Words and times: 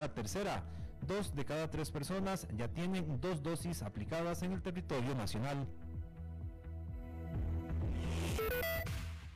la 0.00 0.08
tercera. 0.08 0.62
Dos 1.06 1.34
de 1.34 1.44
cada 1.44 1.68
tres 1.68 1.90
personas 1.90 2.48
ya 2.56 2.68
tienen 2.68 3.20
dos 3.20 3.42
dosis 3.42 3.82
aplicadas 3.82 4.42
en 4.42 4.52
el 4.52 4.62
territorio 4.62 5.14
nacional. 5.14 5.66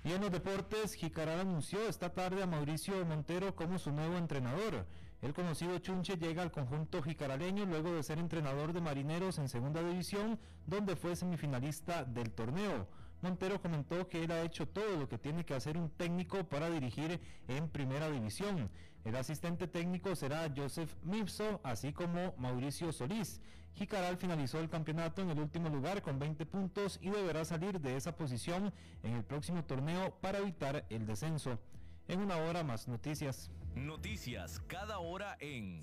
Y 0.05 0.13
en 0.13 0.23
los 0.23 0.31
deportes, 0.31 0.95
Jicaral 0.95 1.41
anunció 1.41 1.87
esta 1.87 2.15
tarde 2.15 2.43
a 2.43 2.47
Mauricio 2.47 3.05
Montero 3.05 3.55
como 3.55 3.79
su 3.79 3.93
nuevo 3.93 4.17
entrenador. 4.17 4.87
El 5.21 5.35
conocido 5.35 5.79
Chunche 5.81 6.17
llega 6.17 6.43
al 6.43 6.51
conjunto 6.51 7.03
jicaraleño 7.03 7.67
luego 7.67 7.93
de 7.93 8.03
ser 8.03 8.19
entrenador 8.19 8.73
de 8.73 8.81
marineros 8.81 9.39
en 9.39 9.51
segunda 9.51 9.83
división, 9.83 10.39
donde 10.67 10.97
fue 10.97 11.15
semifinalista 11.15 12.05
del 12.05 12.31
torneo. 12.31 12.89
Montero 13.21 13.61
comentó 13.61 14.09
que 14.09 14.25
él 14.25 14.31
ha 14.33 14.43
hecho 14.43 14.67
todo 14.67 14.97
lo 14.97 15.09
que 15.09 15.19
tiene 15.19 15.45
que 15.45 15.55
hacer 15.55 15.77
un 15.77 15.91
técnico 15.91 16.45
para 16.45 16.71
dirigir 16.71 17.21
en 17.49 17.69
primera 17.69 18.11
división. 18.11 18.71
El 19.05 19.17
asistente 19.17 19.69
técnico 19.69 20.17
será 20.17 20.51
Joseph 20.55 20.91
Mipso, 21.03 21.61
así 21.63 21.93
como 21.93 22.35
Mauricio 22.39 22.91
Solís. 22.91 23.41
Jicaral 23.75 24.17
finalizó 24.17 24.61
el 24.61 24.71
campeonato 24.71 25.21
en 25.21 25.31
el 25.31 25.41
último 25.41 25.69
lugar 25.69 26.01
con 26.01 26.19
20 26.19 26.47
puntos 26.47 26.99
y 27.03 27.11
deberá 27.11 27.45
salir 27.45 27.81
de 27.81 27.97
esa 27.97 28.17
posición 28.17 28.73
en 29.03 29.15
el 29.15 29.25
próximo 29.25 29.65
torneo 29.65 30.17
para 30.21 30.39
evitar 30.39 30.87
el 30.89 31.07
descenso. 31.07 31.59
En 32.09 32.21
una 32.21 32.37
hora 32.37 32.63
más 32.63 32.89
noticias. 32.89 33.51
Noticias 33.75 34.61
cada 34.69 34.99
hora 34.99 35.37
en... 35.41 35.83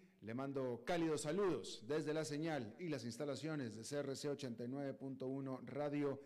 Le 0.21 0.35
mando 0.35 0.83
cálidos 0.85 1.21
saludos 1.21 1.83
desde 1.87 2.13
la 2.13 2.23
señal 2.23 2.75
y 2.77 2.89
las 2.89 3.05
instalaciones 3.05 3.75
de 3.75 3.81
CRC 3.81 4.29
89.1 4.29 5.65
Radio 5.65 6.21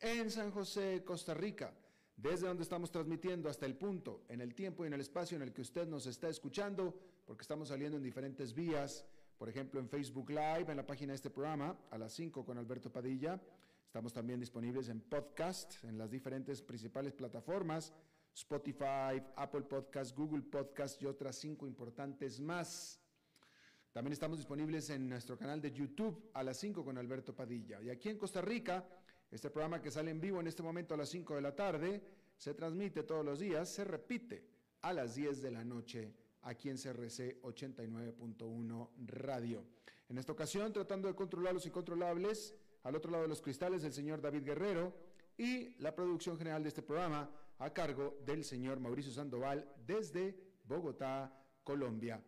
en 0.00 0.30
San 0.30 0.50
José, 0.50 1.02
Costa 1.02 1.32
Rica, 1.32 1.72
desde 2.14 2.46
donde 2.46 2.62
estamos 2.62 2.90
transmitiendo 2.90 3.48
hasta 3.48 3.64
el 3.64 3.74
punto, 3.74 4.26
en 4.28 4.42
el 4.42 4.54
tiempo 4.54 4.84
y 4.84 4.88
en 4.88 4.92
el 4.92 5.00
espacio 5.00 5.36
en 5.36 5.42
el 5.42 5.54
que 5.54 5.62
usted 5.62 5.88
nos 5.88 6.06
está 6.06 6.28
escuchando, 6.28 6.94
porque 7.24 7.40
estamos 7.40 7.68
saliendo 7.68 7.96
en 7.96 8.02
diferentes 8.02 8.52
vías, 8.52 9.06
por 9.38 9.48
ejemplo 9.48 9.80
en 9.80 9.88
Facebook 9.88 10.28
Live, 10.28 10.66
en 10.68 10.76
la 10.76 10.86
página 10.86 11.12
de 11.12 11.16
este 11.16 11.30
programa, 11.30 11.74
a 11.90 11.96
las 11.96 12.12
5 12.12 12.44
con 12.44 12.58
Alberto 12.58 12.92
Padilla. 12.92 13.40
Estamos 13.86 14.12
también 14.12 14.40
disponibles 14.40 14.90
en 14.90 15.00
podcast, 15.00 15.82
en 15.84 15.96
las 15.96 16.10
diferentes 16.10 16.60
principales 16.60 17.14
plataformas, 17.14 17.94
Spotify, 18.34 19.22
Apple 19.36 19.62
Podcast, 19.62 20.14
Google 20.14 20.42
Podcast 20.42 21.00
y 21.00 21.06
otras 21.06 21.36
cinco 21.36 21.66
importantes 21.66 22.40
más. 22.40 23.00
También 23.92 24.12
estamos 24.12 24.38
disponibles 24.38 24.90
en 24.90 25.08
nuestro 25.08 25.36
canal 25.36 25.60
de 25.60 25.72
YouTube 25.72 26.30
a 26.34 26.42
las 26.42 26.58
5 26.58 26.84
con 26.84 26.98
Alberto 26.98 27.34
Padilla. 27.34 27.80
Y 27.82 27.90
aquí 27.90 28.08
en 28.10 28.18
Costa 28.18 28.40
Rica, 28.40 28.86
este 29.30 29.50
programa 29.50 29.80
que 29.80 29.90
sale 29.90 30.10
en 30.10 30.20
vivo 30.20 30.40
en 30.40 30.46
este 30.46 30.62
momento 30.62 30.94
a 30.94 30.96
las 30.96 31.08
5 31.08 31.34
de 31.34 31.40
la 31.40 31.54
tarde, 31.54 32.02
se 32.36 32.54
transmite 32.54 33.02
todos 33.02 33.24
los 33.24 33.40
días, 33.40 33.68
se 33.68 33.84
repite 33.84 34.44
a 34.82 34.92
las 34.92 35.14
10 35.14 35.42
de 35.42 35.50
la 35.50 35.64
noche 35.64 36.14
aquí 36.42 36.68
en 36.70 36.76
CRC 36.76 37.40
89.1 37.42 38.90
Radio. 39.06 39.64
En 40.08 40.18
esta 40.18 40.32
ocasión, 40.32 40.72
tratando 40.72 41.08
de 41.08 41.14
controlar 41.14 41.54
los 41.54 41.66
incontrolables, 41.66 42.54
al 42.84 42.94
otro 42.94 43.10
lado 43.10 43.24
de 43.24 43.28
los 43.28 43.42
cristales, 43.42 43.84
el 43.84 43.92
señor 43.92 44.20
David 44.20 44.44
Guerrero 44.44 44.94
y 45.36 45.74
la 45.80 45.94
producción 45.94 46.38
general 46.38 46.62
de 46.62 46.68
este 46.68 46.82
programa 46.82 47.30
a 47.58 47.70
cargo 47.72 48.18
del 48.24 48.44
señor 48.44 48.80
Mauricio 48.80 49.12
Sandoval 49.12 49.70
desde 49.84 50.38
Bogotá, 50.64 51.32
Colombia. 51.64 52.22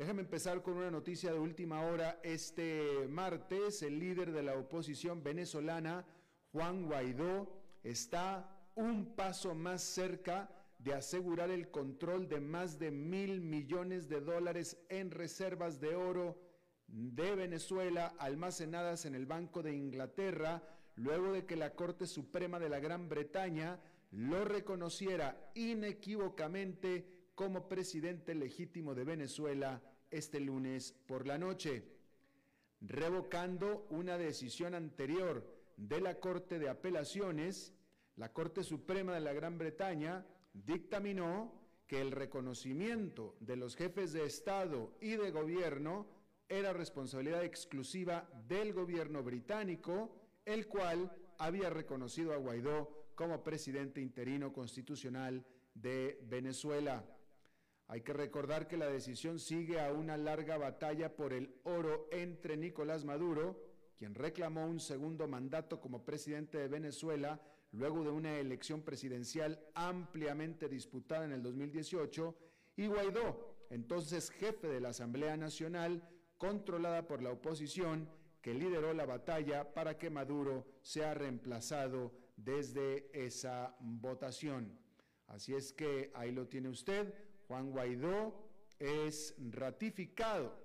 Déjame 0.00 0.22
empezar 0.22 0.62
con 0.62 0.78
una 0.78 0.90
noticia 0.90 1.30
de 1.30 1.38
última 1.38 1.82
hora. 1.82 2.20
Este 2.22 3.06
martes, 3.06 3.82
el 3.82 3.98
líder 3.98 4.32
de 4.32 4.42
la 4.42 4.56
oposición 4.56 5.22
venezolana, 5.22 6.06
Juan 6.52 6.86
Guaidó, 6.86 7.52
está 7.82 8.66
un 8.76 9.14
paso 9.14 9.54
más 9.54 9.82
cerca 9.82 10.48
de 10.78 10.94
asegurar 10.94 11.50
el 11.50 11.70
control 11.70 12.30
de 12.30 12.40
más 12.40 12.78
de 12.78 12.90
mil 12.90 13.42
millones 13.42 14.08
de 14.08 14.22
dólares 14.22 14.78
en 14.88 15.10
reservas 15.10 15.82
de 15.82 15.94
oro 15.94 16.40
de 16.86 17.34
Venezuela 17.34 18.14
almacenadas 18.18 19.04
en 19.04 19.14
el 19.14 19.26
Banco 19.26 19.62
de 19.62 19.74
Inglaterra, 19.74 20.62
luego 20.96 21.30
de 21.30 21.44
que 21.44 21.56
la 21.56 21.74
Corte 21.74 22.06
Suprema 22.06 22.58
de 22.58 22.70
la 22.70 22.80
Gran 22.80 23.10
Bretaña 23.10 23.78
lo 24.12 24.46
reconociera 24.46 25.52
inequívocamente 25.54 27.19
como 27.40 27.66
presidente 27.68 28.34
legítimo 28.34 28.94
de 28.94 29.02
Venezuela 29.02 29.80
este 30.10 30.40
lunes 30.40 30.92
por 31.06 31.26
la 31.26 31.38
noche, 31.38 31.82
revocando 32.82 33.86
una 33.88 34.18
decisión 34.18 34.74
anterior 34.74 35.50
de 35.78 36.02
la 36.02 36.20
Corte 36.20 36.58
de 36.58 36.68
Apelaciones, 36.68 37.72
la 38.16 38.30
Corte 38.34 38.62
Suprema 38.62 39.14
de 39.14 39.20
la 39.20 39.32
Gran 39.32 39.56
Bretaña 39.56 40.26
dictaminó 40.52 41.50
que 41.86 42.02
el 42.02 42.10
reconocimiento 42.10 43.38
de 43.40 43.56
los 43.56 43.74
jefes 43.74 44.12
de 44.12 44.26
Estado 44.26 44.92
y 45.00 45.12
de 45.12 45.30
gobierno 45.30 46.08
era 46.46 46.74
responsabilidad 46.74 47.42
exclusiva 47.42 48.28
del 48.48 48.74
gobierno 48.74 49.22
británico, 49.22 50.14
el 50.44 50.66
cual 50.66 51.10
había 51.38 51.70
reconocido 51.70 52.34
a 52.34 52.36
Guaidó 52.36 53.06
como 53.14 53.42
presidente 53.42 54.02
interino 54.02 54.52
constitucional 54.52 55.42
de 55.72 56.18
Venezuela. 56.28 57.02
Hay 57.90 58.02
que 58.02 58.12
recordar 58.12 58.68
que 58.68 58.76
la 58.76 58.86
decisión 58.86 59.40
sigue 59.40 59.80
a 59.80 59.92
una 59.92 60.16
larga 60.16 60.56
batalla 60.56 61.16
por 61.16 61.32
el 61.32 61.56
oro 61.64 62.06
entre 62.12 62.56
Nicolás 62.56 63.04
Maduro, 63.04 63.60
quien 63.96 64.14
reclamó 64.14 64.64
un 64.64 64.78
segundo 64.78 65.26
mandato 65.26 65.80
como 65.80 66.04
presidente 66.04 66.58
de 66.58 66.68
Venezuela 66.68 67.40
luego 67.72 68.04
de 68.04 68.10
una 68.10 68.38
elección 68.38 68.82
presidencial 68.82 69.60
ampliamente 69.74 70.68
disputada 70.68 71.24
en 71.24 71.32
el 71.32 71.42
2018, 71.42 72.36
y 72.76 72.86
Guaidó, 72.86 73.56
entonces 73.70 74.30
jefe 74.30 74.68
de 74.68 74.80
la 74.80 74.90
Asamblea 74.90 75.36
Nacional, 75.36 76.08
controlada 76.38 77.08
por 77.08 77.22
la 77.22 77.32
oposición, 77.32 78.08
que 78.40 78.54
lideró 78.54 78.94
la 78.94 79.04
batalla 79.04 79.74
para 79.74 79.98
que 79.98 80.10
Maduro 80.10 80.64
sea 80.80 81.14
reemplazado 81.14 82.12
desde 82.36 83.10
esa 83.12 83.74
votación. 83.80 84.78
Así 85.26 85.54
es 85.54 85.72
que 85.72 86.12
ahí 86.14 86.30
lo 86.30 86.46
tiene 86.46 86.68
usted, 86.68 87.12
Juan 87.50 87.72
Guaidó 87.72 88.32
es 88.78 89.34
ratificado 89.50 90.56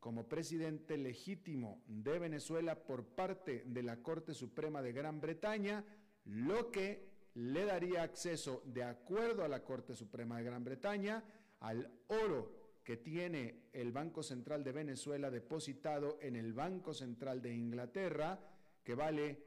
como 0.00 0.28
presidente 0.28 0.96
legítimo 0.96 1.84
de 1.86 2.18
Venezuela 2.18 2.84
por 2.84 3.04
parte 3.04 3.62
de 3.64 3.84
la 3.84 4.02
Corte 4.02 4.34
Suprema 4.34 4.82
de 4.82 4.92
Gran 4.92 5.20
Bretaña, 5.20 5.84
lo 6.24 6.72
que 6.72 7.08
le 7.34 7.64
daría 7.64 8.02
acceso, 8.02 8.60
de 8.66 8.82
acuerdo 8.82 9.44
a 9.44 9.48
la 9.48 9.62
Corte 9.62 9.94
Suprema 9.94 10.38
de 10.38 10.42
Gran 10.42 10.64
Bretaña, 10.64 11.22
al 11.60 11.88
oro 12.08 12.80
que 12.82 12.96
tiene 12.96 13.68
el 13.72 13.92
Banco 13.92 14.24
Central 14.24 14.64
de 14.64 14.72
Venezuela 14.72 15.30
depositado 15.30 16.18
en 16.20 16.34
el 16.34 16.52
Banco 16.54 16.92
Central 16.92 17.40
de 17.40 17.54
Inglaterra, 17.54 18.40
que 18.82 18.96
vale 18.96 19.38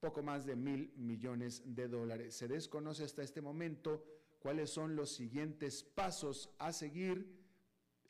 poco 0.00 0.24
más 0.24 0.44
de 0.44 0.56
mil 0.56 0.92
millones 0.96 1.62
de 1.64 1.86
dólares. 1.86 2.34
Se 2.34 2.48
desconoce 2.48 3.04
hasta 3.04 3.22
este 3.22 3.40
momento 3.40 4.21
cuáles 4.42 4.70
son 4.70 4.96
los 4.96 5.10
siguientes 5.10 5.84
pasos 5.84 6.50
a 6.58 6.72
seguir 6.72 7.40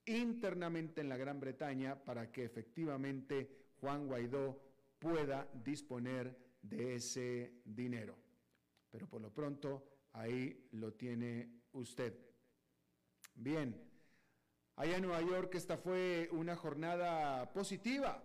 internamente 0.07 1.03
en 1.03 1.11
la 1.11 1.19
Gran 1.19 1.39
Bretaña 1.39 2.03
para 2.03 2.33
que 2.33 2.45
efectivamente 2.45 3.71
Juan 3.81 4.07
Guaidó 4.07 4.59
pueda 4.99 5.47
disponer 5.63 6.35
de 6.63 6.95
ese 6.95 7.61
dinero. 7.65 8.17
Pero 8.91 9.07
por 9.09 9.21
lo 9.21 9.33
pronto 9.33 9.85
ahí 10.13 10.69
lo 10.73 10.95
tiene 10.95 11.61
usted. 11.73 12.19
Bien, 13.35 13.79
allá 14.77 14.97
en 14.97 15.03
Nueva 15.03 15.21
York 15.21 15.55
esta 15.55 15.77
fue 15.77 16.31
una 16.33 16.57
jornada 16.57 17.53
positiva, 17.53 18.23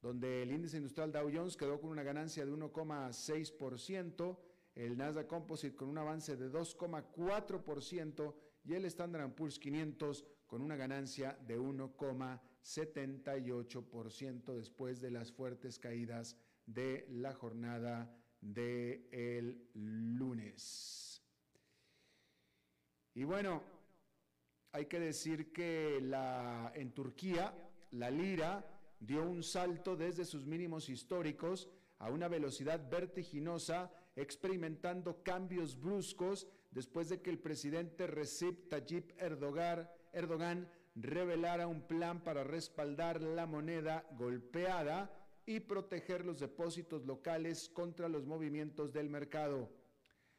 donde 0.00 0.42
el 0.42 0.52
índice 0.52 0.76
industrial 0.76 1.10
Dow 1.10 1.28
Jones 1.32 1.56
quedó 1.56 1.80
con 1.80 1.90
una 1.90 2.04
ganancia 2.04 2.46
de 2.46 2.52
1,6%, 2.52 4.38
el 4.76 4.96
Nasdaq 4.96 5.26
Composite 5.26 5.74
con 5.74 5.88
un 5.88 5.98
avance 5.98 6.36
de 6.36 6.52
2,4% 6.52 8.34
y 8.64 8.74
el 8.74 8.84
Standard 8.84 9.34
Poor's 9.34 9.58
500 9.58 10.24
con 10.46 10.62
una 10.62 10.76
ganancia 10.76 11.36
de 11.46 11.58
1,78% 11.58 14.54
después 14.54 15.00
de 15.00 15.10
las 15.10 15.32
fuertes 15.32 15.80
caídas 15.80 16.36
de 16.66 17.06
la 17.10 17.32
jornada 17.32 18.14
del 18.40 19.08
el 19.10 19.68
lunes. 19.74 21.20
Y 23.14 23.24
bueno, 23.24 23.62
hay 24.72 24.86
que 24.86 24.98
decir 25.00 25.52
que 25.52 26.00
la, 26.02 26.70
en 26.74 26.92
Turquía 26.92 27.54
la 27.92 28.10
lira 28.10 28.66
dio 29.00 29.22
un 29.22 29.42
salto 29.42 29.96
desde 29.96 30.26
sus 30.26 30.44
mínimos 30.44 30.90
históricos 30.90 31.70
a 31.98 32.10
una 32.10 32.28
velocidad 32.28 32.90
vertiginosa, 32.90 33.90
experimentando 34.16 35.22
cambios 35.22 35.78
bruscos 35.78 36.48
después 36.70 37.08
de 37.08 37.20
que 37.20 37.30
el 37.30 37.38
presidente 37.38 38.06
Recep 38.06 38.68
Tayyip 38.68 39.12
Erdogan, 39.20 39.88
Erdogan 40.12 40.68
revelara 40.94 41.66
un 41.66 41.82
plan 41.82 42.24
para 42.24 42.42
respaldar 42.42 43.20
la 43.20 43.46
moneda 43.46 44.06
golpeada 44.18 45.10
y 45.44 45.60
proteger 45.60 46.24
los 46.24 46.40
depósitos 46.40 47.04
locales 47.04 47.68
contra 47.68 48.08
los 48.08 48.26
movimientos 48.26 48.92
del 48.92 49.10
mercado. 49.10 49.70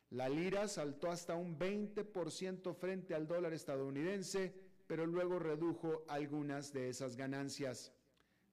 La 0.09 0.27
lira 0.27 0.67
saltó 0.67 1.11
hasta 1.11 1.35
un 1.35 1.57
20% 1.59 2.73
frente 2.75 3.13
al 3.13 3.27
dólar 3.27 3.53
estadounidense, 3.53 4.53
pero 4.87 5.05
luego 5.05 5.37
redujo 5.37 6.03
algunas 6.07 6.73
de 6.73 6.89
esas 6.89 7.15
ganancias. 7.15 7.93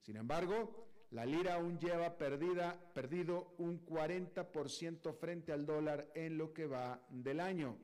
Sin 0.00 0.16
embargo, 0.16 0.83
la 1.14 1.24
lira 1.24 1.54
aún 1.54 1.78
lleva 1.78 2.18
perdido 2.18 3.54
un 3.58 3.86
40% 3.86 5.14
frente 5.14 5.52
al 5.52 5.64
dólar 5.64 6.10
en 6.12 6.36
lo 6.36 6.52
que 6.52 6.66
va 6.66 7.00
del 7.08 7.38
año. 7.38 7.78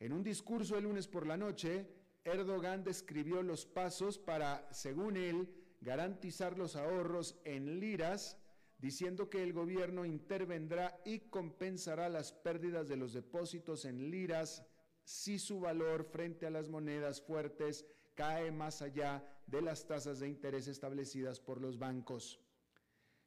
En 0.00 0.12
un 0.12 0.24
discurso 0.24 0.76
el 0.76 0.82
lunes 0.82 1.06
por 1.06 1.28
la 1.28 1.36
noche, 1.36 1.86
Erdogan 2.24 2.82
describió 2.82 3.40
los 3.40 3.66
pasos 3.66 4.18
para, 4.18 4.66
según 4.72 5.16
él, 5.16 5.48
garantizar 5.80 6.58
los 6.58 6.74
ahorros 6.74 7.38
en 7.44 7.78
liras, 7.78 8.36
diciendo 8.78 9.30
que 9.30 9.44
el 9.44 9.52
gobierno 9.52 10.04
intervendrá 10.04 11.00
y 11.04 11.20
compensará 11.20 12.08
las 12.08 12.32
pérdidas 12.32 12.88
de 12.88 12.96
los 12.96 13.12
depósitos 13.12 13.84
en 13.84 14.10
liras 14.10 14.66
si 15.04 15.38
su 15.38 15.60
valor 15.60 16.02
frente 16.02 16.46
a 16.46 16.50
las 16.50 16.68
monedas 16.68 17.20
fuertes 17.20 17.86
cae 18.14 18.50
más 18.50 18.82
allá 18.82 19.22
de 19.46 19.60
las 19.60 19.86
tasas 19.86 20.20
de 20.20 20.28
interés 20.28 20.68
establecidas 20.68 21.40
por 21.40 21.60
los 21.60 21.78
bancos. 21.78 22.40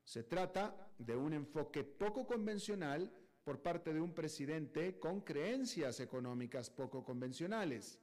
Se 0.03 0.23
trata 0.23 0.89
de 0.97 1.15
un 1.15 1.33
enfoque 1.33 1.83
poco 1.83 2.25
convencional 2.25 3.11
por 3.43 3.61
parte 3.61 3.93
de 3.93 4.01
un 4.01 4.13
presidente 4.13 4.99
con 4.99 5.21
creencias 5.21 5.99
económicas 5.99 6.69
poco 6.69 7.03
convencionales. 7.03 7.99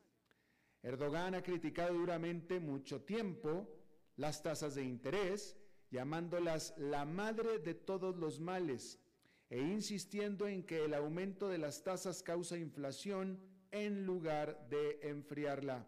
Erdogan 0.83 1.35
ha 1.35 1.43
criticado 1.43 1.95
duramente 1.95 2.61
mucho 2.61 3.03
tiempo 3.03 3.69
las 4.17 4.43
tasas 4.43 4.75
de 4.75 4.85
interés, 4.85 5.57
llamándolas 5.91 6.75
la 6.77 7.05
madre 7.05 7.59
de 7.59 7.75
todos 7.75 8.17
los 8.17 8.39
males 8.39 9.01
e 9.49 9.61
insistiendo 9.61 10.47
en 10.47 10.65
que 10.65 10.85
el 10.85 10.95
aumento 10.95 11.49
de 11.49 11.59
las 11.59 11.83
tasas 11.83 12.23
causa 12.23 12.59
inflación 12.59 13.41
en 13.71 14.05
lugar 14.05 14.69
de 14.69 14.99
enfriarla. 15.03 15.87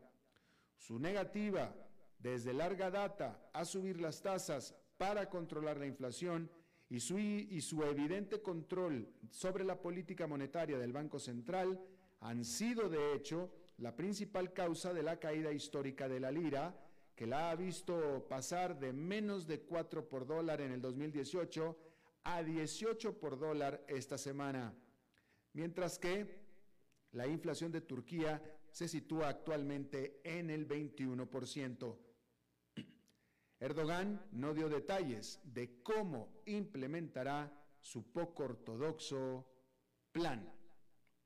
Su 0.76 0.98
negativa 0.98 1.74
desde 2.18 2.52
larga 2.52 2.90
data 2.90 3.50
a 3.52 3.64
subir 3.64 4.00
las 4.00 4.22
tasas 4.22 4.74
para 4.96 5.28
controlar 5.28 5.78
la 5.78 5.86
inflación 5.86 6.50
y 6.88 7.00
su, 7.00 7.82
evidente 7.82 8.40
control 8.42 9.08
sobre 9.30 9.64
la 9.64 9.80
política 9.80 10.26
monetaria 10.26 10.78
del 10.78 10.92
Banco 10.92 11.18
Central 11.18 11.80
han 12.20 12.44
sido, 12.44 12.88
de 12.88 13.14
hecho, 13.14 13.50
la 13.78 13.94
principal 13.96 14.52
causa 14.52 14.94
de 14.94 15.02
la 15.02 15.18
caída 15.18 15.52
histórica 15.52 16.08
de 16.08 16.20
la 16.20 16.30
lira, 16.30 16.78
que 17.14 17.26
la 17.26 17.50
ha 17.50 17.56
visto 17.56 18.26
pasar 18.28 18.78
de 18.78 18.92
menos 18.92 19.46
de 19.46 19.60
4 19.60 20.08
por 20.08 20.26
dólar 20.26 20.60
en 20.60 20.72
el 20.72 20.80
2018 20.80 21.76
a 22.24 22.42
18 22.42 23.18
por 23.18 23.38
dólar 23.38 23.84
esta 23.88 24.16
semana. 24.16 24.74
Mientras 25.52 25.98
que 25.98 26.46
la 27.12 27.26
inflación 27.26 27.72
de 27.72 27.80
Turquía 27.80 28.42
se 28.76 28.88
sitúa 28.88 29.30
actualmente 29.30 30.20
en 30.22 30.50
el 30.50 30.68
21%. 30.68 31.96
Erdogan 33.58 34.28
no 34.32 34.52
dio 34.52 34.68
detalles 34.68 35.40
de 35.44 35.82
cómo 35.82 36.42
implementará 36.44 37.50
su 37.80 38.12
poco 38.12 38.44
ortodoxo 38.44 39.46
plan 40.12 40.52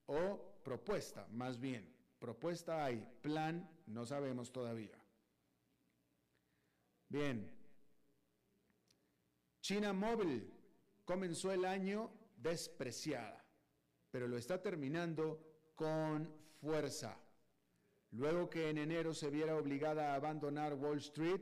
o 0.06 0.61
propuesta, 0.62 1.26
más 1.32 1.58
bien. 1.58 1.93
Propuesta 2.20 2.85
hay, 2.85 3.05
plan 3.20 3.69
no 3.87 4.06
sabemos 4.06 4.52
todavía. 4.52 5.02
Bien. 7.08 7.52
China 9.61 9.93
Móvil 9.93 10.55
comenzó 11.05 11.50
el 11.50 11.64
año 11.64 12.12
despreciada, 12.37 13.44
pero 14.12 14.29
lo 14.29 14.38
está 14.38 14.62
terminando 14.62 15.73
con 15.75 16.32
fuerza. 16.61 17.19
Luego 18.12 18.51
que 18.51 18.71
en 18.71 18.79
enero 18.79 19.15
se 19.15 19.31
viera 19.31 19.57
obligada 19.57 20.12
a 20.12 20.17
abandonar 20.17 20.75
Wall 20.75 20.99
Street, 20.99 21.41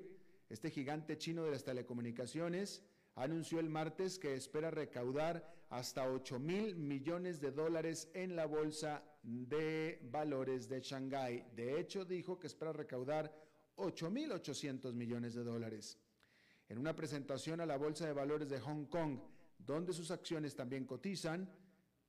este 0.48 0.70
gigante 0.70 1.16
chino 1.16 1.44
de 1.44 1.50
las 1.50 1.64
telecomunicaciones 1.64 2.82
anunció 3.14 3.58
el 3.58 3.70
martes 3.70 4.18
que 4.18 4.34
espera 4.34 4.70
recaudar 4.70 5.58
hasta 5.70 6.10
8 6.10 6.38
mil 6.38 6.76
millones 6.76 7.40
de 7.40 7.52
dólares 7.52 8.10
en 8.14 8.36
la 8.36 8.46
bolsa 8.46 9.02
de 9.22 9.98
valores 10.10 10.68
de 10.68 10.80
Shanghái. 10.80 11.44
De 11.54 11.78
hecho, 11.80 12.04
dijo 12.04 12.38
que 12.38 12.46
espera 12.46 12.72
recaudar 12.72 13.34
8 13.76 14.10
mil 14.10 14.32
800 14.32 14.94
millones 14.94 15.34
de 15.34 15.44
dólares. 15.44 15.98
En 16.68 16.78
una 16.78 16.94
presentación 16.94 17.60
a 17.60 17.66
la 17.66 17.76
bolsa 17.76 18.06
de 18.06 18.12
valores 18.12 18.48
de 18.48 18.60
Hong 18.60 18.86
Kong, 18.86 19.18
donde 19.58 19.92
sus 19.92 20.10
acciones 20.10 20.54
también 20.54 20.84
cotizan, 20.84 21.50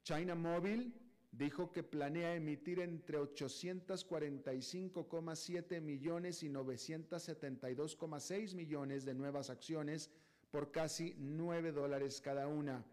China 0.04 0.36
Mobile 0.36 0.92
dijo 1.31 1.71
que 1.71 1.83
planea 1.83 2.36
emitir 2.36 2.79
entre 2.79 3.19
845,7 3.19 5.81
millones 5.81 6.43
y 6.43 6.50
972,6 6.50 8.55
millones 8.55 9.05
de 9.05 9.13
nuevas 9.13 9.50
acciones 9.50 10.12
por 10.51 10.71
casi 10.71 11.15
9 11.17 11.71
dólares 11.71 12.21
cada 12.21 12.48
una. 12.48 12.86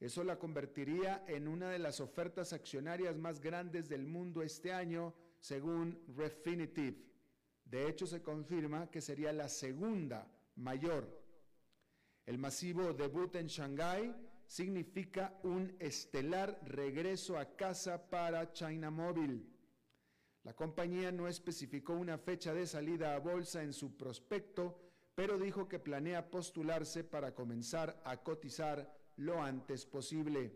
Eso 0.00 0.24
la 0.24 0.38
convertiría 0.38 1.24
en 1.28 1.46
una 1.46 1.70
de 1.70 1.78
las 1.78 2.00
ofertas 2.00 2.52
accionarias 2.52 3.16
más 3.16 3.40
grandes 3.40 3.88
del 3.88 4.04
mundo 4.06 4.42
este 4.42 4.72
año, 4.72 5.14
según 5.38 6.02
Refinitiv. 6.16 7.08
De 7.64 7.88
hecho, 7.88 8.06
se 8.06 8.20
confirma 8.20 8.90
que 8.90 9.00
sería 9.00 9.32
la 9.32 9.48
segunda 9.48 10.28
mayor. 10.56 11.22
El 12.26 12.38
masivo 12.38 12.92
debut 12.92 13.36
en 13.36 13.46
Shanghái 13.46 14.12
significa 14.52 15.32
un 15.44 15.74
estelar 15.78 16.60
regreso 16.66 17.38
a 17.38 17.56
casa 17.56 18.10
para 18.10 18.52
China 18.52 18.90
Mobile. 18.90 19.40
La 20.44 20.52
compañía 20.52 21.10
no 21.10 21.26
especificó 21.26 21.94
una 21.94 22.18
fecha 22.18 22.52
de 22.52 22.66
salida 22.66 23.14
a 23.14 23.18
bolsa 23.18 23.62
en 23.62 23.72
su 23.72 23.96
prospecto, 23.96 24.78
pero 25.14 25.38
dijo 25.38 25.66
que 25.70 25.78
planea 25.78 26.30
postularse 26.30 27.02
para 27.02 27.34
comenzar 27.34 28.02
a 28.04 28.18
cotizar 28.18 28.94
lo 29.16 29.42
antes 29.42 29.86
posible. 29.86 30.52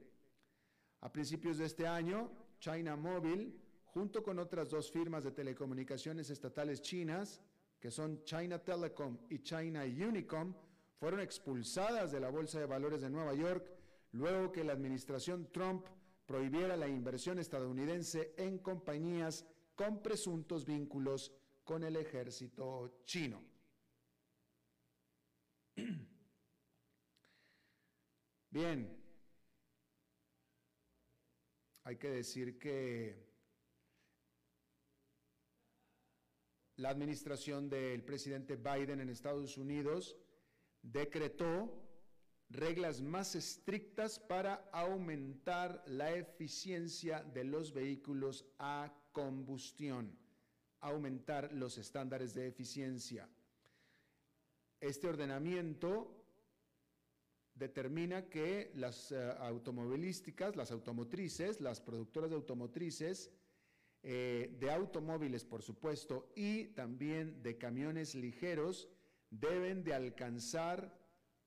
A 1.01 1.11
principios 1.11 1.57
de 1.57 1.65
este 1.65 1.87
año, 1.87 2.31
China 2.61 2.97
Mobile, 2.97 3.51
junto 3.95 4.23
con 4.23 4.39
otras 4.39 4.69
dos 4.69 4.91
firmas 4.91 5.25
de 5.25 5.31
telecomunicaciones 5.31 6.29
estatales 6.29 6.83
chinas, 6.83 7.41
que 7.81 7.91
son 7.91 8.23
China 8.25 8.59
Telecom 8.59 9.17
y 9.31 9.39
China 9.39 9.85
Unicom, 9.85 10.53
fueron 10.99 11.21
expulsadas 11.21 12.13
de 12.13 12.21
la 12.21 12.29
Bolsa 12.29 12.61
de 12.61 12.67
Valores 12.67 13.01
de 13.01 13.09
Nueva 13.09 13.33
York 13.33 13.76
luego 14.17 14.51
que 14.51 14.65
la 14.65 14.73
administración 14.73 15.49
Trump 15.53 15.87
prohibiera 16.27 16.77
la 16.77 16.89
inversión 16.89 17.39
estadounidense 17.39 18.35
en 18.37 18.59
compañías 18.59 19.47
con 19.75 20.03
presuntos 20.03 20.65
vínculos 20.65 21.33
con 21.65 21.85
el 21.85 21.97
ejército 21.97 23.03
chino. 23.05 23.43
Bien, 28.51 28.97
hay 31.85 31.97
que 31.97 32.09
decir 32.09 32.59
que 32.59 33.27
la 36.77 36.89
administración 36.89 37.69
del 37.69 38.03
presidente 38.03 38.57
Biden 38.57 39.01
en 39.01 39.11
Estados 39.11 39.59
Unidos 39.59 40.17
decretó 40.83 41.86
reglas 42.49 43.01
más 43.01 43.35
estrictas 43.35 44.19
para 44.19 44.69
aumentar 44.73 45.83
la 45.87 46.13
eficiencia 46.13 47.23
de 47.23 47.45
los 47.45 47.73
vehículos 47.73 48.45
a 48.59 48.93
combustión, 49.13 50.17
aumentar 50.81 51.53
los 51.53 51.79
estándares 51.79 52.35
de 52.35 52.47
eficiencia. 52.47 53.29
Este 54.81 55.09
ordenamiento 55.09 56.17
determina 57.55 58.29
que 58.29 58.71
las 58.75 59.11
uh, 59.11 59.17
automovilísticas, 59.41 60.57
las 60.57 60.71
automotrices, 60.71 61.61
las 61.61 61.81
productoras 61.81 62.31
de 62.31 62.37
automotrices, 62.37 63.31
eh, 64.03 64.57
de 64.61 64.71
automóviles, 64.71 65.45
por 65.45 65.63
supuesto, 65.63 66.31
y 66.37 66.67
también 66.67 67.43
de 67.43 67.59
camiones 67.59 68.15
ligeros, 68.15 68.89
deben 69.31 69.83
de 69.83 69.95
alcanzar 69.95 71.06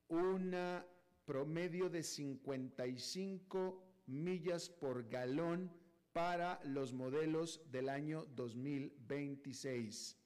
una 0.10 0.86
promedio 1.26 1.90
de 1.90 2.04
55 2.04 3.84
millas 4.08 4.70
por 4.70 5.08
galón 5.08 5.72
para 6.12 6.60
los 6.66 6.94
modelos 6.94 7.62
del 7.72 7.90
año 7.90 8.26
2026. 8.36 10.18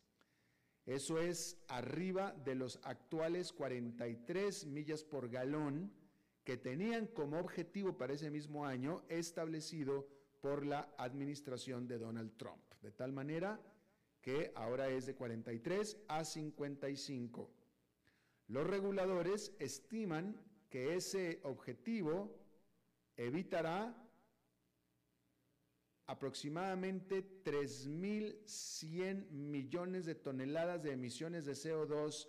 Eso 0.86 1.20
es 1.20 1.58
arriba 1.68 2.34
de 2.34 2.56
los 2.56 2.80
actuales 2.84 3.54
43 3.54 4.66
millas 4.66 5.04
por 5.04 5.30
galón 5.30 5.94
que 6.44 6.58
tenían 6.58 7.08
como 7.08 7.40
objetivo 7.40 7.98
para 7.98 8.14
ese 8.14 8.30
mismo 8.30 8.66
año 8.66 9.04
establecido 9.08 10.08
por 10.42 10.66
la 10.66 10.94
administración 10.98 11.88
de 11.88 12.00
Donald 12.00 12.36
Trump. 12.36 12.62
De 12.82 12.92
tal 12.92 13.14
manera 13.14 13.62
que 14.22 14.52
ahora 14.56 14.90
es 14.90 15.06
de 15.06 15.16
43 15.16 15.98
a 16.08 16.26
55. 16.26 17.50
Los 18.48 18.68
reguladores 18.68 19.54
estiman 19.60 20.40
que 20.70 20.96
ese 20.96 21.40
objetivo 21.44 22.40
evitará 23.16 23.96
aproximadamente 26.08 27.44
3.100 27.44 29.30
millones 29.30 30.06
de 30.06 30.16
toneladas 30.16 30.84
de 30.84 30.92
emisiones 30.92 31.46
de 31.46 31.54
CO2 31.54 32.28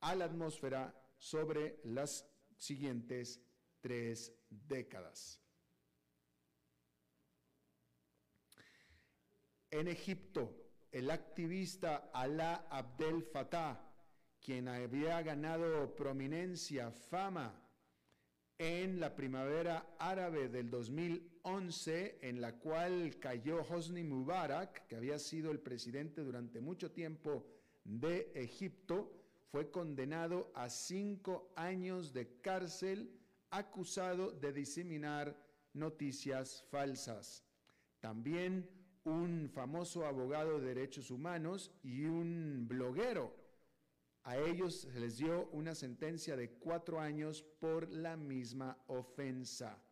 a 0.00 0.14
la 0.14 0.26
atmósfera 0.26 0.94
sobre 1.18 1.80
las 1.84 2.28
siguientes 2.56 3.40
tres 3.80 4.32
décadas. 4.48 5.40
En 9.70 9.88
Egipto, 9.88 10.54
el 10.92 11.10
activista 11.10 12.10
Alaa 12.12 12.66
Abdel 12.70 13.22
Fattah, 13.22 13.91
quien 14.42 14.66
había 14.66 15.22
ganado 15.22 15.94
prominencia, 15.94 16.90
fama 16.90 17.54
en 18.58 19.00
la 19.00 19.14
primavera 19.14 19.94
árabe 19.98 20.48
del 20.48 20.68
2011, 20.70 22.18
en 22.22 22.40
la 22.40 22.58
cual 22.58 23.18
cayó 23.20 23.62
Hosni 23.62 24.02
Mubarak, 24.02 24.86
que 24.88 24.96
había 24.96 25.18
sido 25.18 25.50
el 25.50 25.60
presidente 25.60 26.22
durante 26.22 26.60
mucho 26.60 26.90
tiempo 26.90 27.46
de 27.84 28.32
Egipto, 28.34 29.12
fue 29.50 29.70
condenado 29.70 30.50
a 30.54 30.68
cinco 30.70 31.52
años 31.56 32.12
de 32.12 32.40
cárcel 32.40 33.10
acusado 33.50 34.32
de 34.32 34.52
diseminar 34.52 35.36
noticias 35.72 36.64
falsas. 36.70 37.44
También 38.00 38.68
un 39.04 39.50
famoso 39.52 40.06
abogado 40.06 40.58
de 40.58 40.74
derechos 40.74 41.10
humanos 41.10 41.72
y 41.82 42.04
un 42.04 42.66
bloguero 42.68 43.41
a 44.24 44.38
ellos 44.38 44.82
se 44.82 45.00
les 45.00 45.16
dio 45.16 45.48
una 45.52 45.74
sentencia 45.74 46.36
de 46.36 46.50
cuatro 46.50 47.00
años 47.00 47.42
por 47.42 47.90
la 47.90 48.16
misma 48.16 48.78
ofensa. 48.86 49.82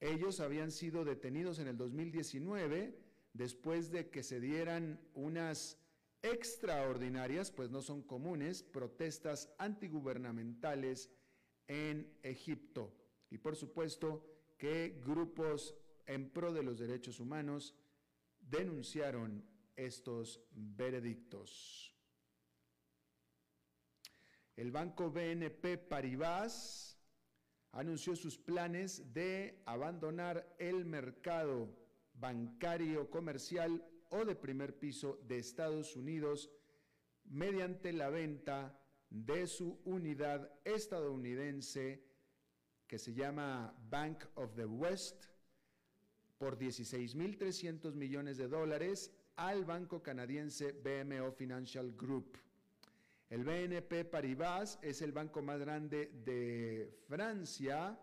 Ellos 0.00 0.40
habían 0.40 0.70
sido 0.70 1.04
detenidos 1.04 1.58
en 1.58 1.68
el 1.68 1.76
2019 1.76 2.98
después 3.32 3.90
de 3.90 4.10
que 4.10 4.22
se 4.22 4.40
dieran 4.40 5.00
unas 5.14 5.78
extraordinarias, 6.22 7.50
pues 7.50 7.70
no 7.70 7.80
son 7.80 8.02
comunes, 8.02 8.62
protestas 8.62 9.52
antigubernamentales 9.58 11.10
en 11.68 12.18
Egipto. 12.22 12.94
Y 13.30 13.38
por 13.38 13.56
supuesto 13.56 14.26
que 14.58 15.00
grupos 15.04 15.74
en 16.06 16.30
pro 16.30 16.52
de 16.52 16.62
los 16.62 16.78
derechos 16.78 17.20
humanos 17.20 17.74
denunciaron 18.40 19.44
estos 19.76 20.40
veredictos. 20.52 21.89
El 24.60 24.72
banco 24.72 25.10
BNP 25.10 25.78
Paribas 25.78 26.98
anunció 27.72 28.14
sus 28.14 28.36
planes 28.36 29.14
de 29.14 29.62
abandonar 29.64 30.54
el 30.58 30.84
mercado 30.84 31.74
bancario 32.12 33.08
comercial 33.08 33.82
o 34.10 34.26
de 34.26 34.34
primer 34.34 34.78
piso 34.78 35.18
de 35.26 35.38
Estados 35.38 35.96
Unidos 35.96 36.50
mediante 37.24 37.94
la 37.94 38.10
venta 38.10 38.78
de 39.08 39.46
su 39.46 39.80
unidad 39.86 40.52
estadounidense 40.62 42.04
que 42.86 42.98
se 42.98 43.14
llama 43.14 43.74
Bank 43.88 44.24
of 44.34 44.54
the 44.56 44.66
West 44.66 45.24
por 46.36 46.58
16.300 46.58 47.94
millones 47.94 48.36
de 48.36 48.48
dólares 48.48 49.10
al 49.36 49.64
banco 49.64 50.02
canadiense 50.02 50.72
BMO 50.72 51.32
Financial 51.32 51.90
Group. 51.96 52.49
El 53.30 53.44
BNP 53.44 54.06
Paribas 54.06 54.80
es 54.82 55.02
el 55.02 55.12
banco 55.12 55.40
más 55.40 55.60
grande 55.60 56.10
de 56.24 56.98
Francia 57.06 57.96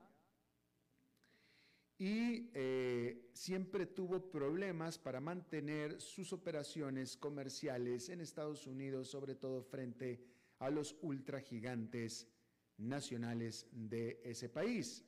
y 1.97 2.49
eh, 2.53 3.29
siempre 3.33 3.87
tuvo 3.87 4.31
problemas 4.31 4.97
para 4.97 5.19
mantener 5.19 5.99
sus 5.99 6.31
operaciones 6.31 7.17
comerciales 7.17 8.07
en 8.07 8.21
Estados 8.21 8.67
Unidos, 8.67 9.09
sobre 9.09 9.35
todo 9.35 9.61
frente 9.61 10.23
a 10.59 10.69
los 10.69 10.95
ultragigantes 11.01 12.29
nacionales 12.77 13.67
de 13.73 14.21
ese 14.23 14.47
país. 14.47 15.03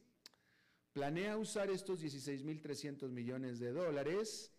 Planea 0.91 1.37
usar 1.37 1.69
estos 1.69 2.03
16.300 2.03 3.09
millones 3.09 3.57
de 3.59 3.71
dólares 3.71 4.51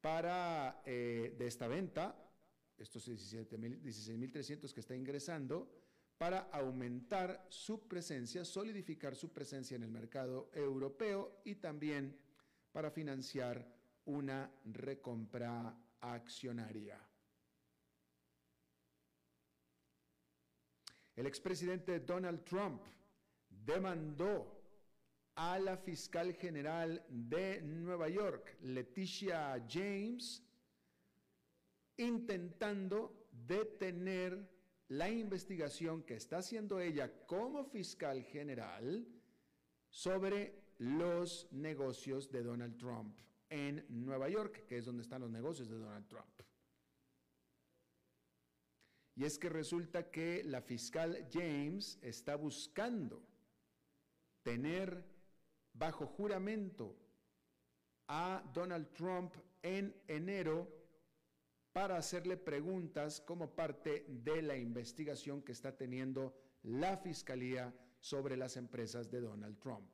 para, 0.00 0.82
eh, 0.84 1.36
de 1.38 1.46
esta 1.46 1.68
venta 1.68 2.27
estos 2.78 3.08
16.300 3.08 4.72
que 4.72 4.80
está 4.80 4.94
ingresando, 4.94 5.70
para 6.16 6.50
aumentar 6.52 7.46
su 7.48 7.86
presencia, 7.86 8.44
solidificar 8.44 9.14
su 9.14 9.32
presencia 9.32 9.76
en 9.76 9.84
el 9.84 9.90
mercado 9.90 10.50
europeo 10.52 11.40
y 11.44 11.56
también 11.56 12.16
para 12.72 12.90
financiar 12.90 13.64
una 14.06 14.50
recompra 14.64 15.76
accionaria. 16.00 16.98
El 21.14 21.26
expresidente 21.26 22.00
Donald 22.00 22.44
Trump 22.44 22.82
demandó 23.48 24.58
a 25.34 25.58
la 25.58 25.76
fiscal 25.76 26.34
general 26.34 27.04
de 27.08 27.60
Nueva 27.62 28.08
York, 28.08 28.56
Leticia 28.62 29.64
James, 29.68 30.42
intentando 31.98 33.28
detener 33.30 34.48
la 34.88 35.10
investigación 35.10 36.02
que 36.02 36.14
está 36.14 36.38
haciendo 36.38 36.80
ella 36.80 37.26
como 37.26 37.64
fiscal 37.64 38.22
general 38.22 39.06
sobre 39.90 40.68
los 40.78 41.48
negocios 41.52 42.30
de 42.30 42.42
Donald 42.42 42.76
Trump 42.76 43.18
en 43.50 43.84
Nueva 43.88 44.28
York, 44.28 44.66
que 44.66 44.78
es 44.78 44.84
donde 44.84 45.02
están 45.02 45.22
los 45.22 45.30
negocios 45.30 45.68
de 45.68 45.76
Donald 45.76 46.06
Trump. 46.06 46.42
Y 49.14 49.24
es 49.24 49.36
que 49.36 49.48
resulta 49.48 50.10
que 50.10 50.44
la 50.44 50.62
fiscal 50.62 51.28
James 51.32 51.98
está 52.02 52.36
buscando 52.36 53.26
tener 54.42 55.04
bajo 55.72 56.06
juramento 56.06 56.96
a 58.06 58.48
Donald 58.54 58.92
Trump 58.92 59.34
en 59.62 59.94
enero 60.06 60.77
para 61.78 61.96
hacerle 61.96 62.36
preguntas 62.36 63.20
como 63.20 63.54
parte 63.54 64.04
de 64.08 64.42
la 64.42 64.56
investigación 64.56 65.42
que 65.42 65.52
está 65.52 65.76
teniendo 65.76 66.34
la 66.64 66.96
Fiscalía 66.96 67.72
sobre 68.00 68.36
las 68.36 68.56
empresas 68.56 69.08
de 69.12 69.20
Donald 69.20 69.60
Trump. 69.60 69.88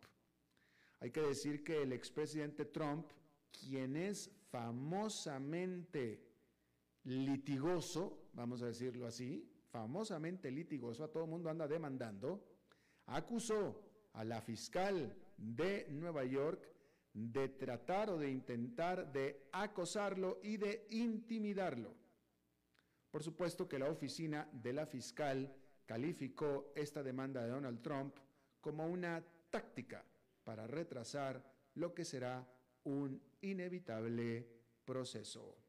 Hay 1.00 1.10
que 1.10 1.20
decir 1.20 1.62
que 1.62 1.82
el 1.82 1.92
expresidente 1.92 2.64
Trump, 2.64 3.12
quien 3.52 3.96
es 3.96 4.30
famosamente 4.50 6.26
litigoso, 7.02 8.30
vamos 8.32 8.62
a 8.62 8.66
decirlo 8.68 9.06
así, 9.06 9.46
famosamente 9.70 10.50
litigoso, 10.50 11.04
a 11.04 11.12
todo 11.12 11.26
mundo 11.26 11.50
anda 11.50 11.68
demandando, 11.68 12.42
acusó 13.04 13.78
a 14.14 14.24
la 14.24 14.40
fiscal 14.40 15.14
de 15.36 15.86
Nueva 15.90 16.24
York 16.24 16.66
de 17.14 17.48
tratar 17.48 18.10
o 18.10 18.18
de 18.18 18.28
intentar 18.28 19.10
de 19.12 19.48
acosarlo 19.52 20.40
y 20.42 20.56
de 20.56 20.86
intimidarlo. 20.90 21.94
Por 23.10 23.22
supuesto 23.22 23.68
que 23.68 23.78
la 23.78 23.88
oficina 23.88 24.48
de 24.52 24.72
la 24.72 24.86
fiscal 24.86 25.54
calificó 25.86 26.72
esta 26.74 27.02
demanda 27.02 27.42
de 27.42 27.50
Donald 27.50 27.80
Trump 27.80 28.16
como 28.60 28.86
una 28.86 29.24
táctica 29.50 30.04
para 30.42 30.66
retrasar 30.66 31.40
lo 31.74 31.94
que 31.94 32.04
será 32.04 32.44
un 32.82 33.22
inevitable 33.42 34.48
proceso. 34.84 35.63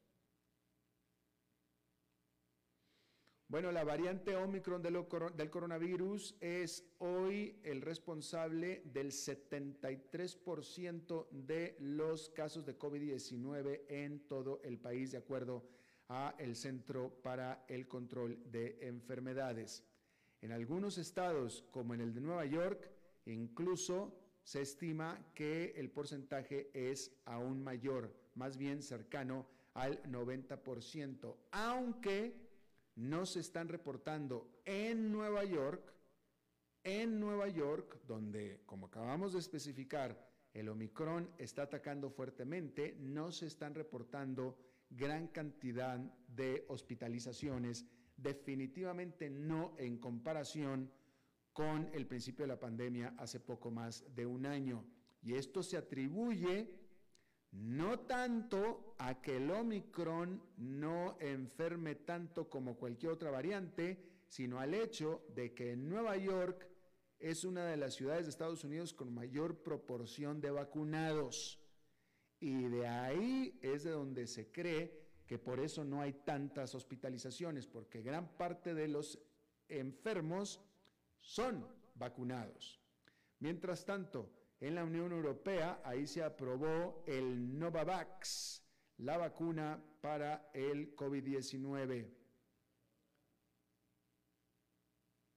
Bueno, 3.47 3.71
la 3.71 3.83
variante 3.83 4.35
Omicron 4.35 4.81
del, 4.81 5.05
coronavirus 5.51 6.35
es 6.41 6.83
hoy 6.97 7.59
el 7.63 7.83
responsable 7.83 8.81
del 8.85 9.11
73% 9.11 11.27
de 11.29 11.77
los 11.79 12.29
casos 12.29 12.65
de 12.65 12.79
COVID-19 12.79 13.81
en 13.87 14.27
todo 14.27 14.61
el 14.63 14.79
país, 14.79 15.11
de 15.11 15.19
acuerdo 15.19 15.63
a 16.09 16.33
el 16.39 16.55
Centro 16.55 17.21
para 17.21 17.63
el 17.67 17.87
Control 17.87 18.51
de 18.51 18.79
Enfermedades. 18.81 19.83
En 20.41 20.51
algunos 20.51 20.97
estados, 20.97 21.63
como 21.69 21.93
en 21.93 22.01
el 22.01 22.15
de 22.15 22.21
Nueva 22.21 22.45
York, 22.45 22.89
incluso 23.27 24.17
se 24.43 24.61
estima 24.61 25.23
que 25.35 25.73
el 25.75 25.91
porcentaje 25.91 26.71
es 26.73 27.15
aún 27.25 27.63
mayor, 27.63 28.11
más 28.33 28.57
bien 28.57 28.81
cercano 28.81 29.45
al 29.75 30.01
90%, 30.03 31.35
aunque 31.51 32.44
no 32.95 33.25
se 33.25 33.39
están 33.39 33.67
reportando 33.67 34.61
en 34.65 35.11
Nueva 35.11 35.43
York, 35.43 35.93
en 36.83 37.19
Nueva 37.19 37.47
York, 37.47 37.99
donde, 38.07 38.61
como 38.65 38.87
acabamos 38.87 39.33
de 39.33 39.39
especificar, 39.39 40.29
el 40.53 40.69
Omicron 40.69 41.29
está 41.37 41.63
atacando 41.63 42.09
fuertemente, 42.09 42.95
no 42.99 43.31
se 43.31 43.47
están 43.47 43.75
reportando 43.75 44.57
gran 44.89 45.27
cantidad 45.27 45.99
de 46.27 46.65
hospitalizaciones, 46.69 47.85
definitivamente 48.15 49.29
no 49.29 49.73
en 49.77 49.97
comparación 49.97 50.91
con 51.51 51.89
el 51.93 52.05
principio 52.05 52.43
de 52.43 52.49
la 52.49 52.59
pandemia 52.59 53.13
hace 53.17 53.39
poco 53.39 53.71
más 53.71 54.05
de 54.15 54.25
un 54.25 54.45
año. 54.45 54.85
Y 55.21 55.33
esto 55.33 55.63
se 55.63 55.75
atribuye 55.75 56.84
no 57.61 57.99
tanto 57.99 58.95
a 58.97 59.21
que 59.21 59.37
el 59.37 59.49
Omicron 59.49 60.41
no 60.57 61.17
enferme 61.19 61.95
tanto 61.95 62.49
como 62.49 62.77
cualquier 62.77 63.13
otra 63.13 63.31
variante, 63.31 64.25
sino 64.27 64.59
al 64.59 64.73
hecho 64.73 65.25
de 65.33 65.53
que 65.53 65.75
Nueva 65.75 66.17
York 66.17 66.67
es 67.19 67.45
una 67.45 67.65
de 67.65 67.77
las 67.77 67.93
ciudades 67.93 68.25
de 68.25 68.31
Estados 68.31 68.63
Unidos 68.63 68.93
con 68.93 69.13
mayor 69.13 69.63
proporción 69.63 70.41
de 70.41 70.51
vacunados. 70.51 71.59
Y 72.39 72.67
de 72.67 72.87
ahí 72.87 73.57
es 73.61 73.83
de 73.83 73.91
donde 73.91 74.27
se 74.27 74.51
cree 74.51 75.05
que 75.25 75.39
por 75.39 75.59
eso 75.59 75.83
no 75.83 76.01
hay 76.01 76.13
tantas 76.13 76.75
hospitalizaciones, 76.75 77.65
porque 77.65 78.01
gran 78.01 78.37
parte 78.37 78.73
de 78.73 78.87
los 78.87 79.19
enfermos 79.69 80.61
son 81.19 81.65
vacunados. 81.95 82.79
Mientras 83.39 83.85
tanto, 83.85 84.29
en 84.59 84.75
la 84.75 84.83
Unión 84.83 85.11
Europea, 85.11 85.81
ahí 85.83 86.07
se 86.07 86.23
aprobó 86.23 87.03
el 87.05 87.57
Novavax, 87.57 88.63
la 88.97 89.17
vacuna 89.17 89.83
para 90.01 90.49
el 90.53 90.95
COVID-19, 90.95 92.07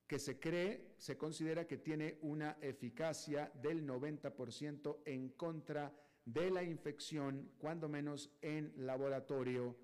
que 0.07 0.19
se 0.19 0.39
cree, 0.39 0.95
se 0.97 1.19
considera 1.19 1.67
que 1.67 1.79
tiene 1.79 2.19
una 2.23 2.57
eficacia 2.61 3.53
del 3.55 3.87
90% 3.87 5.03
en 5.05 5.31
contra 5.31 5.93
de 6.25 6.51
la 6.51 6.63
infección, 6.63 7.53
cuando 7.59 7.89
menos 7.89 8.31
en 8.41 8.73
laboratorio, 8.77 9.77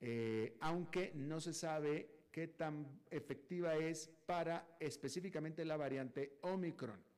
eh, 0.00 0.56
aunque 0.60 1.12
no 1.14 1.40
se 1.40 1.54
sabe 1.54 2.26
qué 2.30 2.48
tan 2.48 3.00
efectiva 3.10 3.76
es 3.76 4.10
para 4.26 4.76
específicamente 4.80 5.64
la 5.64 5.76
variante 5.76 6.38
Omicron. 6.42 7.13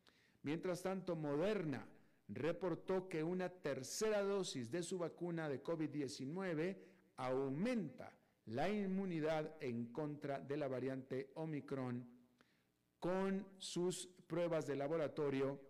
Mientras 0.46 0.80
tanto, 0.80 1.16
Moderna 1.16 1.84
reportó 2.28 3.08
que 3.08 3.24
una 3.24 3.48
tercera 3.48 4.22
dosis 4.22 4.70
de 4.70 4.84
su 4.84 4.96
vacuna 4.96 5.48
de 5.48 5.60
COVID-19 5.60 6.76
aumenta 7.16 8.16
la 8.44 8.68
inmunidad 8.68 9.56
en 9.60 9.86
contra 9.86 10.38
de 10.38 10.56
la 10.56 10.68
variante 10.68 11.32
Omicron 11.34 12.08
con 13.00 13.44
sus 13.58 14.06
pruebas 14.28 14.68
de 14.68 14.76
laboratorio 14.76 15.60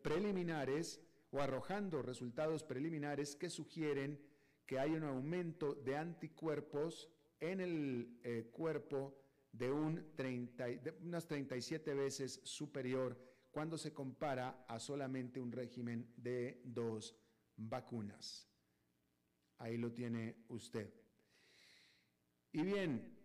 preliminares 0.00 1.02
o 1.30 1.42
arrojando 1.42 2.00
resultados 2.00 2.64
preliminares 2.64 3.36
que 3.36 3.50
sugieren 3.50 4.18
que 4.64 4.78
hay 4.78 4.92
un 4.92 5.04
aumento 5.04 5.74
de 5.74 5.94
anticuerpos 5.94 7.10
en 7.38 7.60
el 7.60 8.18
eh, 8.22 8.48
cuerpo 8.50 9.14
de, 9.52 9.70
un 9.70 10.06
30, 10.16 10.64
de 10.68 10.94
unas 11.02 11.26
37 11.26 11.92
veces 11.92 12.40
superior 12.44 13.27
cuando 13.58 13.76
se 13.76 13.92
compara 13.92 14.66
a 14.68 14.78
solamente 14.78 15.40
un 15.40 15.50
régimen 15.50 16.14
de 16.16 16.62
dos 16.62 17.16
vacunas. 17.56 18.48
Ahí 19.56 19.76
lo 19.76 19.92
tiene 19.92 20.44
usted. 20.50 20.94
Y 22.52 22.62
bien, 22.62 23.18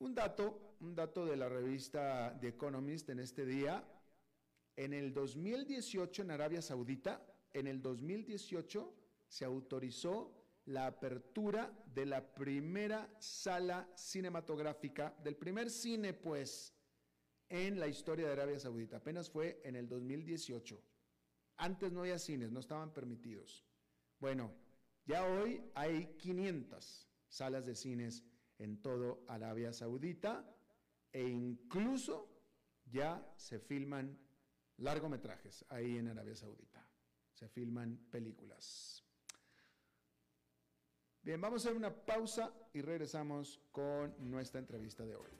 un 0.00 0.16
dato, 0.16 0.74
un 0.80 0.96
dato 0.96 1.24
de 1.26 1.36
la 1.36 1.48
revista 1.48 2.36
The 2.40 2.48
Economist 2.48 3.08
en 3.10 3.20
este 3.20 3.46
día. 3.46 3.86
En 4.74 4.92
el 4.92 5.14
2018 5.14 6.22
en 6.22 6.32
Arabia 6.32 6.60
Saudita, 6.60 7.24
en 7.52 7.68
el 7.68 7.80
2018 7.80 8.92
se 9.28 9.44
autorizó 9.44 10.44
la 10.64 10.88
apertura 10.88 11.72
de 11.94 12.04
la 12.04 12.34
primera 12.34 13.08
sala 13.20 13.88
cinematográfica, 13.94 15.14
del 15.22 15.36
primer 15.36 15.70
cine, 15.70 16.14
pues, 16.14 16.74
en 17.50 17.80
la 17.80 17.88
historia 17.88 18.26
de 18.26 18.32
Arabia 18.32 18.58
Saudita. 18.58 18.98
Apenas 18.98 19.28
fue 19.28 19.60
en 19.64 19.76
el 19.76 19.88
2018. 19.88 20.80
Antes 21.56 21.92
no 21.92 22.00
había 22.00 22.18
cines, 22.18 22.50
no 22.50 22.60
estaban 22.60 22.94
permitidos. 22.94 23.66
Bueno, 24.18 24.54
ya 25.04 25.26
hoy 25.26 25.60
hay 25.74 26.16
500 26.16 27.08
salas 27.28 27.66
de 27.66 27.74
cines 27.74 28.24
en 28.58 28.80
todo 28.80 29.24
Arabia 29.28 29.72
Saudita 29.72 30.56
e 31.12 31.22
incluso 31.24 32.28
ya 32.86 33.32
se 33.36 33.58
filman 33.58 34.18
largometrajes 34.78 35.66
ahí 35.68 35.98
en 35.98 36.08
Arabia 36.08 36.36
Saudita. 36.36 36.86
Se 37.32 37.48
filman 37.48 37.96
películas. 38.10 39.04
Bien, 41.22 41.40
vamos 41.40 41.64
a 41.64 41.68
hacer 41.68 41.76
una 41.76 41.94
pausa 41.94 42.54
y 42.72 42.80
regresamos 42.80 43.60
con 43.72 44.14
nuestra 44.30 44.60
entrevista 44.60 45.04
de 45.04 45.16
hoy 45.16 45.39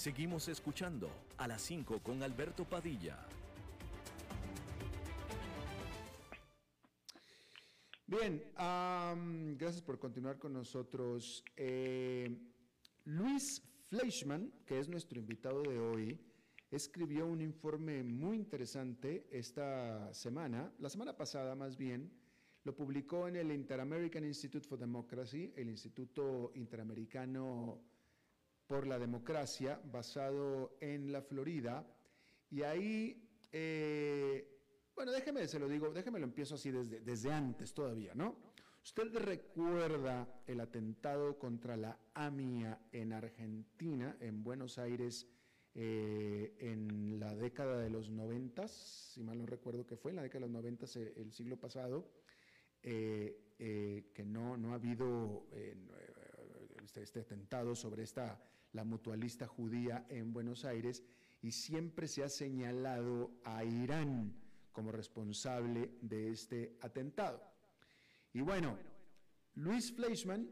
Seguimos 0.00 0.48
escuchando 0.48 1.10
a 1.36 1.46
las 1.46 1.60
5 1.60 1.98
con 2.02 2.22
Alberto 2.22 2.64
Padilla. 2.64 3.18
Bien, 8.06 8.42
gracias 9.58 9.82
por 9.82 9.98
continuar 9.98 10.38
con 10.38 10.54
nosotros. 10.54 11.44
Eh, 11.54 12.34
Luis 13.04 13.62
Fleischmann, 13.88 14.50
que 14.64 14.78
es 14.78 14.88
nuestro 14.88 15.18
invitado 15.18 15.60
de 15.64 15.78
hoy, 15.78 16.18
escribió 16.70 17.26
un 17.26 17.42
informe 17.42 18.02
muy 18.02 18.38
interesante 18.38 19.28
esta 19.30 20.14
semana, 20.14 20.72
la 20.78 20.88
semana 20.88 21.14
pasada 21.14 21.54
más 21.54 21.76
bien, 21.76 22.10
lo 22.64 22.74
publicó 22.74 23.28
en 23.28 23.36
el 23.36 23.52
Inter-American 23.52 24.24
Institute 24.24 24.66
for 24.66 24.78
Democracy, 24.78 25.52
el 25.56 25.68
Instituto 25.68 26.52
Interamericano 26.54 27.89
por 28.70 28.86
la 28.86 29.00
Democracia, 29.00 29.80
basado 29.90 30.76
en 30.80 31.10
la 31.10 31.22
Florida. 31.22 31.84
Y 32.52 32.62
ahí, 32.62 33.28
eh, 33.50 34.48
bueno, 34.94 35.10
déjeme, 35.10 35.48
se 35.48 35.58
lo 35.58 35.66
digo, 35.66 35.90
déjeme 35.90 36.20
lo 36.20 36.26
empiezo 36.26 36.54
así 36.54 36.70
desde, 36.70 37.00
desde 37.00 37.32
antes 37.32 37.74
todavía, 37.74 38.14
¿no? 38.14 38.36
¿Usted 38.84 39.12
recuerda 39.16 40.42
el 40.46 40.60
atentado 40.60 41.36
contra 41.36 41.76
la 41.76 41.98
AMIA 42.14 42.80
en 42.92 43.12
Argentina, 43.12 44.16
en 44.20 44.44
Buenos 44.44 44.78
Aires, 44.78 45.26
eh, 45.74 46.54
en 46.60 47.18
la 47.18 47.34
década 47.34 47.76
de 47.76 47.90
los 47.90 48.08
noventas, 48.08 48.70
si 48.70 49.24
mal 49.24 49.38
no 49.38 49.46
recuerdo 49.46 49.84
que 49.84 49.96
fue, 49.96 50.12
en 50.12 50.16
la 50.16 50.22
década 50.22 50.46
de 50.46 50.52
los 50.52 50.62
noventas, 50.62 50.94
eh, 50.94 51.12
el 51.16 51.32
siglo 51.32 51.58
pasado? 51.58 52.08
Eh, 52.84 53.48
que 53.58 54.24
no, 54.24 54.56
no 54.56 54.72
ha 54.72 54.76
habido 54.76 55.48
este, 56.82 57.02
este, 57.02 57.20
atentado 57.20 57.74
sobre 57.74 58.04
esta, 58.04 58.40
la 58.72 58.84
mutualista 58.84 59.46
judía 59.46 60.06
en 60.08 60.32
Buenos 60.32 60.64
Aires 60.64 61.02
y 61.42 61.52
siempre 61.52 62.06
se 62.08 62.22
ha 62.22 62.28
señalado 62.28 63.30
a 63.44 63.64
Irán 63.64 64.34
como 64.72 64.92
responsable 64.92 65.92
de 66.00 66.30
este 66.30 66.76
atentado. 66.80 67.42
Y 68.32 68.40
bueno, 68.40 68.78
Luis 69.54 69.92
Fleischmann 69.92 70.48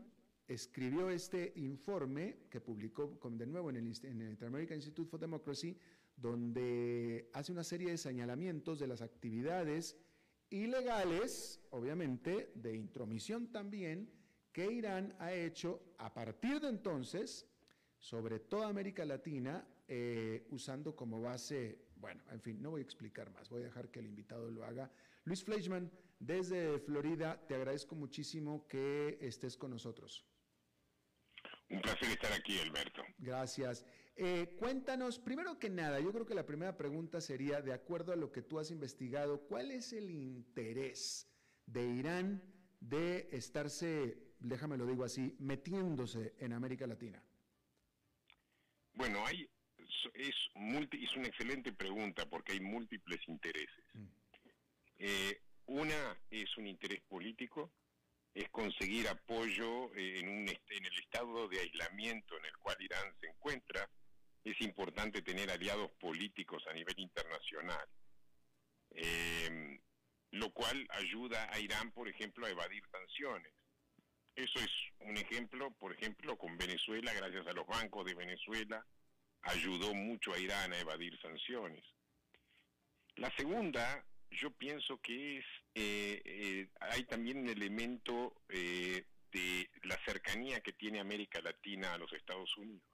escribió 0.48 1.10
este 1.10 1.52
informe 1.56 2.46
que 2.50 2.60
publicó 2.60 3.18
de 3.30 3.46
nuevo 3.46 3.70
en 3.70 3.76
el, 3.76 3.84
en 4.02 4.72
Institute 4.72 5.10
for 5.10 5.20
Democracy, 5.20 5.76
donde 6.16 7.30
hace 7.32 7.52
una 7.52 7.62
serie 7.62 7.90
de 7.90 7.98
señalamientos 7.98 8.78
de 8.78 8.88
las 8.88 9.02
actividades 9.02 9.96
ilegales, 10.50 11.60
obviamente, 11.70 12.50
de 12.54 12.74
intromisión 12.74 13.52
también, 13.52 14.10
que 14.50 14.72
Irán 14.72 15.14
ha 15.18 15.32
hecho 15.32 15.94
a 15.98 16.12
partir 16.12 16.60
de 16.60 16.68
entonces 16.68 17.46
sobre 17.98 18.38
toda 18.38 18.68
América 18.68 19.04
Latina, 19.04 19.66
eh, 19.86 20.46
usando 20.50 20.94
como 20.94 21.20
base, 21.20 21.86
bueno, 21.96 22.22
en 22.30 22.40
fin, 22.40 22.62
no 22.62 22.70
voy 22.70 22.80
a 22.80 22.84
explicar 22.84 23.30
más, 23.30 23.48
voy 23.48 23.62
a 23.62 23.66
dejar 23.66 23.90
que 23.90 24.00
el 24.00 24.06
invitado 24.06 24.50
lo 24.50 24.64
haga. 24.64 24.90
Luis 25.24 25.42
Fleischmann, 25.42 25.90
desde 26.18 26.78
Florida, 26.80 27.44
te 27.46 27.54
agradezco 27.54 27.94
muchísimo 27.94 28.66
que 28.66 29.18
estés 29.20 29.56
con 29.56 29.70
nosotros. 29.70 30.26
Un 31.70 31.80
placer 31.82 32.08
estar 32.10 32.32
aquí, 32.32 32.58
Alberto. 32.58 33.02
Gracias. 33.18 33.84
Eh, 34.16 34.56
cuéntanos, 34.58 35.18
primero 35.18 35.58
que 35.58 35.70
nada, 35.70 36.00
yo 36.00 36.12
creo 36.12 36.26
que 36.26 36.34
la 36.34 36.46
primera 36.46 36.76
pregunta 36.76 37.20
sería, 37.20 37.60
de 37.60 37.72
acuerdo 37.72 38.12
a 38.12 38.16
lo 38.16 38.32
que 38.32 38.42
tú 38.42 38.58
has 38.58 38.70
investigado, 38.70 39.46
¿cuál 39.46 39.70
es 39.70 39.92
el 39.92 40.10
interés 40.10 41.30
de 41.66 41.86
Irán 41.86 42.42
de 42.80 43.28
estarse, 43.30 44.34
déjame 44.40 44.76
lo 44.76 44.86
digo 44.86 45.04
así, 45.04 45.36
metiéndose 45.38 46.34
en 46.38 46.52
América 46.52 46.86
Latina? 46.86 47.22
Bueno, 48.98 49.24
hay, 49.24 49.48
es, 50.14 50.34
multi, 50.54 51.04
es 51.04 51.14
una 51.14 51.28
excelente 51.28 51.72
pregunta 51.72 52.28
porque 52.28 52.50
hay 52.52 52.60
múltiples 52.60 53.20
intereses. 53.28 53.84
Mm. 53.94 54.06
Eh, 54.98 55.40
una 55.66 56.18
es 56.30 56.56
un 56.56 56.66
interés 56.66 57.00
político, 57.02 57.70
es 58.34 58.48
conseguir 58.48 59.06
apoyo 59.06 59.94
eh, 59.94 60.18
en, 60.18 60.28
un, 60.28 60.48
en 60.48 60.84
el 60.84 60.98
estado 60.98 61.46
de 61.46 61.60
aislamiento 61.60 62.36
en 62.38 62.46
el 62.46 62.58
cual 62.58 62.76
Irán 62.80 63.14
se 63.20 63.28
encuentra, 63.28 63.88
es 64.42 64.60
importante 64.62 65.22
tener 65.22 65.48
aliados 65.52 65.92
políticos 66.00 66.64
a 66.68 66.72
nivel 66.72 66.98
internacional, 66.98 67.86
eh, 68.90 69.78
lo 70.32 70.50
cual 70.50 70.88
ayuda 70.90 71.48
a 71.52 71.60
Irán, 71.60 71.92
por 71.92 72.08
ejemplo, 72.08 72.46
a 72.46 72.50
evadir 72.50 72.82
sanciones. 72.90 73.52
Eso 74.38 74.60
es 74.60 74.70
un 75.00 75.16
ejemplo, 75.16 75.72
por 75.72 75.92
ejemplo, 75.92 76.38
con 76.38 76.56
Venezuela, 76.56 77.12
gracias 77.12 77.44
a 77.48 77.52
los 77.52 77.66
bancos 77.66 78.06
de 78.06 78.14
Venezuela, 78.14 78.86
ayudó 79.42 79.92
mucho 79.94 80.32
a 80.32 80.38
Irán 80.38 80.72
a 80.72 80.78
evadir 80.78 81.20
sanciones. 81.20 81.84
La 83.16 83.34
segunda, 83.36 84.06
yo 84.30 84.52
pienso 84.52 85.00
que 85.00 85.38
es, 85.38 85.44
eh, 85.74 86.22
eh, 86.24 86.68
hay 86.78 87.02
también 87.02 87.38
un 87.38 87.48
elemento 87.48 88.40
de 88.48 89.70
la 89.82 89.98
cercanía 90.04 90.60
que 90.60 90.72
tiene 90.72 91.00
América 91.00 91.40
Latina 91.40 91.94
a 91.94 91.98
los 91.98 92.12
Estados 92.12 92.56
Unidos 92.56 92.84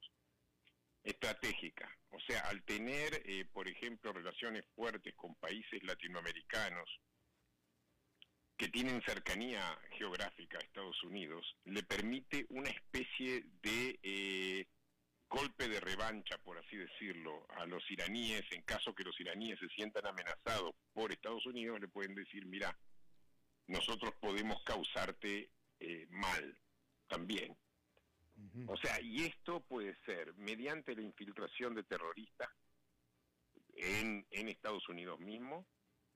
estratégica. 1.02 1.94
O 2.08 2.20
sea, 2.20 2.40
al 2.48 2.62
tener, 2.62 3.22
eh, 3.26 3.44
por 3.52 3.68
ejemplo, 3.68 4.14
relaciones 4.14 4.64
fuertes 4.74 5.14
con 5.14 5.34
países 5.34 5.82
latinoamericanos 5.82 6.88
que 8.56 8.68
tienen 8.68 9.02
cercanía 9.02 9.78
geográfica 9.98 10.58
a 10.58 10.60
Estados 10.60 11.02
Unidos, 11.02 11.56
le 11.64 11.82
permite 11.82 12.46
una 12.50 12.70
especie 12.70 13.44
de 13.62 13.98
eh, 14.02 14.66
golpe 15.28 15.68
de 15.68 15.80
revancha, 15.80 16.38
por 16.38 16.58
así 16.58 16.76
decirlo, 16.76 17.46
a 17.56 17.66
los 17.66 17.82
iraníes, 17.90 18.44
en 18.52 18.62
caso 18.62 18.94
que 18.94 19.02
los 19.02 19.18
iraníes 19.18 19.58
se 19.58 19.68
sientan 19.70 20.06
amenazados 20.06 20.74
por 20.92 21.10
Estados 21.10 21.44
Unidos, 21.46 21.80
le 21.80 21.88
pueden 21.88 22.14
decir, 22.14 22.46
mira, 22.46 22.78
nosotros 23.66 24.14
podemos 24.20 24.62
causarte 24.62 25.50
eh, 25.80 26.06
mal 26.10 26.56
también. 27.08 27.56
O 28.66 28.76
sea, 28.76 29.00
y 29.00 29.24
esto 29.24 29.60
puede 29.60 29.96
ser 30.04 30.34
mediante 30.34 30.94
la 30.96 31.02
infiltración 31.02 31.74
de 31.74 31.84
terroristas 31.84 32.48
en, 33.76 34.26
en 34.30 34.48
Estados 34.48 34.88
Unidos 34.88 35.20
mismo, 35.20 35.66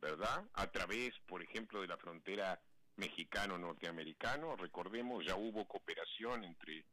¿verdad? 0.00 0.48
A 0.54 0.70
través, 0.70 1.14
por 1.26 1.42
ejemplo, 1.42 1.80
de 1.80 1.88
la 1.88 1.96
frontera 1.96 2.60
mexicano-norteamericano. 2.96 4.56
Recordemos, 4.56 5.24
ya 5.24 5.36
hubo 5.36 5.66
cooperación 5.66 6.44
entre 6.44 6.84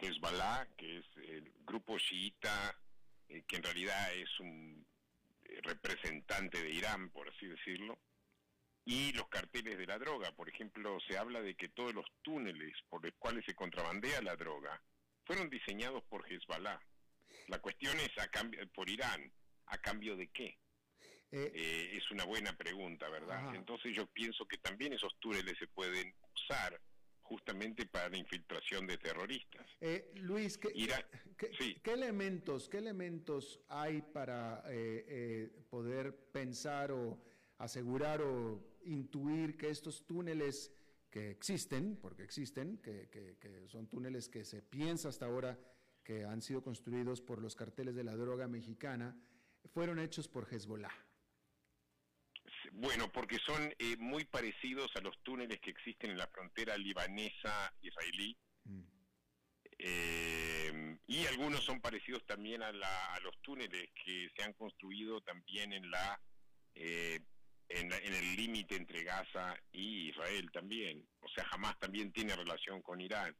Hezbollah, 0.00 0.66
que 0.76 0.98
es 0.98 1.06
el 1.16 1.52
grupo 1.64 1.98
chiita, 1.98 2.76
eh, 3.28 3.44
que 3.46 3.56
en 3.56 3.62
realidad 3.62 4.12
es 4.14 4.40
un 4.40 4.86
eh, 5.44 5.60
representante 5.62 6.62
de 6.62 6.70
Irán, 6.70 7.10
por 7.10 7.28
así 7.28 7.46
decirlo, 7.46 7.98
y 8.84 9.12
los 9.12 9.28
carteles 9.28 9.76
de 9.78 9.86
la 9.86 9.98
droga. 9.98 10.32
Por 10.32 10.48
ejemplo, 10.48 10.98
se 11.06 11.18
habla 11.18 11.40
de 11.40 11.54
que 11.54 11.68
todos 11.68 11.94
los 11.94 12.06
túneles 12.22 12.74
por 12.88 13.04
los 13.04 13.14
cuales 13.18 13.44
se 13.44 13.54
contrabandea 13.54 14.22
la 14.22 14.36
droga 14.36 14.80
fueron 15.24 15.50
diseñados 15.50 16.02
por 16.04 16.30
Hezbollah. 16.30 16.80
La 17.48 17.58
cuestión 17.58 17.98
es 18.00 18.16
a 18.18 18.28
cambio, 18.28 18.66
por 18.72 18.88
Irán, 18.88 19.32
¿a 19.66 19.78
cambio 19.78 20.16
de 20.16 20.28
qué? 20.28 20.58
Eh, 21.30 21.52
eh, 21.54 21.96
es 21.96 22.10
una 22.10 22.24
buena 22.24 22.56
pregunta, 22.56 23.08
¿verdad? 23.10 23.54
Entonces 23.54 23.94
yo 23.94 24.06
pienso 24.06 24.46
que 24.46 24.56
también 24.58 24.94
esos 24.94 25.18
túneles 25.20 25.58
se 25.58 25.66
pueden 25.66 26.14
usar 26.34 26.80
justamente 27.20 27.84
para 27.84 28.08
la 28.08 28.16
infiltración 28.16 28.86
de 28.86 28.96
terroristas. 28.96 29.66
Eh, 29.80 30.10
Luis, 30.14 30.56
¿qué, 30.56 30.72
¿qué, 31.36 31.92
elementos, 31.92 32.70
¿qué 32.70 32.78
elementos 32.78 33.60
hay 33.68 34.00
para 34.00 34.64
poder 35.68 36.16
pensar 36.32 36.92
o 36.92 37.20
asegurar 37.58 38.22
o 38.22 38.78
intuir 38.84 39.58
que 39.58 39.68
estos 39.68 40.06
túneles 40.06 40.72
que 41.10 41.30
existen, 41.30 41.98
porque 42.00 42.22
existen, 42.22 42.78
que, 42.78 43.66
son 43.66 43.88
túneles 43.88 44.28
que 44.28 44.44
se 44.44 44.62
piensa 44.62 45.10
hasta 45.10 45.26
ahora 45.26 45.58
que 46.02 46.24
han 46.24 46.40
sido 46.40 46.62
construidos 46.62 47.20
por 47.20 47.42
los 47.42 47.54
carteles 47.54 47.94
de 47.94 48.04
la 48.04 48.16
droga 48.16 48.48
mexicana, 48.48 49.14
fueron 49.74 49.98
hechos 49.98 50.28
por 50.28 50.48
Hezbollah. 50.50 51.07
Bueno, 52.72 53.10
porque 53.12 53.38
son 53.38 53.74
eh, 53.78 53.96
muy 53.98 54.24
parecidos 54.24 54.94
a 54.96 55.00
los 55.00 55.18
túneles 55.22 55.60
que 55.60 55.70
existen 55.70 56.10
en 56.10 56.18
la 56.18 56.26
frontera 56.28 56.76
libanesa-israelí. 56.76 58.36
Mm. 58.64 58.82
Eh, 59.80 60.98
y 61.06 61.26
algunos 61.26 61.64
son 61.64 61.80
parecidos 61.80 62.26
también 62.26 62.62
a, 62.62 62.72
los 62.72 63.40
túneles 63.42 63.90
que 64.04 64.28
se 64.36 64.42
han 64.42 64.52
construido 64.54 65.20
también 65.20 65.72
en 65.72 65.88
la 65.90 66.20
eh, 66.74 67.20
en, 67.68 67.92
el 67.92 68.36
límite 68.36 68.76
entre 68.76 69.04
Gaza 69.04 69.54
y 69.72 70.08
Israel 70.08 70.50
también. 70.52 71.06
O 71.20 71.28
sea, 71.28 71.44
jamás 71.44 71.78
también 71.78 72.12
tiene 72.12 72.34
relación 72.34 72.82
con 72.82 73.00
Irán. 73.00 73.36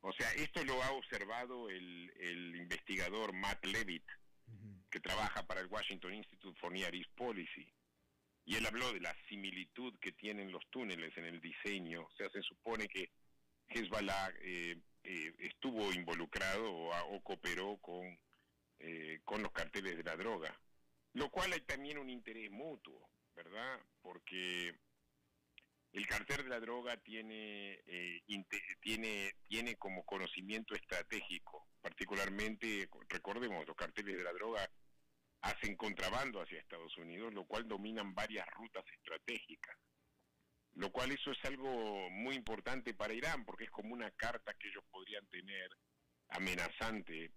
O 0.00 0.12
sea, 0.12 0.30
esto 0.32 0.64
lo 0.64 0.80
ha 0.82 0.92
observado 0.92 1.68
el, 1.68 2.12
el 2.20 2.56
investigador 2.56 3.32
Matt 3.32 3.64
Levitt, 3.66 4.04
que 4.90 5.00
trabaja 5.00 5.46
para 5.46 5.60
el 5.60 5.66
Washington 5.66 6.14
Institute 6.14 6.58
for 6.60 6.72
Near 6.72 6.94
East 6.94 7.10
Policy. 7.16 7.66
Y 8.48 8.56
él 8.56 8.66
habló 8.66 8.92
de 8.92 9.00
la 9.00 9.14
similitud 9.28 9.92
que 10.00 10.12
tienen 10.12 10.50
los 10.50 10.64
túneles 10.70 11.14
en 11.18 11.26
el 11.26 11.40
diseño. 11.40 12.06
O 12.06 12.10
sea, 12.16 12.30
se 12.30 12.40
supone 12.42 12.88
que 12.88 13.10
Hezbollah 13.68 14.32
eh, 14.40 14.76
eh, 15.04 15.34
estuvo 15.40 15.92
involucrado 15.92 16.72
o, 16.72 17.22
cooperó 17.22 17.76
con, 17.76 18.18
eh, 18.78 19.20
con 19.24 19.42
los 19.42 19.52
carteles 19.52 19.96
de 19.98 20.02
la 20.02 20.16
droga. 20.16 20.58
Lo 21.12 21.28
cual 21.30 21.52
hay 21.52 21.60
también 21.60 21.98
un 21.98 22.08
interés 22.08 22.50
mutuo. 22.50 23.08
¿verdad? 23.38 23.80
Porque 24.02 24.74
el 25.92 26.06
cartel 26.08 26.42
de 26.42 26.48
la 26.48 26.58
droga 26.58 26.96
tiene, 26.96 27.80
eh, 27.86 28.20
tiene, 28.80 29.32
tiene 29.46 29.76
como 29.76 30.04
conocimiento 30.04 30.74
estratégico, 30.74 31.68
particularmente, 31.80 32.88
recordemos, 33.08 33.64
los 33.64 33.76
carteles 33.76 34.16
de 34.16 34.24
la 34.24 34.32
droga 34.32 34.68
hacen 35.40 35.76
contrabando 35.76 36.40
hacia 36.40 36.58
Estados 36.58 36.96
Unidos, 36.96 37.32
lo 37.32 37.44
cual 37.44 37.68
dominan 37.68 38.14
varias 38.14 38.46
rutas 38.48 38.84
estratégicas. 38.92 39.76
Lo 40.74 40.90
cual 40.90 41.10
eso 41.10 41.32
es 41.32 41.44
algo 41.44 42.10
muy 42.10 42.34
importante 42.34 42.94
para 42.94 43.14
Irán, 43.14 43.44
porque 43.44 43.64
es 43.64 43.70
como 43.70 43.94
una 43.94 44.10
carta 44.12 44.54
que 44.54 44.68
ellos 44.68 44.84
podrían 44.90 45.26
tener 45.28 45.70
amenazante 46.28 47.32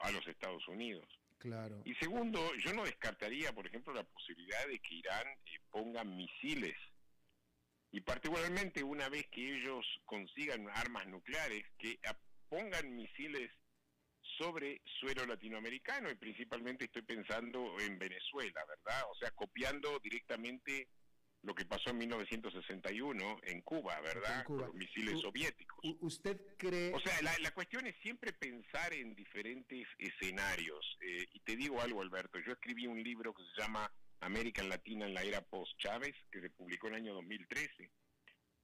a 0.00 0.10
los 0.10 0.26
Estados 0.26 0.66
Unidos. 0.68 1.06
Claro. 1.38 1.82
Y 1.84 1.94
segundo, 1.94 2.54
yo 2.56 2.72
no 2.72 2.84
descartaría, 2.84 3.52
por 3.52 3.66
ejemplo, 3.66 3.92
la 3.94 4.04
posibilidad 4.04 4.66
de 4.66 4.78
que 4.80 4.94
Irán 4.94 5.26
eh, 5.28 5.58
ponga 5.70 6.04
misiles. 6.04 6.76
Y 7.92 8.00
particularmente 8.00 8.82
una 8.82 9.08
vez 9.08 9.26
que 9.28 9.56
ellos 9.56 9.86
consigan 10.04 10.68
armas 10.70 11.06
nucleares, 11.06 11.64
que 11.78 11.98
pongan 12.48 12.94
misiles 12.94 13.50
sobre 14.38 14.80
suelo 15.00 15.26
latinoamericano 15.26 16.10
y 16.10 16.14
principalmente 16.14 16.86
estoy 16.86 17.02
pensando 17.02 17.78
en 17.80 17.98
Venezuela, 17.98 18.64
¿verdad? 18.66 19.02
O 19.10 19.14
sea, 19.14 19.30
copiando 19.32 19.98
directamente 19.98 20.88
lo 21.42 21.54
que 21.54 21.64
pasó 21.64 21.90
en 21.90 21.98
1961 21.98 23.38
en 23.44 23.62
Cuba, 23.62 24.00
¿verdad? 24.00 24.44
Con 24.44 24.58
los 24.58 24.74
misiles 24.74 25.20
soviéticos. 25.20 25.78
¿Usted 26.00 26.40
cree...? 26.56 26.92
O 26.92 27.00
sea, 27.00 27.14
la, 27.22 27.50
cuestión 27.52 27.86
es 27.86 27.94
siempre 28.02 28.32
pensar 28.32 28.92
en 28.92 29.14
diferentes 29.14 29.86
escenarios. 29.98 30.98
Eh, 31.00 31.26
y 31.32 31.40
te 31.40 31.56
digo 31.56 31.80
algo, 31.80 32.02
Alberto, 32.02 32.38
yo 32.40 32.52
escribí 32.52 32.86
un 32.86 33.00
libro 33.02 33.32
que 33.32 33.44
se 33.44 33.62
llama 33.62 33.90
América 34.20 34.62
Latina 34.64 35.06
en 35.06 35.14
la 35.14 35.22
era 35.22 35.40
post-Chávez, 35.40 36.14
que 36.32 36.40
se 36.40 36.50
publicó 36.50 36.88
en 36.88 36.94
el 36.94 37.02
año 37.02 37.14
2013. 37.14 37.90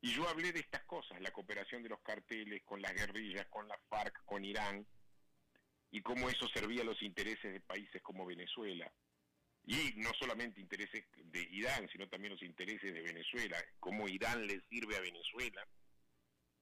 Y 0.00 0.12
yo 0.12 0.28
hablé 0.28 0.52
de 0.52 0.60
estas 0.60 0.82
cosas, 0.84 1.20
la 1.20 1.30
cooperación 1.30 1.84
de 1.84 1.90
los 1.90 2.00
carteles 2.00 2.62
con 2.64 2.82
las 2.82 2.92
guerrillas, 2.94 3.46
con 3.48 3.68
la 3.68 3.78
FARC, 3.88 4.24
con 4.24 4.44
Irán, 4.44 4.84
y 5.92 6.00
cómo 6.00 6.28
eso 6.28 6.48
servía 6.48 6.82
a 6.82 6.86
los 6.86 7.00
intereses 7.02 7.52
de 7.52 7.60
países 7.60 8.02
como 8.02 8.26
Venezuela 8.26 8.90
y 9.64 9.92
no 9.96 10.10
solamente 10.18 10.60
intereses 10.60 11.04
de 11.24 11.42
Irán, 11.52 11.88
sino 11.92 12.08
también 12.08 12.32
los 12.32 12.42
intereses 12.42 12.92
de 12.92 13.00
Venezuela, 13.00 13.56
cómo 13.78 14.08
Irán 14.08 14.46
le 14.46 14.60
sirve 14.68 14.96
a 14.96 15.00
Venezuela. 15.00 15.66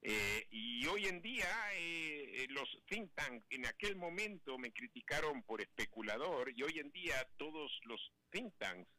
Eh, 0.02 0.46
y 0.50 0.86
hoy 0.86 1.06
en 1.06 1.20
día 1.20 1.46
eh, 1.74 2.46
los 2.50 2.68
think 2.88 3.14
tanks 3.14 3.46
en 3.50 3.66
aquel 3.66 3.96
momento 3.96 4.58
me 4.58 4.72
criticaron 4.72 5.42
por 5.42 5.60
especulador 5.60 6.50
y 6.56 6.62
hoy 6.62 6.78
en 6.78 6.90
día 6.90 7.14
todos 7.36 7.70
los 7.84 8.00
think 8.30 8.52
tanks 8.58 8.90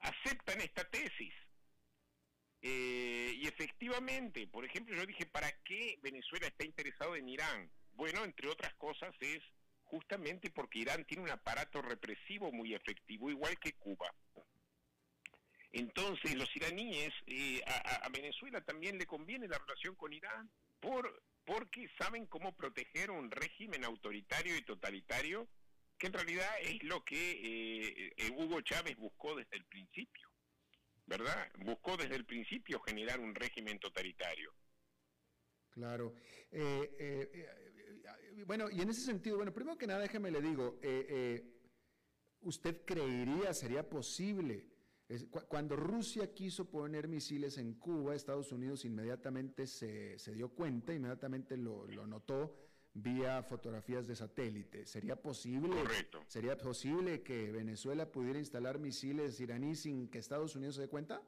aceptan 0.00 0.60
esta 0.60 0.88
tesis. 0.88 1.34
Eh, 2.62 3.32
y 3.36 3.46
efectivamente, 3.46 4.46
por 4.48 4.64
ejemplo, 4.64 4.94
yo 4.94 5.06
dije, 5.06 5.24
¿para 5.26 5.50
qué 5.62 5.98
Venezuela 6.02 6.46
está 6.46 6.64
interesado 6.64 7.16
en 7.16 7.28
Irán? 7.28 7.70
Bueno, 7.92 8.24
entre 8.24 8.48
otras 8.48 8.74
cosas 8.74 9.14
es 9.20 9.42
justamente 9.90 10.50
porque 10.50 10.78
Irán 10.78 11.04
tiene 11.04 11.24
un 11.24 11.30
aparato 11.30 11.82
represivo 11.82 12.52
muy 12.52 12.74
efectivo, 12.74 13.28
igual 13.28 13.58
que 13.58 13.72
Cuba. 13.72 14.14
Entonces, 15.72 16.34
los 16.36 16.54
iraníes, 16.56 17.12
eh, 17.26 17.60
a, 17.66 18.08
Venezuela 18.08 18.60
también 18.60 18.98
le 18.98 19.06
conviene 19.06 19.48
la 19.48 19.58
relación 19.58 19.94
con 19.96 20.12
Irán, 20.12 20.50
por, 20.80 21.22
porque 21.44 21.88
saben 21.98 22.26
cómo 22.26 22.56
proteger 22.56 23.10
un 23.10 23.30
régimen 23.30 23.84
autoritario 23.84 24.56
y 24.56 24.62
totalitario, 24.62 25.48
que 25.98 26.06
en 26.06 26.12
realidad 26.12 26.50
es 26.62 26.82
lo 26.84 27.04
que 27.04 27.32
eh, 27.32 28.12
eh, 28.16 28.30
Hugo 28.36 28.60
Chávez 28.62 28.96
buscó 28.96 29.36
desde 29.36 29.56
el 29.56 29.64
principio, 29.64 30.28
¿verdad? 31.06 31.50
Buscó 31.58 31.96
desde 31.96 32.16
el 32.16 32.24
principio 32.24 32.80
generar 32.80 33.20
un 33.20 33.34
régimen 33.34 33.78
totalitario. 33.78 34.52
Claro 35.70 36.14
bueno, 38.46 38.70
y 38.70 38.80
en 38.80 38.90
ese 38.90 39.02
sentido, 39.02 39.36
bueno, 39.36 39.52
primero 39.52 39.76
que 39.76 39.86
nada, 39.86 40.00
déjeme 40.00 40.30
le 40.30 40.40
digo, 40.40 40.78
eh, 40.82 41.06
eh, 41.08 41.60
¿usted 42.42 42.84
creería, 42.84 43.52
sería 43.54 43.88
posible? 43.88 44.70
cuando 45.48 45.74
Rusia 45.74 46.32
quiso 46.32 46.70
poner 46.70 47.08
misiles 47.08 47.58
en 47.58 47.74
Cuba, 47.74 48.14
Estados 48.14 48.52
Unidos 48.52 48.84
inmediatamente 48.84 49.66
se, 49.66 50.16
dio 50.32 50.50
cuenta, 50.50 50.94
inmediatamente 50.94 51.56
lo, 51.56 51.86
notó 52.06 52.56
vía 52.94 53.42
fotografías 53.42 54.06
de 54.06 54.14
satélite. 54.14 54.86
¿Sería 54.86 55.16
posible, 55.16 55.74
¿Sería 56.28 56.56
posible 56.56 57.22
que 57.22 57.50
Venezuela 57.50 58.10
pudiera 58.10 58.38
instalar 58.38 58.78
misiles 58.78 59.40
iraníes 59.40 59.80
sin 59.80 60.08
que 60.08 60.18
Estados 60.18 60.54
Unidos 60.54 60.76
se 60.76 60.82
dé 60.82 60.88
cuenta? 60.88 61.20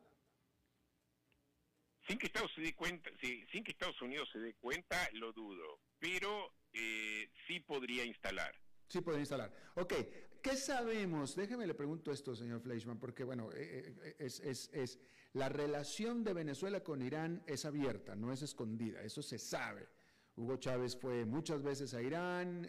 Sin 2.07 2.19
que 2.19 2.27
Estados, 2.27 2.53
se 2.55 2.63
dé 2.63 2.75
cuenta, 2.75 3.11
sin 3.21 3.65
que 3.65 3.73
Estados 3.73 4.01
Unidos 4.03 4.29
se 4.33 4.39
dé 4.39 4.55
cuenta, 4.55 5.09
lo 5.15 5.33
dudo. 5.33 5.81
Pero 5.99 6.53
eh, 6.73 7.31
sí 7.47 7.61
podría 7.61 8.05
instalar. 8.05 8.55
Sí 8.89 9.01
podría 9.01 9.21
instalar. 9.21 9.53
Ok, 9.77 9.95
¿qué 10.43 10.57
sabemos? 10.57 11.35
Déjeme 11.35 11.67
le 11.67 11.75
pregunto 11.75 12.13
esto, 12.13 12.35
señor 12.35 12.61
Fleischman, 12.61 12.99
porque 12.99 13.25
bueno, 13.25 13.51
eh, 13.53 13.95
eh, 14.03 14.17
es, 14.19 14.41
es, 14.41 14.71
es, 14.73 14.99
la 15.33 15.49
relación 15.49 16.25
de 16.25 16.35
Venezuela 16.35 16.83
con 16.83 17.01
Irán 17.03 17.43
es 17.47 17.65
abierta, 17.65 18.15
no 18.15 18.33
es 18.33 18.43
escondida, 18.43 19.03
eso 19.03 19.23
se 19.23 19.39
sabe. 19.39 19.89
Hugo 20.37 20.57
Chávez 20.57 20.97
fue 20.97 21.25
muchas 21.25 21.63
veces 21.63 21.93
a 21.93 22.03
Irán 22.03 22.67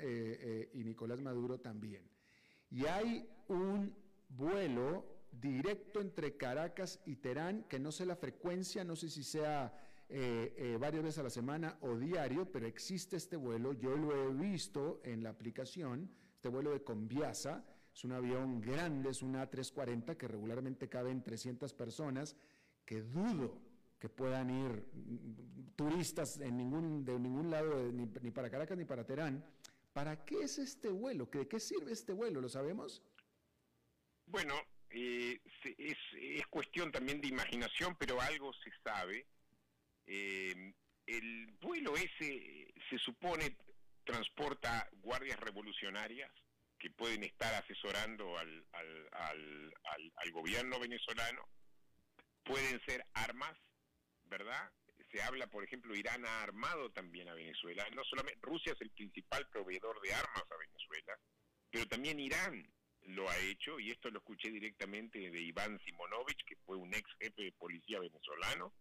y 0.73 0.83
Nicolás 0.83 1.21
Maduro 1.21 1.61
también. 1.61 2.09
Y 2.69 2.85
hay 2.85 3.25
un 3.47 3.95
vuelo 4.27 5.05
directo 5.31 6.01
entre 6.01 6.35
Caracas 6.37 6.99
y 7.05 7.15
Teherán, 7.15 7.63
que 7.63 7.79
no 7.79 7.91
sé 7.91 8.05
la 8.05 8.15
frecuencia, 8.15 8.83
no 8.83 8.95
sé 8.95 9.09
si 9.09 9.23
sea 9.23 9.73
eh, 10.15 10.53
eh, 10.57 10.77
varias 10.79 11.03
veces 11.03 11.17
a 11.17 11.23
la 11.23 11.31
semana 11.31 11.77
o 11.81 11.95
diario, 11.95 12.51
pero 12.51 12.67
existe 12.67 13.15
este 13.15 13.35
vuelo, 13.35 13.73
yo 13.73 13.95
lo 13.95 14.15
he 14.15 14.31
visto 14.31 15.01
en 15.03 15.23
la 15.23 15.31
aplicación, 15.31 16.11
este 16.35 16.49
vuelo 16.49 16.71
de 16.71 16.83
Conviasa, 16.83 17.65
es 17.91 18.03
un 18.03 18.11
avión 18.11 18.61
grande, 18.61 19.09
es 19.09 19.23
un 19.23 19.33
A340 19.33 20.15
que 20.15 20.27
regularmente 20.27 20.87
caben 20.87 21.23
300 21.23 21.73
personas, 21.73 22.35
que 22.85 23.01
dudo 23.01 23.59
que 23.97 24.07
puedan 24.07 24.51
ir 24.51 24.85
turistas 25.75 26.39
en 26.41 26.57
ningún, 26.57 27.05
de 27.05 27.17
ningún 27.17 27.49
lado, 27.49 27.91
ni, 27.91 28.05
para 28.05 28.51
Caracas 28.51 28.77
ni 28.77 28.85
para 28.85 29.05
Teherán. 29.05 29.43
¿Para 29.93 30.25
qué 30.25 30.43
es 30.43 30.59
este 30.59 30.89
vuelo? 30.89 31.27
¿De 31.31 31.47
qué 31.47 31.59
sirve 31.59 31.91
este 31.91 32.13
vuelo? 32.13 32.39
¿Lo 32.39 32.49
sabemos? 32.49 33.01
Bueno, 34.27 34.53
eh, 34.89 35.39
es, 35.77 35.97
cuestión 36.51 36.91
también 36.91 37.19
de 37.19 37.29
imaginación, 37.29 37.95
pero 37.97 38.21
algo 38.21 38.51
se 38.53 38.71
sabe. 38.83 39.25
Eh, 40.05 40.73
el 41.05 41.47
vuelo 41.61 41.95
ese 41.95 42.73
se 42.89 42.97
supone 42.97 43.57
transporta 44.03 44.89
guardias 45.01 45.39
revolucionarias 45.39 46.31
que 46.77 46.89
pueden 46.89 47.23
estar 47.23 47.53
asesorando 47.53 48.37
al, 48.37 48.65
al, 48.73 49.73
al, 50.15 50.31
gobierno 50.31 50.79
venezolano, 50.79 51.47
pueden 52.43 52.81
ser 52.85 53.05
armas, 53.13 53.57
¿verdad? 54.25 54.69
Se 55.09 55.21
habla, 55.21 55.47
por 55.47 55.63
ejemplo, 55.63 55.95
Irán 55.95 56.25
ha 56.25 56.41
armado 56.41 56.91
también 56.91 57.29
a 57.29 57.35
Venezuela. 57.35 57.87
No 57.95 58.03
solamente 58.03 58.39
Rusia 58.41 58.73
es 58.73 58.81
el 58.81 58.89
principal 58.89 59.47
proveedor 59.47 60.01
de 60.01 60.13
armas 60.13 60.43
a 60.51 60.57
Venezuela, 60.57 61.17
pero 61.69 61.87
también 61.87 62.19
Irán 62.19 62.67
lo 63.03 63.29
ha 63.29 63.37
hecho, 63.37 63.79
y 63.79 63.91
esto 63.91 64.09
lo 64.09 64.19
escuché 64.19 64.49
directamente 64.49 65.19
de 65.31 65.41
Iván 65.41 65.79
Simonovich, 65.85 66.43
que 66.45 66.57
fue 66.65 66.75
un 66.75 66.93
ex 66.93 67.09
jefe 67.19 67.43
de 67.43 67.51
policía 67.53 67.99
venezolano, 67.99 68.73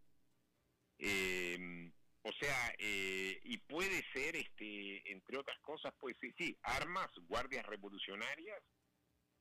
eh, 1.03 1.91
o 2.25 2.33
sea, 2.33 2.75
eh, 2.79 3.41
y 3.43 3.59
puede 3.59 4.05
ser, 4.13 4.37
este, 4.37 5.11
entre 5.11 5.39
otras 5.39 5.59
cosas, 5.61 5.93
pues 5.99 6.17
sí, 6.21 6.33
sí, 6.39 6.57
armas, 6.63 7.11
guardias 7.27 7.67
revolucionarias, 7.67 8.63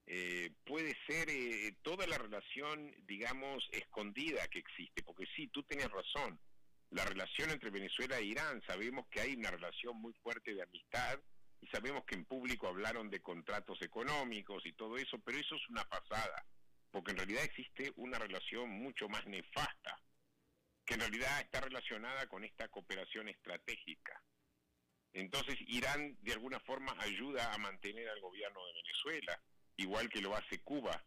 eh, 0.07 0.49
puede 0.65 0.97
ser 1.05 1.29
eh, 1.29 1.75
toda 1.83 2.07
la 2.07 2.17
relación, 2.17 2.91
digamos, 3.05 3.69
escondida 3.71 4.47
que 4.47 4.59
existe, 4.59 5.03
porque 5.03 5.27
sí, 5.35 5.47
tú 5.49 5.61
tienes 5.63 5.91
razón, 5.91 6.39
la 6.89 7.05
relación 7.05 7.51
entre 7.51 7.69
Venezuela 7.69 8.17
e 8.17 8.25
Irán, 8.25 8.63
sabemos 8.65 9.05
que 9.09 9.21
hay 9.21 9.35
una 9.35 9.51
relación 9.51 9.95
muy 9.97 10.13
fuerte 10.23 10.55
de 10.55 10.63
amistad 10.63 11.19
y 11.61 11.67
sabemos 11.67 12.03
que 12.05 12.15
en 12.15 12.25
público 12.25 12.67
hablaron 12.67 13.11
de 13.11 13.21
contratos 13.21 13.79
económicos 13.83 14.65
y 14.65 14.73
todo 14.73 14.97
eso, 14.97 15.19
pero 15.19 15.37
eso 15.37 15.55
es 15.55 15.69
una 15.69 15.83
pasada, 15.83 16.43
porque 16.89 17.11
en 17.11 17.17
realidad 17.17 17.43
existe 17.43 17.93
una 17.95 18.17
relación 18.17 18.71
mucho 18.71 19.07
más 19.07 19.23
nefasta 19.27 20.01
que 20.85 20.95
en 20.95 21.01
realidad 21.01 21.41
está 21.41 21.61
relacionada 21.61 22.27
con 22.27 22.43
esta 22.43 22.67
cooperación 22.69 23.29
estratégica. 23.29 24.21
Entonces 25.13 25.57
Irán 25.67 26.17
de 26.21 26.33
alguna 26.33 26.59
forma 26.61 26.95
ayuda 26.99 27.53
a 27.53 27.57
mantener 27.57 28.07
al 28.09 28.21
gobierno 28.21 28.65
de 28.65 28.73
Venezuela, 28.73 29.41
igual 29.77 30.09
que 30.09 30.21
lo 30.21 30.35
hace 30.35 30.59
Cuba, 30.59 31.03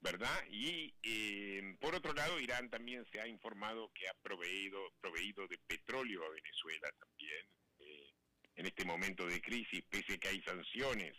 ¿verdad? 0.00 0.44
Y 0.50 0.92
eh, 1.02 1.76
por 1.80 1.94
otro 1.94 2.12
lado, 2.12 2.40
Irán 2.40 2.68
también 2.68 3.06
se 3.12 3.20
ha 3.20 3.28
informado 3.28 3.92
que 3.94 4.08
ha 4.08 4.14
proveído, 4.14 4.92
proveído 5.00 5.46
de 5.46 5.58
petróleo 5.58 6.24
a 6.24 6.30
Venezuela 6.30 6.90
también 6.98 7.46
eh, 7.78 8.12
en 8.56 8.66
este 8.66 8.84
momento 8.84 9.26
de 9.26 9.40
crisis, 9.40 9.84
pese 9.88 10.14
a 10.14 10.18
que 10.18 10.28
hay 10.28 10.42
sanciones 10.42 11.16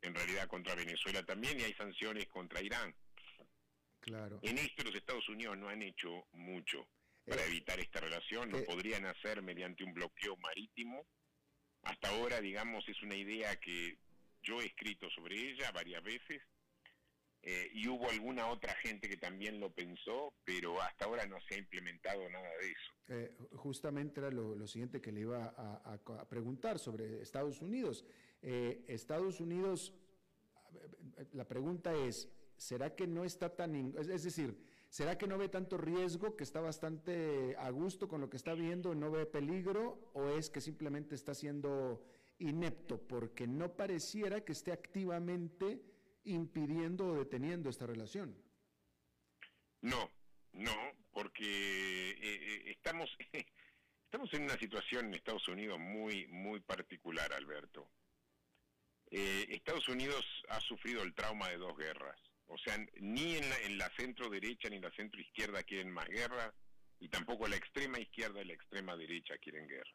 en 0.00 0.14
realidad 0.14 0.48
contra 0.48 0.74
Venezuela 0.74 1.22
también 1.22 1.60
y 1.60 1.64
hay 1.64 1.74
sanciones 1.74 2.26
contra 2.28 2.62
Irán. 2.62 2.94
Claro. 4.00 4.38
En 4.42 4.58
esto 4.58 4.84
los 4.84 4.94
Estados 4.94 5.28
Unidos 5.28 5.56
no 5.56 5.68
han 5.68 5.82
hecho 5.82 6.26
mucho 6.32 6.86
para 7.24 7.44
evitar 7.46 7.78
esta 7.80 8.00
relación, 8.00 8.50
lo 8.50 8.58
eh, 8.58 8.64
podrían 8.64 9.06
hacer 9.06 9.42
mediante 9.42 9.84
un 9.84 9.94
bloqueo 9.94 10.36
marítimo. 10.36 11.06
Hasta 11.82 12.08
ahora, 12.08 12.40
digamos, 12.40 12.88
es 12.88 13.02
una 13.02 13.16
idea 13.16 13.56
que 13.56 13.98
yo 14.42 14.60
he 14.60 14.66
escrito 14.66 15.08
sobre 15.10 15.36
ella 15.50 15.70
varias 15.72 16.02
veces, 16.02 16.42
eh, 17.46 17.70
y 17.74 17.86
hubo 17.88 18.08
alguna 18.08 18.48
otra 18.48 18.74
gente 18.76 19.06
que 19.06 19.18
también 19.18 19.60
lo 19.60 19.70
pensó, 19.70 20.32
pero 20.46 20.80
hasta 20.80 21.04
ahora 21.04 21.26
no 21.26 21.36
se 21.46 21.56
ha 21.56 21.58
implementado 21.58 22.26
nada 22.30 22.48
de 22.58 22.70
eso. 22.70 22.92
Eh, 23.08 23.36
justamente 23.52 24.20
era 24.20 24.30
lo, 24.30 24.66
siguiente 24.66 25.02
que 25.02 25.12
le 25.12 25.20
iba 25.20 25.54
a, 25.54 26.26
preguntar 26.26 26.78
sobre 26.78 27.20
Estados 27.20 27.60
Unidos. 27.60 28.06
Eh, 28.40 28.86
Estados 28.88 29.40
Unidos, 29.40 29.92
la 31.32 31.46
pregunta 31.46 31.92
es, 31.94 32.30
¿será 32.56 32.96
que 32.96 33.06
no 33.06 33.26
está 33.26 33.54
tan, 33.54 33.94
es, 33.98 34.24
decir, 34.24 34.56
¿será 34.94 35.18
que 35.18 35.26
no 35.26 35.36
ve 35.36 35.48
tanto 35.48 35.76
riesgo, 35.76 36.36
que 36.36 36.44
está 36.44 36.60
bastante 36.60 37.56
a 37.58 37.68
gusto 37.70 38.06
con 38.06 38.20
lo 38.20 38.30
que 38.30 38.36
está 38.36 38.54
viendo, 38.54 38.94
no 38.94 39.10
ve 39.10 39.26
peligro, 39.26 40.12
o 40.14 40.28
es 40.28 40.50
que 40.50 40.60
simplemente 40.60 41.16
está 41.16 41.34
siendo 41.34 42.06
inepto 42.38 43.04
porque 43.08 43.48
no 43.48 43.74
pareciera 43.74 44.44
que 44.44 44.52
esté 44.52 44.70
activamente 44.70 45.82
impidiendo 46.22 47.08
o 47.08 47.14
deteniendo 47.16 47.70
esta 47.70 47.88
relación. 47.88 48.40
No, 49.80 50.12
no, 50.52 50.76
porque 51.10 51.42
eh, 51.42 52.16
eh, 52.22 52.62
estamos, 52.66 53.10
estamos 54.04 54.32
en 54.32 54.44
una 54.44 54.56
situación 54.56 55.06
en 55.06 55.14
Estados 55.14 55.48
Unidos 55.48 55.76
muy, 55.80 56.28
muy 56.28 56.60
particular, 56.60 57.32
Alberto. 57.32 57.90
Eh, 59.10 59.46
Estados 59.48 59.88
Unidos 59.88 60.24
ha 60.50 60.60
sufrido 60.60 61.02
el 61.02 61.14
trauma 61.14 61.48
de 61.48 61.56
dos 61.56 61.76
guerras. 61.76 62.33
O 62.46 62.58
sea, 62.58 62.76
ni 63.00 63.36
en 63.36 63.48
la, 63.48 63.58
en 63.60 63.78
la 63.78 63.90
centro 63.96 64.28
derecha 64.28 64.68
ni 64.68 64.76
en 64.76 64.82
la 64.82 64.90
centro 64.92 65.20
izquierda 65.20 65.62
quieren 65.62 65.90
más 65.90 66.06
guerra, 66.08 66.54
y 67.00 67.08
tampoco 67.08 67.48
la 67.48 67.56
extrema 67.56 67.98
izquierda 67.98 68.40
y 68.40 68.46
la 68.46 68.54
extrema 68.54 68.96
derecha 68.96 69.36
quieren 69.38 69.68
guerra. 69.68 69.90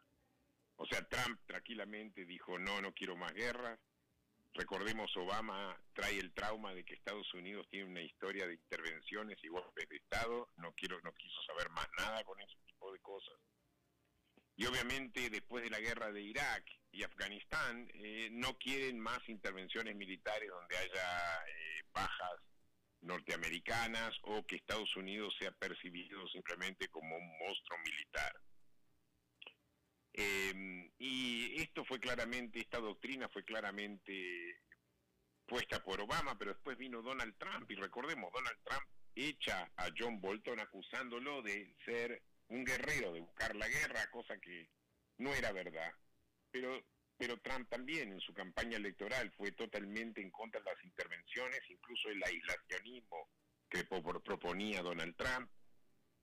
O 0.76 0.86
sea, 0.86 1.06
Trump 1.08 1.40
tranquilamente 1.46 2.24
dijo, 2.24 2.58
no, 2.58 2.80
no 2.80 2.92
quiero 2.94 3.16
más 3.16 3.32
guerra. 3.32 3.78
Recordemos, 4.54 5.14
Obama 5.16 5.76
trae 5.92 6.18
el 6.18 6.32
trauma 6.32 6.74
de 6.74 6.84
que 6.84 6.94
Estados 6.94 7.32
Unidos 7.34 7.66
tiene 7.70 7.86
una 7.86 8.02
historia 8.02 8.46
de 8.46 8.54
intervenciones 8.54 9.38
y 9.42 9.48
golpes 9.48 9.88
de 9.88 9.96
Estado. 9.96 10.48
No 10.56 10.72
quiero, 10.72 11.00
no 11.02 11.12
quiso 11.14 11.42
saber 11.42 11.68
más 11.70 11.88
nada 11.98 12.24
con 12.24 12.40
ese 12.40 12.56
tipo 12.66 12.92
de 12.92 12.98
cosas. 13.00 13.34
Y 14.56 14.66
obviamente 14.66 15.30
después 15.30 15.64
de 15.64 15.70
la 15.70 15.80
guerra 15.80 16.12
de 16.12 16.22
Irak 16.22 16.64
y 16.92 17.02
Afganistán, 17.02 17.90
eh, 17.94 18.28
no 18.32 18.56
quieren 18.58 18.98
más 19.00 19.20
intervenciones 19.28 19.94
militares 19.96 20.48
donde 20.48 20.76
haya 20.76 21.44
eh, 21.46 21.79
bajas 21.92 22.40
norteamericanas 23.02 24.14
o 24.22 24.44
que 24.46 24.56
Estados 24.56 24.94
Unidos 24.96 25.34
sea 25.38 25.52
percibido 25.52 26.26
simplemente 26.28 26.88
como 26.88 27.16
un 27.16 27.38
monstruo 27.38 27.78
militar. 27.78 28.32
Eh, 30.12 30.90
y 30.98 31.62
esto 31.62 31.84
fue 31.84 31.98
claramente, 32.00 32.60
esta 32.60 32.78
doctrina 32.78 33.28
fue 33.28 33.44
claramente 33.44 34.60
puesta 35.46 35.82
por 35.82 36.00
Obama, 36.00 36.38
pero 36.38 36.52
después 36.52 36.76
vino 36.78 37.02
Donald 37.02 37.36
Trump 37.38 37.70
y 37.70 37.74
recordemos, 37.74 38.32
Donald 38.32 38.58
Trump 38.64 38.84
echa 39.14 39.70
a 39.76 39.88
John 39.96 40.20
Bolton 40.20 40.60
acusándolo 40.60 41.42
de 41.42 41.74
ser 41.84 42.22
un 42.48 42.64
guerrero, 42.64 43.12
de 43.12 43.20
buscar 43.20 43.54
la 43.56 43.68
guerra, 43.68 44.10
cosa 44.10 44.38
que 44.38 44.68
no 45.18 45.32
era 45.34 45.52
verdad. 45.52 45.92
Pero, 46.50 46.84
pero 47.20 47.36
Trump 47.36 47.68
también 47.68 48.14
en 48.14 48.20
su 48.20 48.32
campaña 48.32 48.78
electoral 48.78 49.30
fue 49.36 49.52
totalmente 49.52 50.22
en 50.22 50.30
contra 50.30 50.58
de 50.58 50.70
las 50.70 50.82
intervenciones, 50.82 51.60
incluso 51.68 52.08
el 52.08 52.24
aislacionismo 52.24 53.28
que 53.68 53.84
proponía 53.84 54.80
Donald 54.80 55.14
Trump, 55.16 55.50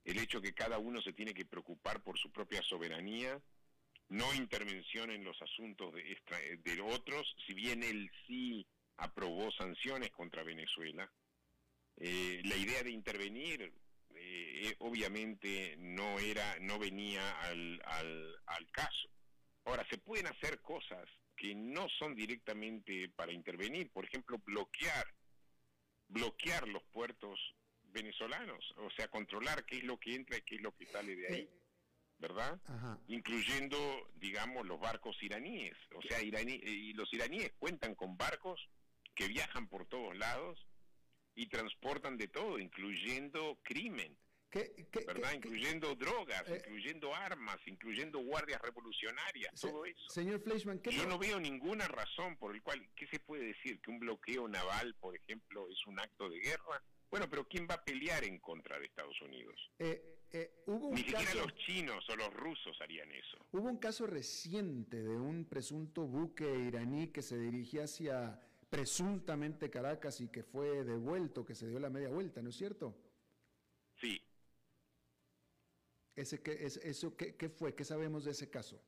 el 0.04 0.18
hecho 0.18 0.42
que 0.42 0.56
cada 0.56 0.80
uno 0.80 1.00
se 1.04 1.14
tiene 1.14 1.36
que 1.36 1.46
preocupar 1.46 2.02
por 2.02 2.18
su 2.18 2.32
propia 2.32 2.64
soberanía 2.64 3.40
no 4.10 4.34
intervención 4.34 5.12
en 5.12 5.24
los 5.24 5.40
asuntos 5.40 5.94
de, 5.94 6.82
otros, 6.82 7.36
si 7.46 7.54
bien 7.54 7.84
él 7.84 8.10
sí 8.26 8.66
aprobó 8.96 9.52
sanciones 9.52 10.10
contra 10.10 10.42
Venezuela, 10.42 11.12
eh, 11.98 12.42
la 12.44 12.56
idea 12.56 12.82
de 12.82 12.90
intervenir 12.90 13.62
eh, 13.62 13.72
eh, 14.16 14.76
obviamente 14.80 15.76
no 15.78 16.18
era, 16.18 16.58
no 16.62 16.80
venía 16.80 17.40
al, 17.42 17.80
al, 17.86 18.36
al 18.48 18.72
caso. 18.72 19.10
Ahora, 19.68 19.86
se 19.90 19.98
pueden 19.98 20.28
hacer 20.28 20.62
cosas 20.62 21.08
que 21.36 21.54
no 21.54 21.90
son 22.00 22.16
directamente 22.16 23.10
para 23.10 23.34
intervenir, 23.34 23.92
por 23.92 24.06
ejemplo, 24.06 24.40
bloquear, 24.40 25.06
bloquear 26.08 26.68
los 26.70 26.84
puertos 26.86 27.38
venezolanos, 27.84 28.64
o 28.78 28.90
sea, 28.92 29.10
controlar 29.10 29.66
qué 29.66 29.80
es 29.80 29.84
lo 29.84 30.00
que 30.00 30.16
entra 30.16 30.38
y 30.38 30.42
qué 30.44 30.56
es 30.56 30.62
lo 30.62 30.74
que 30.74 30.86
sale 30.86 31.16
de 31.18 31.28
ahí. 31.28 31.50
¿verdad? 32.20 32.60
Incluyendo, 33.08 33.78
digamos, 34.16 34.66
los 34.66 34.80
barcos 34.80 35.22
iraníes. 35.22 35.76
O 35.96 36.02
sea, 36.02 36.22
iraní, 36.24 36.54
y 36.54 36.94
los 36.94 37.14
iraníes 37.14 37.52
cuentan 37.60 37.94
con 37.94 38.18
barcos 38.18 38.60
que 39.14 39.28
viajan 39.28 39.68
por 39.68 39.86
todos 39.86 40.18
lados 40.18 40.66
y 41.36 41.48
transportan 41.48 42.18
de 42.18 42.30
todo, 42.30 42.58
incluyendo 42.58 43.60
crimen. 43.64 44.18
¿Verdad? 45.06 45.34
incluyendo 45.34 45.96
drogas, 45.96 46.48
eh, 46.48 46.56
incluyendo 46.58 47.14
armas, 47.14 47.58
incluyendo 47.66 48.20
guardias 48.20 48.62
revolucionarias, 48.62 49.60
todo 49.60 49.86
eso. 49.86 50.10
Señor 50.10 50.42
Fleischman, 50.42 50.82
Yo 50.82 51.06
no 51.08 51.18
veo 51.18 51.40
ninguna 51.40 51.88
razón 51.88 52.38
por 52.38 52.56
el 52.56 52.62
cual, 52.62 52.88
¿qué 52.96 53.08
se 53.08 53.20
puede 53.20 53.46
decir? 53.46 53.80
Que 53.82 53.92
un 53.92 54.00
bloqueo 54.00 54.48
naval, 54.48 54.96
por 54.96 55.16
ejemplo, 55.16 55.68
es 55.70 55.86
un 55.88 56.00
acto 56.00 56.30
de 56.30 56.40
guerra. 56.40 56.84
Bueno, 57.10 57.28
pero 57.30 57.48
¿quién 57.48 57.68
va 57.70 57.76
a 57.76 57.86
pelear 57.86 58.24
en 58.24 58.40
contra 58.40 58.78
de 58.78 58.86
Estados 58.86 59.20
Unidos? 59.22 59.56
Eh, 59.80 60.18
eh, 60.32 60.64
hubo 60.66 60.88
un 60.88 60.96
Ni 60.96 61.04
siquiera 61.04 61.34
los 61.36 61.56
chinos 61.56 62.08
o 62.10 62.16
los 62.16 62.34
rusos 62.34 62.78
harían 62.82 63.10
eso. 63.12 63.38
Hubo 63.52 63.70
un 63.70 63.78
caso 63.78 64.06
reciente 64.06 65.02
de 65.02 65.18
un 65.18 65.46
presunto 65.46 66.06
buque 66.06 66.54
iraní 66.54 67.08
que 67.08 67.22
se 67.22 67.38
dirigía 67.38 67.86
hacia 67.86 68.40
presuntamente 68.70 69.70
Caracas 69.70 70.20
y 70.20 70.30
que 70.30 70.44
fue 70.44 70.84
devuelto, 70.84 71.46
que 71.46 71.56
se 71.56 71.68
dio 71.68 71.80
la 71.80 71.90
media 71.90 72.10
vuelta, 72.10 72.42
¿no 72.42 72.50
es 72.50 72.58
cierto? 72.58 72.98
Sí. 74.02 74.22
Ese, 76.18 76.42
que, 76.42 76.66
es, 76.66 76.78
eso, 76.78 77.16
¿qué, 77.16 77.38
¿Qué 77.38 77.48
fue? 77.48 77.74
¿Qué 77.74 77.86
sabemos 77.86 78.26
de 78.26 78.32
ese 78.32 78.50
caso? 78.50 78.84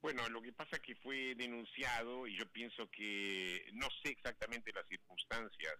Bueno, 0.00 0.28
lo 0.28 0.40
que 0.42 0.52
pasa 0.52 0.76
es 0.76 0.82
que 0.82 0.94
fue 0.96 1.34
denunciado 1.34 2.26
y 2.26 2.36
yo 2.36 2.50
pienso 2.52 2.88
que 2.90 3.68
no 3.74 3.88
sé 4.02 4.10
exactamente 4.10 4.72
las 4.72 4.86
circunstancias 4.86 5.74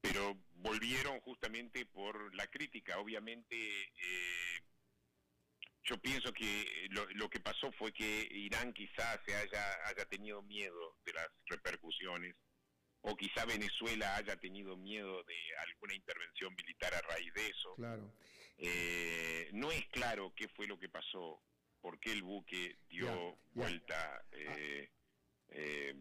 pero 0.00 0.34
volvieron 0.54 1.20
justamente 1.20 1.86
por 1.86 2.34
la 2.34 2.46
crítica. 2.46 2.98
Obviamente, 2.98 3.56
eh, 3.56 4.60
yo 5.84 5.98
pienso 5.98 6.32
que 6.32 6.88
lo, 6.90 7.28
que 7.28 7.40
pasó 7.40 7.70
fue 7.72 7.92
que 7.92 8.28
Irán 8.30 8.72
quizás 8.72 9.20
se 9.26 9.34
haya, 9.34 9.86
haya 9.86 10.04
tenido 10.06 10.42
miedo 10.42 10.96
de 11.04 11.12
las 11.12 11.28
repercusiones, 11.46 12.34
o 13.02 13.16
quizá 13.16 13.44
Venezuela 13.44 14.16
haya 14.16 14.36
tenido 14.36 14.76
miedo 14.76 15.22
de 15.24 15.56
alguna 15.68 15.94
intervención 15.94 16.54
militar 16.54 16.94
a 16.94 17.00
raíz 17.02 17.32
de 17.34 17.48
eso. 17.48 17.74
Claro. 17.76 18.14
Eh, 18.62 19.48
no 19.54 19.72
es 19.72 19.86
claro 19.86 20.34
qué 20.36 20.48
fue 20.48 20.66
lo 20.66 20.78
que 20.78 20.90
pasó, 20.90 21.42
por 21.80 21.98
qué 21.98 22.12
el 22.12 22.22
buque 22.22 22.76
dio 22.88 23.38
vuelta. 23.52 24.24
Eh, 24.32 24.90
eh 25.48 25.94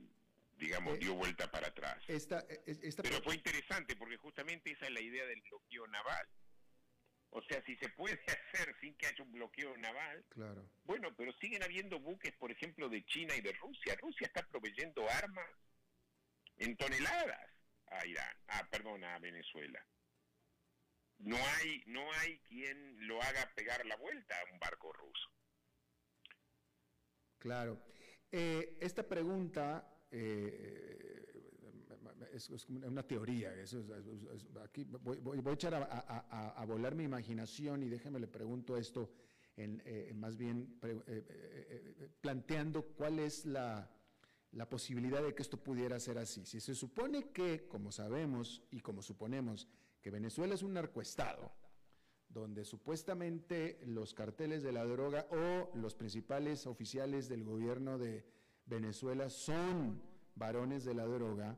digamos, 0.57 0.95
eh, 0.95 0.97
dio 0.97 1.15
vuelta 1.15 1.49
para 1.49 1.67
atrás. 1.67 2.03
Esta, 2.07 2.45
e, 2.49 2.93
Pero 3.01 3.21
fue 3.23 3.35
interesante 3.35 3.95
porque 3.95 4.17
justamente 4.17 4.71
esa 4.71 4.87
es 4.87 4.91
la 4.91 4.99
idea 4.99 5.25
del 5.25 5.41
bloqueo 5.41 5.87
naval. 5.87 6.27
O 7.31 7.41
sea, 7.43 7.63
si 7.63 7.75
se 7.77 7.89
puede 7.89 8.19
hacer 8.53 8.75
sin 8.81 8.95
que 8.95 9.07
haya 9.07 9.23
un 9.23 9.31
bloqueo 9.31 9.77
naval, 9.77 10.25
claro. 10.29 10.69
bueno, 10.83 11.15
pero 11.15 11.31
siguen 11.33 11.63
habiendo 11.63 11.99
buques, 11.99 12.33
por 12.33 12.51
ejemplo, 12.51 12.89
de 12.89 13.05
China 13.05 13.35
y 13.35 13.41
de 13.41 13.53
Rusia. 13.53 13.95
Rusia 14.01 14.27
está 14.27 14.45
proveyendo 14.47 15.09
armas 15.09 15.49
en 16.57 16.75
toneladas 16.75 17.49
a 17.87 18.05
Irán, 18.05 18.37
ah, 18.47 18.67
perdón, 18.69 19.03
a 19.03 19.17
Venezuela. 19.19 19.83
No 21.19 21.35
hay, 21.35 21.83
no 21.87 22.11
hay 22.13 22.39
quien 22.39 23.07
lo 23.07 23.21
haga 23.21 23.51
pegar 23.55 23.85
la 23.85 23.97
vuelta 23.97 24.35
a 24.35 24.53
un 24.53 24.59
barco 24.59 24.93
ruso. 24.93 25.29
Claro. 27.37 27.81
Eh, 28.31 28.77
esta 28.79 29.07
pregunta 29.07 30.05
eh, 30.11 31.33
es, 32.31 32.49
una 32.69 33.03
teoría. 33.03 33.51
Aquí 34.63 34.85
voy, 34.85 35.41
a 35.45 35.51
echar 35.51 35.73
a, 35.73 36.65
volar 36.65 36.95
mi 36.95 37.03
imaginación 37.03 37.83
y 37.83 37.89
déjeme 37.89 38.19
le 38.19 38.27
pregunto 38.27 38.77
esto, 38.77 39.11
en, 39.57 39.81
eh, 39.85 40.11
más 40.13 40.37
bien 40.37 40.79
planteando 42.21 42.83
cuál 42.83 43.19
es 43.19 43.45
la 43.45 43.89
posibilidad 44.69 45.21
de 45.21 45.35
que 45.35 45.41
esto 45.41 45.57
pudiera 45.57 45.99
ser 45.99 46.17
así. 46.17 46.45
Si 46.45 46.61
se 46.61 46.75
supone 46.75 47.31
que, 47.31 47.67
como 47.67 47.91
sabemos 47.91 48.63
y 48.71 48.79
como 48.79 49.01
suponemos, 49.01 49.67
que 50.01 50.11
Venezuela 50.11 50.55
es 50.55 50.63
un 50.63 50.73
narcoestado, 50.73 51.51
donde 52.29 52.63
supuestamente 52.63 53.81
los 53.85 54.13
carteles 54.13 54.63
de 54.63 54.71
la 54.71 54.85
droga 54.85 55.27
o 55.31 55.75
los 55.75 55.95
principales 55.95 56.67
oficiales 56.67 57.27
del 57.27 57.43
gobierno 57.43 57.97
de 57.97 58.25
Venezuela 58.65 59.29
son 59.29 60.01
varones 60.35 60.85
de 60.85 60.93
la 60.93 61.05
droga, 61.05 61.57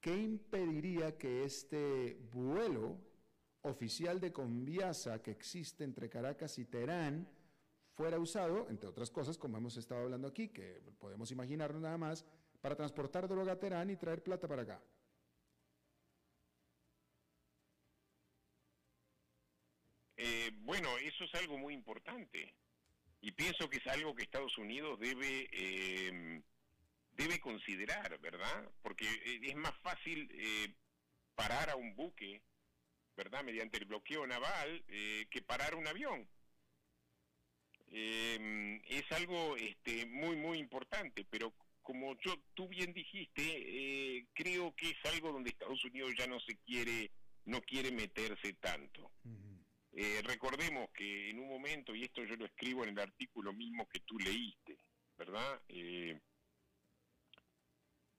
¿qué 0.00 0.16
impediría 0.16 1.16
que 1.18 1.44
este 1.44 2.18
vuelo 2.32 2.98
oficial 3.62 4.20
de 4.20 4.32
Conviasa 4.32 5.22
que 5.22 5.30
existe 5.30 5.84
entre 5.84 6.08
Caracas 6.08 6.58
y 6.58 6.64
Teherán 6.64 7.28
fuera 7.92 8.18
usado, 8.18 8.68
entre 8.70 8.88
otras 8.88 9.10
cosas, 9.10 9.36
como 9.36 9.58
hemos 9.58 9.76
estado 9.76 10.02
hablando 10.02 10.28
aquí, 10.28 10.48
que 10.48 10.80
podemos 10.98 11.30
imaginarnos 11.30 11.82
nada 11.82 11.98
más, 11.98 12.24
para 12.60 12.76
transportar 12.76 13.28
droga 13.28 13.52
a 13.52 13.58
Teherán 13.58 13.90
y 13.90 13.96
traer 13.96 14.22
plata 14.22 14.48
para 14.48 14.62
acá? 14.62 14.82
Eh, 20.20 20.50
bueno, 20.62 20.98
eso 20.98 21.24
es 21.24 21.34
algo 21.36 21.56
muy 21.56 21.72
importante 21.72 22.52
y 23.20 23.30
pienso 23.30 23.70
que 23.70 23.78
es 23.78 23.86
algo 23.86 24.16
que 24.16 24.24
Estados 24.24 24.58
Unidos 24.58 24.98
debe 24.98 25.48
eh, 25.52 26.42
debe 27.12 27.38
considerar, 27.38 28.18
¿verdad? 28.18 28.68
Porque 28.82 29.06
eh, 29.06 29.40
es 29.44 29.54
más 29.54 29.76
fácil 29.80 30.28
parar 31.36 31.70
a 31.70 31.76
un 31.76 31.94
buque, 31.94 32.42
¿verdad? 33.16 33.44
Mediante 33.44 33.78
el 33.78 33.84
bloqueo 33.84 34.26
naval 34.26 34.84
que 35.30 35.42
parar 35.46 35.76
un 35.76 35.86
avión. 35.86 36.28
es 37.86 39.12
algo 39.12 39.56
este, 39.56 40.04
muy 40.06 40.34
muy 40.34 40.58
importante, 40.58 41.24
pero 41.30 41.54
como 41.80 42.18
yo 42.18 42.36
tú 42.54 42.66
bien 42.66 42.92
dijiste, 42.92 44.26
creo 44.34 44.74
que 44.74 44.90
es 44.90 45.12
algo 45.12 45.30
donde 45.30 45.50
Estados 45.50 45.84
Unidos 45.84 46.12
ya 46.18 46.26
no 46.26 46.40
se 46.40 46.56
quiere 46.56 47.12
no 47.44 47.60
quiere 47.62 47.92
meterse 47.92 48.54
tanto. 48.54 49.12
Eh, 50.00 50.22
recordemos 50.22 50.88
que 50.90 51.30
en 51.30 51.40
un 51.40 51.48
momento, 51.48 51.92
y 51.92 52.04
esto 52.04 52.22
yo 52.22 52.36
lo 52.36 52.46
escribo 52.46 52.84
en 52.84 52.90
el 52.90 53.00
artículo 53.00 53.52
mismo 53.52 53.88
que 53.88 53.98
tú 53.98 54.16
leíste, 54.16 54.78
¿verdad? 55.16 55.60
Eh, 55.68 56.20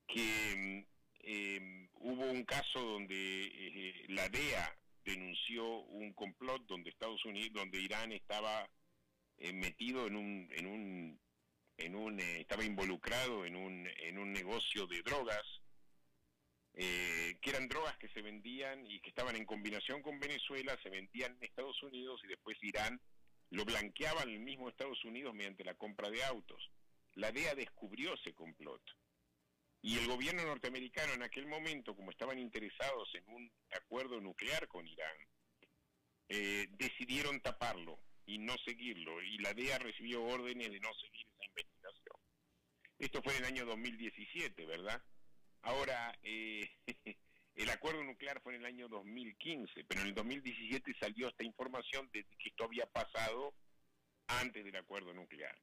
que 0.06 0.86
em, 1.22 1.88
hubo 1.94 2.26
un 2.26 2.44
caso 2.44 2.82
donde 2.82 3.16
eh, 3.16 4.06
la 4.10 4.28
DEA 4.28 4.78
denunció 5.06 5.66
un 5.84 6.12
complot 6.12 6.66
donde 6.66 6.90
Estados 6.90 7.24
Unidos, 7.24 7.54
donde 7.54 7.80
Irán 7.80 8.12
estaba 8.12 8.70
metido 9.54 10.06
en 10.08 10.18
un, 10.18 10.50
en 10.52 10.66
un, 10.68 11.22
en 11.78 11.96
un, 11.96 12.20
estaba 12.20 12.66
involucrado 12.66 13.46
en 13.46 13.56
un, 13.56 13.88
en 14.04 14.18
un 14.18 14.34
negocio 14.34 14.86
de 14.86 15.02
drogas 15.02 15.59
eh, 16.82 17.38
que 17.42 17.50
eran 17.50 17.68
drogas 17.68 17.98
que 17.98 18.08
se 18.08 18.22
vendían 18.22 18.90
y 18.90 19.02
que 19.02 19.10
estaban 19.10 19.36
en 19.36 19.46
combinación 19.46 20.02
con 20.02 20.18
Venezuela, 20.18 20.80
se 20.82 20.90
vendían 20.90 21.36
en 21.36 21.44
Estados 21.44 21.84
Unidos 21.84 22.22
y 22.24 22.28
después 22.28 22.58
Irán 22.62 23.02
lo 23.50 23.66
blanqueaba 23.66 24.24
el 24.24 24.40
mismo 24.40 24.70
Estados 24.70 25.04
Unidos 25.04 25.34
mediante 25.34 25.66
la 25.66 25.74
compra 25.74 26.10
de 26.10 26.24
autos. 26.24 26.72
La 27.16 27.34
DEA 27.34 27.54
descubrió 27.56 28.14
ese 28.14 28.34
complot. 28.34 28.82
Y 29.82 29.98
el 29.98 30.08
gobierno 30.08 30.46
norteamericano 30.46 31.12
en 31.12 31.24
aquel 31.24 31.48
momento, 31.48 31.98
como 31.98 32.12
estaban 32.12 32.40
interesados 32.40 33.14
en 33.14 33.28
un 33.28 33.52
acuerdo 33.72 34.22
nuclear 34.22 34.70
con 34.70 34.88
Irán, 34.88 35.18
eh, 36.30 36.68
decidieron 36.78 37.42
taparlo 37.42 38.00
y 38.26 38.38
no 38.38 38.56
seguirlo. 38.64 39.22
Y 39.22 39.38
la 39.40 39.54
DEA 39.54 39.80
recibió 39.80 40.24
órdenes 40.24 40.72
de 40.72 40.80
no 40.80 40.94
seguir 40.94 41.28
esa 41.28 41.46
investigación. 41.46 42.16
Esto 43.00 43.22
fue 43.22 43.34
en 43.36 43.40
el 43.40 43.50
año 43.52 43.66
2017, 43.66 44.66
¿verdad? 44.66 45.04
Ahora, 45.62 46.18
eh, 46.24 46.70
el 47.56 47.70
acuerdo 47.70 48.04
nuclear 48.04 48.42
fue 48.42 48.56
en 48.56 48.62
el 48.62 48.66
año 48.66 48.88
2015, 48.88 49.84
pero 49.86 50.02
en 50.02 50.08
el 50.08 50.14
2017 50.16 50.96
salió 51.00 51.28
esta 51.28 51.44
información 51.44 52.10
de 52.14 52.24
que 52.24 52.50
esto 52.50 52.64
había 52.64 52.86
pasado 52.86 53.54
antes 54.28 54.64
del 54.64 54.76
acuerdo 54.76 55.14
nuclear. 55.14 55.58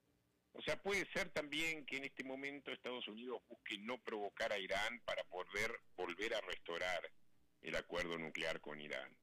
O 0.52 0.62
sea, 0.62 0.82
puede 0.82 1.06
ser 1.12 1.28
también 1.30 1.84
que 1.84 1.98
en 1.98 2.04
este 2.04 2.24
momento 2.24 2.70
Estados 2.70 3.06
Unidos 3.08 3.42
busque 3.48 3.78
no 3.78 3.98
provocar 4.02 4.52
a 4.52 4.58
Irán 4.58 5.00
para 5.04 5.22
poder 5.24 5.70
volver 5.96 6.34
a 6.34 6.40
restaurar 6.40 7.10
el 7.60 7.76
acuerdo 7.76 8.18
nuclear 8.18 8.60
con 8.60 8.80
Irán. 8.80 9.16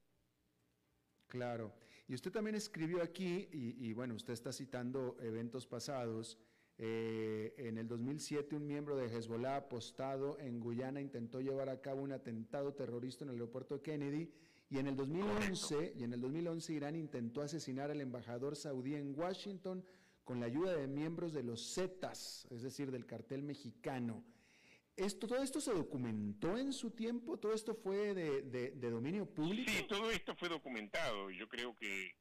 Claro. 1.27 1.73
Y 2.07 2.13
usted 2.13 2.31
también 2.31 2.55
escribió 2.55 3.01
aquí, 3.01 3.47
y, 3.51 3.87
y 3.87 3.93
bueno, 3.93 4.13
usted 4.13 4.33
está 4.33 4.51
citando 4.51 5.17
eventos 5.21 5.65
pasados, 5.65 6.37
eh, 6.77 7.53
en 7.57 7.77
el 7.77 7.87
2007, 7.87 8.55
un 8.55 8.65
miembro 8.67 8.95
de 8.95 9.05
Hezbollah 9.05 9.57
apostado 9.57 10.39
en 10.39 10.59
Guyana 10.59 11.01
intentó 11.01 11.39
llevar 11.39 11.69
a 11.69 11.81
cabo 11.81 12.01
un 12.01 12.11
atentado 12.11 12.73
terrorista 12.73 13.23
en 13.23 13.29
el 13.29 13.35
aeropuerto 13.35 13.75
de 13.75 13.81
Kennedy. 13.81 14.31
Y 14.69 14.79
en 14.79 14.87
el 14.87 14.95
2011, 14.95 15.93
y 15.95 16.03
en 16.03 16.13
el 16.13 16.21
2011 16.21 16.73
Irán 16.73 16.95
intentó 16.95 17.41
asesinar 17.41 17.91
al 17.91 18.01
embajador 18.01 18.55
saudí 18.55 18.95
en 18.95 19.17
Washington 19.17 19.85
con 20.23 20.39
la 20.39 20.47
ayuda 20.47 20.75
de 20.75 20.87
miembros 20.87 21.33
de 21.33 21.43
los 21.43 21.75
Zetas, 21.75 22.47
es 22.49 22.63
decir, 22.63 22.89
del 22.89 23.05
cartel 23.05 23.43
mexicano. 23.43 24.23
Esto, 24.95 25.27
¿Todo 25.27 25.43
esto 25.43 25.59
se 25.59 25.73
documentó 25.73 26.57
en 26.57 26.71
su 26.71 26.91
tiempo? 26.91 27.37
¿Todo 27.37 27.53
esto 27.53 27.75
fue 27.75 28.13
de, 28.13 28.41
de 28.71 28.89
dominio 28.89 29.25
público? 29.25 29.71
Sí, 29.71 29.85
todo 29.87 30.09
esto 30.09 30.35
fue 30.35 30.49
documentado. 30.49 31.29
Yo 31.29 31.47
creo 31.47 31.75
que 31.75 32.15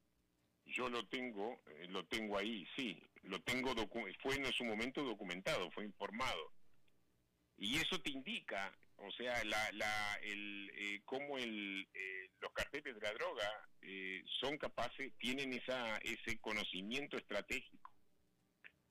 yo 0.67 0.89
lo 0.89 1.07
tengo, 1.07 1.61
eh, 1.67 1.87
lo 1.89 2.05
tengo 2.07 2.37
ahí, 2.39 2.67
sí, 2.77 3.03
lo 3.23 3.41
tengo, 3.43 3.75
fue 4.23 4.37
en 4.37 4.53
su 4.53 4.65
momento 4.65 5.03
documentado, 5.03 5.71
fue 5.71 5.85
informado. 5.85 6.53
Y 7.57 7.77
eso 7.77 8.01
te 8.01 8.11
indica, 8.11 8.77
o 8.97 9.11
sea, 9.13 9.45
la, 9.45 9.71
la, 9.73 10.15
el, 10.23 10.71
eh, 10.75 11.01
cómo 11.05 11.39
el, 11.39 11.89
eh, 11.95 12.31
los 12.41 12.53
carteles 12.53 12.95
de 12.95 13.01
la 13.01 13.13
droga 13.13 13.69
son 14.41 14.59
capaces, 14.59 15.13
tienen 15.19 15.53
esa, 15.53 15.99
ese 15.99 16.39
conocimiento 16.41 17.17
estratégico. 17.17 17.93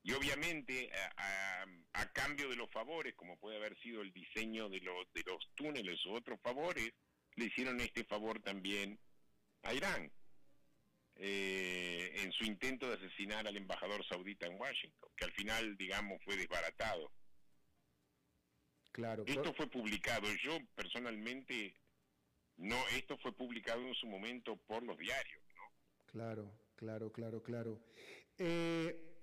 Y 0.03 0.13
obviamente, 0.13 0.89
a, 1.17 1.65
a, 1.93 2.11
cambio 2.11 2.49
de 2.49 2.55
los 2.55 2.69
favores, 2.71 3.13
como 3.15 3.37
puede 3.37 3.57
haber 3.57 3.79
sido 3.81 4.01
el 4.01 4.11
diseño 4.11 4.67
de 4.67 4.79
los, 4.79 5.11
de 5.13 5.23
los 5.25 5.47
túneles 5.55 6.03
u 6.05 6.13
otros 6.13 6.39
favores, 6.41 6.91
le 7.35 7.45
hicieron 7.45 7.79
este 7.79 8.03
favor 8.05 8.41
también 8.41 8.99
a 9.63 9.73
Irán. 9.73 10.11
Eh, 11.23 12.23
en 12.23 12.31
su 12.31 12.45
intento 12.45 12.87
de 12.87 12.95
asesinar 12.95 13.45
al 13.45 13.55
embajador 13.55 14.03
saudita 14.07 14.47
en 14.47 14.59
Washington, 14.59 15.07
que 15.15 15.25
al 15.25 15.31
final, 15.33 15.77
digamos, 15.77 16.19
fue 16.25 16.35
desbaratado. 16.35 17.11
Claro. 18.91 19.23
Esto 19.27 19.53
fue 19.53 19.67
publicado. 19.67 20.25
Yo 20.43 20.57
personalmente, 20.73 21.75
no, 22.57 22.75
esto 22.97 23.19
fue 23.19 23.33
publicado 23.33 23.85
en 23.87 23.93
su 23.93 24.07
momento 24.07 24.57
por 24.65 24.81
los 24.81 24.97
diarios, 24.97 25.43
¿no? 25.55 25.61
Claro, 26.07 26.51
claro, 26.75 27.11
claro, 27.11 27.43
claro. 27.43 27.83
Eh, 28.39 29.19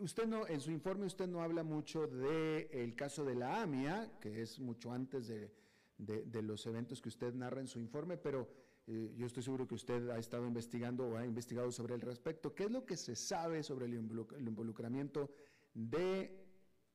usted 0.00 0.26
no, 0.26 0.48
en 0.48 0.60
su 0.60 0.72
informe 0.72 1.06
usted 1.06 1.28
no 1.28 1.42
habla 1.42 1.62
mucho 1.62 2.08
del 2.08 2.66
el 2.72 2.96
caso 2.96 3.24
de 3.24 3.36
la 3.36 3.62
AMIA, 3.62 4.18
que 4.20 4.42
es 4.42 4.58
mucho 4.58 4.90
antes 4.92 5.28
de, 5.28 5.52
de 5.96 6.42
los 6.42 6.66
eventos 6.66 7.00
que 7.00 7.08
usted 7.08 7.32
narra 7.34 7.60
en 7.60 7.68
su 7.68 7.78
informe, 7.78 8.16
pero 8.16 8.69
eh, 8.86 9.12
yo 9.16 9.26
estoy 9.26 9.42
seguro 9.42 9.66
que 9.66 9.74
usted 9.74 10.10
ha 10.10 10.18
estado 10.18 10.46
investigando 10.46 11.06
o 11.06 11.16
ha 11.16 11.24
investigado 11.24 11.70
sobre 11.70 11.94
el 11.94 12.00
respecto. 12.00 12.54
¿Qué 12.54 12.64
es 12.64 12.70
lo 12.70 12.84
que 12.84 12.96
se 12.96 13.14
sabe 13.14 13.62
sobre 13.62 13.86
el, 13.86 13.94
involucramiento 13.94 15.30
de 15.74 16.30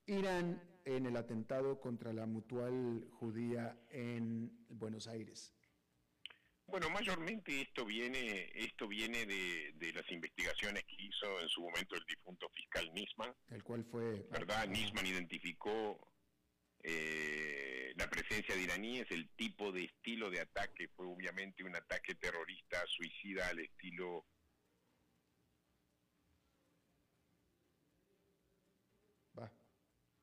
Irán 0.05 0.61
en 0.83 1.05
el 1.05 1.15
atentado 1.17 1.79
contra 1.79 2.13
la 2.13 2.25
mutual 2.25 3.07
judía 3.11 3.79
en 3.89 4.51
Buenos 4.69 5.07
Aires? 5.07 5.53
Bueno, 6.67 6.89
mayormente 6.89 7.61
esto 7.61 7.85
viene 7.85 8.49
esto 8.55 8.87
viene 8.87 9.25
de, 9.27 9.93
las 9.93 10.09
investigaciones 10.11 10.83
que 10.85 10.95
hizo 10.99 11.39
en 11.39 11.47
su 11.47 11.61
momento 11.61 11.95
el 11.95 12.03
difunto 12.07 12.49
fiscal 12.49 12.91
Nisman. 12.93 13.33
El 13.49 13.63
cual 13.63 13.85
fue... 13.85 14.25
¿Verdad? 14.31 14.67
Nisman 14.67 15.05
identificó 15.05 16.11
eh, 16.83 17.84
la 17.95 18.09
presencia 18.09 18.55
de 18.55 18.61
iraníes, 18.61 19.09
el 19.11 19.29
tipo 19.35 19.71
de 19.71 19.85
estilo 19.85 20.29
de 20.29 20.41
ataque 20.41 20.89
fue 20.89 21.05
obviamente 21.05 21.63
un 21.63 21.75
ataque 21.75 22.15
terrorista 22.15 22.85
suicida 22.87 23.47
al 23.47 23.59
estilo 23.59 24.25
Va. 29.37 29.51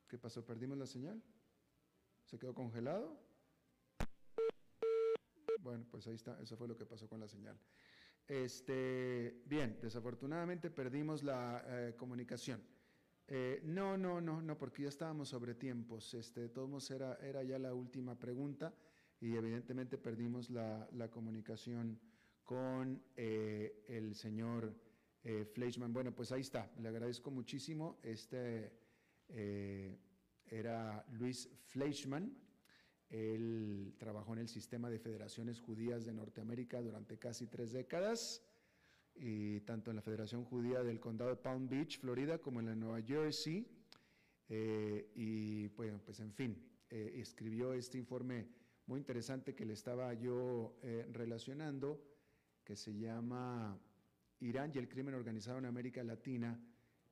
¿Qué 0.07 0.17
pasó? 0.17 0.45
¿Perdimos 0.45 0.77
la 0.77 0.85
señal? 0.85 1.21
¿Se 2.25 2.37
quedó 2.37 2.53
congelado? 2.53 3.19
Bueno, 5.59 5.85
pues 5.89 6.05
ahí 6.07 6.15
está, 6.15 6.39
eso 6.41 6.57
fue 6.57 6.67
lo 6.67 6.77
que 6.77 6.85
pasó 6.85 7.07
con 7.07 7.19
la 7.19 7.27
señal. 7.27 7.57
Este, 8.27 9.41
bien, 9.45 9.79
desafortunadamente 9.81 10.69
perdimos 10.69 11.23
la 11.23 11.63
eh, 11.67 11.95
comunicación. 11.97 12.63
Eh, 13.27 13.61
no, 13.63 13.97
no, 13.97 14.19
no, 14.19 14.41
no, 14.41 14.57
porque 14.57 14.83
ya 14.83 14.89
estábamos 14.89 15.29
sobre 15.29 15.55
tiempos. 15.55 16.13
Este, 16.13 16.41
de 16.41 16.49
todos 16.49 16.91
era, 16.91 17.15
era 17.15 17.43
ya 17.43 17.57
la 17.57 17.73
última 17.73 18.17
pregunta 18.17 18.73
y 19.19 19.35
evidentemente 19.35 19.97
perdimos 19.97 20.49
la, 20.49 20.87
comunicación 21.09 21.99
con 22.43 23.01
eh, 23.15 23.83
el 23.87 24.15
señor 24.15 24.75
eh. 25.23 25.51
Bueno, 25.89 26.13
pues 26.13 26.31
ahí 26.33 26.41
está, 26.41 26.69
le 26.79 26.89
agradezco 26.89 27.31
muchísimo. 27.31 27.99
Este 28.03 28.73
era 30.49 31.05
Luis 31.11 31.49
Fleischmann. 31.67 32.37
Él 33.09 33.93
trabajó 33.97 34.33
en 34.33 34.39
el 34.39 34.49
sistema 34.49 34.89
de 34.89 34.99
federaciones 34.99 35.61
judías 35.61 36.03
de 36.03 36.13
Norteamérica 36.13 36.81
durante 36.81 37.17
casi 37.17 37.47
tres 37.47 37.71
décadas 37.71 38.41
y 39.15 39.61
tanto 39.61 39.89
en 39.91 39.97
la 39.97 40.01
Federación 40.01 40.43
Judía 40.43 40.81
del 40.83 40.99
Condado 40.99 41.29
de 41.31 41.37
Palm 41.37 41.67
Beach, 41.67 41.99
Florida, 41.99 42.39
como 42.39 42.59
en 42.59 42.67
la 42.67 42.75
Nueva 42.75 43.01
Jersey. 43.01 43.65
Eh, 44.49 45.11
y 45.15 45.67
bueno, 45.69 46.01
pues 46.03 46.19
en 46.19 46.33
fin, 46.33 46.61
eh, 46.89 47.13
escribió 47.15 47.73
este 47.73 47.97
informe 47.97 48.47
muy 48.85 48.99
interesante 48.99 49.55
que 49.55 49.65
le 49.65 49.71
estaba 49.73 50.13
yo 50.13 50.77
eh, 50.81 51.07
relacionando, 51.11 52.03
que 52.63 52.75
se 52.75 52.93
llama 52.93 53.79
Irán 54.39 54.71
y 54.73 54.77
el 54.77 54.87
crimen 54.89 55.15
organizado 55.15 55.57
en 55.59 55.65
América 55.65 56.03
Latina, 56.03 56.59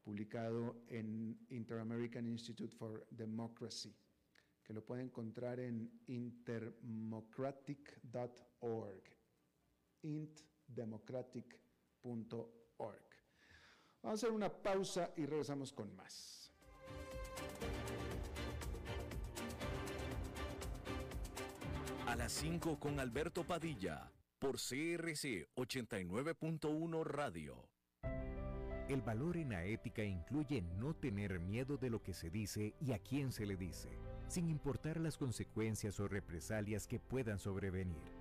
publicado 0.03 0.83
en 0.87 1.39
Inter-American 1.49 2.27
Institute 2.27 2.75
for 2.75 3.07
Democracy, 3.11 3.95
que 4.63 4.73
lo 4.73 4.83
puede 4.83 5.03
encontrar 5.03 5.59
en 5.59 6.01
interdemocratic.org. 6.07 9.03
intdemocratic.org 10.01 11.70
Vamos 14.03 14.23
a 14.23 14.25
hacer 14.25 14.31
una 14.31 14.49
pausa 14.49 15.11
y 15.15 15.25
regresamos 15.25 15.71
con 15.71 15.95
más. 15.95 16.51
A 22.07 22.15
las 22.15 22.31
5 22.33 22.79
con 22.79 22.99
Alberto 22.99 23.43
Padilla, 23.43 24.11
por 24.39 24.55
CRC 24.55 25.47
89.1 25.55 27.03
Radio. 27.05 27.69
El 28.89 29.01
valor 29.01 29.37
en 29.37 29.51
la 29.51 29.63
ética 29.63 30.03
incluye 30.03 30.61
no 30.61 30.93
tener 30.95 31.39
miedo 31.39 31.77
de 31.77 31.89
lo 31.89 32.01
que 32.01 32.13
se 32.13 32.29
dice 32.29 32.73
y 32.81 32.91
a 32.91 32.99
quién 32.99 33.31
se 33.31 33.45
le 33.45 33.55
dice, 33.55 33.89
sin 34.27 34.49
importar 34.49 34.99
las 34.99 35.17
consecuencias 35.17 35.99
o 35.99 36.07
represalias 36.07 36.87
que 36.87 36.99
puedan 36.99 37.39
sobrevenir. 37.39 38.20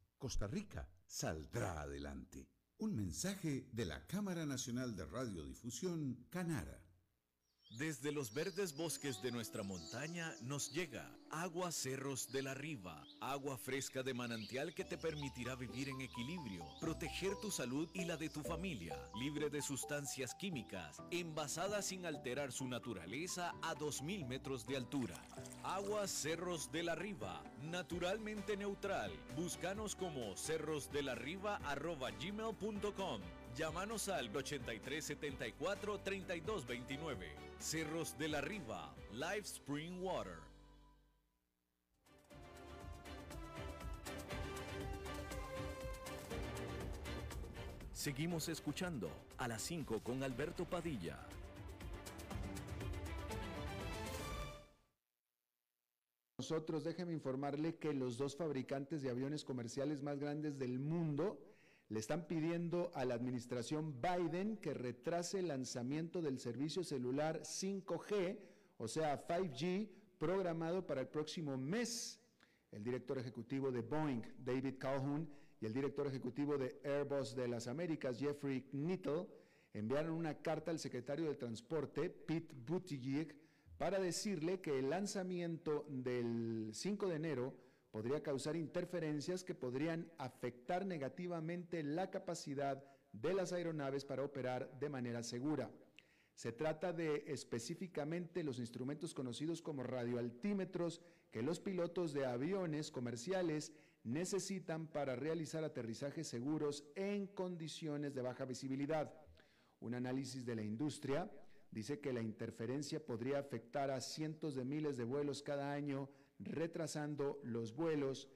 Costa 0.21 0.45
Rica 0.45 0.87
saldrá 1.07 1.81
adelante. 1.81 2.47
Un 2.77 2.95
mensaje 2.95 3.65
de 3.71 3.85
la 3.85 4.05
Cámara 4.05 4.45
Nacional 4.45 4.95
de 4.95 5.03
Radiodifusión, 5.03 6.27
Canara. 6.29 6.79
Desde 7.79 8.11
los 8.11 8.31
verdes 8.31 8.77
bosques 8.77 9.19
de 9.23 9.31
nuestra 9.31 9.63
montaña 9.63 10.31
nos 10.43 10.71
llega 10.73 11.11
agua 11.31 11.71
Cerros 11.71 12.31
de 12.31 12.43
la 12.43 12.53
Riva, 12.53 13.03
agua 13.19 13.57
fresca 13.57 14.03
de 14.03 14.13
manantial 14.13 14.75
que 14.75 14.85
te 14.85 14.99
permitirá 14.99 15.55
vivir 15.55 15.89
en 15.89 16.01
equilibrio, 16.01 16.67
proteger 16.79 17.35
tu 17.41 17.49
salud 17.49 17.89
y 17.95 18.05
la 18.05 18.15
de 18.15 18.29
tu 18.29 18.43
familia, 18.43 18.95
libre 19.19 19.49
de 19.49 19.63
sustancias 19.63 20.35
químicas, 20.35 20.97
envasada 21.09 21.81
sin 21.81 22.05
alterar 22.05 22.51
su 22.51 22.67
naturaleza 22.67 23.55
a 23.63 23.73
2.000 23.73 24.27
metros 24.27 24.67
de 24.67 24.77
altura. 24.77 25.15
Agua 25.63 26.07
Cerros 26.07 26.71
de 26.71 26.83
la 26.83 26.95
Riva, 26.95 27.43
naturalmente 27.69 28.57
neutral. 28.57 29.11
Búscanos 29.35 29.95
como 29.95 30.35
cerrosdelarriba.gmail.com 30.35 33.21
Llámanos 33.55 34.07
al 34.07 34.31
8374-3229. 34.31 37.25
Cerros 37.59 38.17
de 38.17 38.29
la 38.29 38.41
Riva, 38.41 38.95
Live 39.11 39.41
Spring 39.41 40.01
Water. 40.01 40.39
Seguimos 47.93 48.47
escuchando 48.49 49.11
a 49.37 49.47
las 49.47 49.61
5 49.61 49.99
con 49.99 50.23
Alberto 50.23 50.65
Padilla. 50.65 51.19
Nosotros 56.51 56.83
informarle 57.13 57.75
que 57.75 57.93
los 57.93 58.17
dos 58.17 58.35
fabricantes 58.35 59.01
de 59.01 59.09
aviones 59.09 59.45
comerciales 59.45 60.01
más 60.01 60.19
grandes 60.19 60.59
del 60.59 60.79
mundo 60.79 61.39
le 61.87 61.97
están 61.97 62.27
pidiendo 62.27 62.91
a 62.93 63.05
la 63.05 63.13
administración 63.15 64.01
Biden 64.01 64.57
que 64.57 64.73
retrase 64.73 65.39
el 65.39 65.47
lanzamiento 65.47 66.21
del 66.21 66.39
servicio 66.39 66.83
celular 66.83 67.39
5G, 67.43 68.37
o 68.79 68.89
sea, 68.89 69.25
5G, 69.25 69.87
programado 70.19 70.85
para 70.85 70.99
el 70.99 71.07
próximo 71.07 71.55
mes. 71.55 72.19
El 72.73 72.83
director 72.83 73.17
ejecutivo 73.17 73.71
de 73.71 73.79
Boeing, 73.79 74.21
David 74.37 74.75
Calhoun, 74.77 75.29
y 75.61 75.65
el 75.65 75.71
director 75.71 76.05
ejecutivo 76.05 76.57
de 76.57 76.81
Airbus 76.83 77.33
de 77.33 77.47
las 77.47 77.67
Américas, 77.67 78.19
Jeffrey 78.19 78.63
Knittel, 78.63 79.25
enviaron 79.73 80.15
una 80.15 80.33
carta 80.41 80.69
al 80.69 80.79
secretario 80.79 81.27
del 81.27 81.37
Transporte, 81.37 82.09
Pete 82.09 82.53
Buttigieg, 82.53 83.40
para 83.81 83.99
decirle 83.99 84.61
que 84.61 84.77
el 84.77 84.91
lanzamiento 84.91 85.87
del 85.89 86.69
5 86.71 87.07
de 87.07 87.15
enero 87.15 87.55
podría 87.89 88.21
causar 88.21 88.55
interferencias 88.55 89.43
que 89.43 89.55
podrían 89.55 90.07
afectar 90.19 90.85
negativamente 90.85 91.81
la 91.81 92.11
capacidad 92.11 92.85
de 93.11 93.33
las 93.33 93.53
aeronaves 93.53 94.05
para 94.05 94.23
operar 94.23 94.69
de 94.79 94.87
manera 94.87 95.23
segura. 95.23 95.71
Se 96.35 96.51
trata 96.51 96.93
de 96.93 97.23
específicamente 97.25 98.43
los 98.43 98.59
instrumentos 98.59 99.15
conocidos 99.15 99.63
como 99.63 99.81
radioaltímetros 99.81 101.01
que 101.31 101.41
los 101.41 101.59
pilotos 101.59 102.13
de 102.13 102.27
aviones 102.27 102.91
comerciales 102.91 103.73
necesitan 104.03 104.85
para 104.85 105.15
realizar 105.15 105.63
aterrizajes 105.63 106.27
seguros 106.27 106.85
en 106.93 107.25
condiciones 107.25 108.13
de 108.13 108.21
baja 108.21 108.45
visibilidad. 108.45 109.11
Un 109.79 109.95
análisis 109.95 110.45
de 110.45 110.55
la 110.55 110.61
industria 110.61 111.31
dice 111.71 111.99
que 111.99 112.13
la 112.13 112.21
interferencia 112.21 113.03
podría 113.03 113.39
afectar 113.39 113.89
a 113.89 114.01
cientos 114.01 114.55
de 114.55 114.65
miles 114.65 114.97
de 114.97 115.05
vuelos 115.05 115.41
cada 115.41 115.71
año 115.71 116.09
retrasando 116.39 117.39
los 117.43 117.73
vuelos 117.73 118.29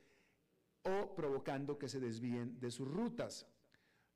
o 0.84 1.16
provocando 1.16 1.78
que 1.78 1.90
se 1.90 2.00
desvíen 2.00 2.60
de 2.60 2.72
sus 2.72 2.88
rutas. 2.88 3.48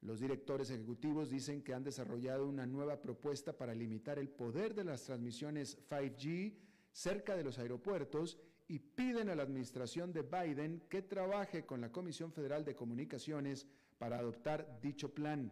Los 0.01 0.19
directores 0.19 0.69
ejecutivos 0.69 1.29
dicen 1.29 1.61
que 1.61 1.73
han 1.73 1.83
desarrollado 1.83 2.47
una 2.47 2.65
nueva 2.65 3.01
propuesta 3.01 3.57
para 3.57 3.75
limitar 3.75 4.17
el 4.17 4.29
poder 4.29 4.73
de 4.73 4.85
las 4.85 5.03
transmisiones 5.03 5.77
5G 5.89 6.55
cerca 6.91 7.35
de 7.35 7.43
los 7.43 7.59
aeropuertos 7.59 8.37
y 8.67 8.79
piden 8.79 9.29
a 9.29 9.35
la 9.35 9.43
administración 9.43 10.13
de 10.13 10.21
Biden 10.21 10.83
que 10.89 11.01
trabaje 11.01 11.65
con 11.65 11.81
la 11.81 11.91
Comisión 11.91 12.31
Federal 12.31 12.63
de 12.63 12.75
Comunicaciones 12.75 13.67
para 13.97 14.19
adoptar 14.19 14.79
dicho 14.79 15.13
plan. 15.13 15.51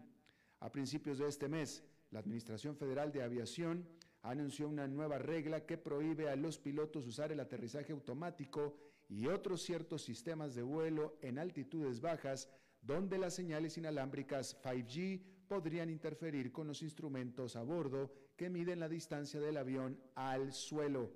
A 0.59 0.71
principios 0.71 1.17
de 1.17 1.27
este 1.27 1.49
mes, 1.49 1.83
la 2.11 2.19
Administración 2.19 2.75
Federal 2.75 3.11
de 3.11 3.23
Aviación 3.23 3.87
anunció 4.21 4.67
una 4.67 4.87
nueva 4.87 5.17
regla 5.17 5.65
que 5.65 5.77
prohíbe 5.77 6.29
a 6.29 6.35
los 6.35 6.57
pilotos 6.57 7.05
usar 7.05 7.31
el 7.31 7.39
aterrizaje 7.39 7.93
automático 7.93 8.75
y 9.07 9.27
otros 9.27 9.61
ciertos 9.61 10.01
sistemas 10.01 10.55
de 10.55 10.63
vuelo 10.63 11.17
en 11.21 11.39
altitudes 11.39 12.01
bajas 12.01 12.49
donde 12.81 13.17
las 13.17 13.33
señales 13.33 13.77
inalámbricas 13.77 14.61
5G 14.63 15.21
podrían 15.47 15.89
interferir 15.89 16.51
con 16.51 16.67
los 16.67 16.81
instrumentos 16.81 17.55
a 17.55 17.63
bordo 17.63 18.11
que 18.35 18.49
miden 18.49 18.79
la 18.79 18.89
distancia 18.89 19.39
del 19.39 19.57
avión 19.57 19.99
al 20.15 20.53
suelo. 20.53 21.11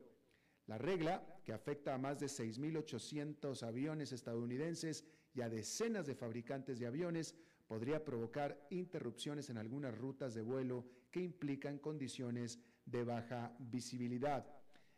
La 0.68 0.78
regla, 0.78 1.42
que 1.44 1.54
afecta 1.54 1.94
a 1.94 1.98
más 1.98 2.20
de 2.20 2.28
6.800 2.28 3.64
aviones 3.64 4.12
estadounidenses 4.12 5.06
y 5.34 5.42
a 5.42 5.50
decenas 5.50 6.08
de 6.08 6.16
fabricantes 6.16 6.80
de 6.80 6.88
aviones, 6.88 7.36
podría 7.72 8.04
provocar 8.04 8.68
interrupciones 8.70 9.50
en 9.50 9.58
algunas 9.58 9.98
rutas 9.98 10.34
de 10.34 10.42
vuelo 10.42 10.84
que 11.10 11.22
implican 11.22 11.78
condiciones 11.78 12.60
de 12.86 13.06
baja 13.06 13.56
visibilidad. 13.60 14.46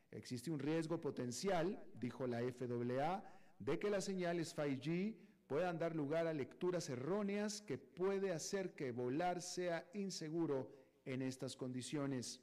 Existe 0.10 0.50
un 0.50 0.58
riesgo 0.58 1.00
potencial, 1.00 1.80
dijo 1.94 2.26
la 2.26 2.40
FAA, 2.40 3.24
de 3.60 3.78
que 3.78 3.92
las 3.92 4.06
señales 4.06 4.58
5G 4.58 5.16
puedan 5.46 5.78
dar 5.78 5.96
lugar 5.96 6.26
a 6.26 6.34
lecturas 6.34 6.90
erróneas 6.90 7.62
que 7.62 7.78
puede 7.78 8.32
hacer 8.32 8.74
que 8.74 8.92
volar 8.92 9.44
sea 9.44 9.88
inseguro 9.94 10.72
en 11.06 11.22
estas 11.22 11.56
condiciones. 11.56 12.42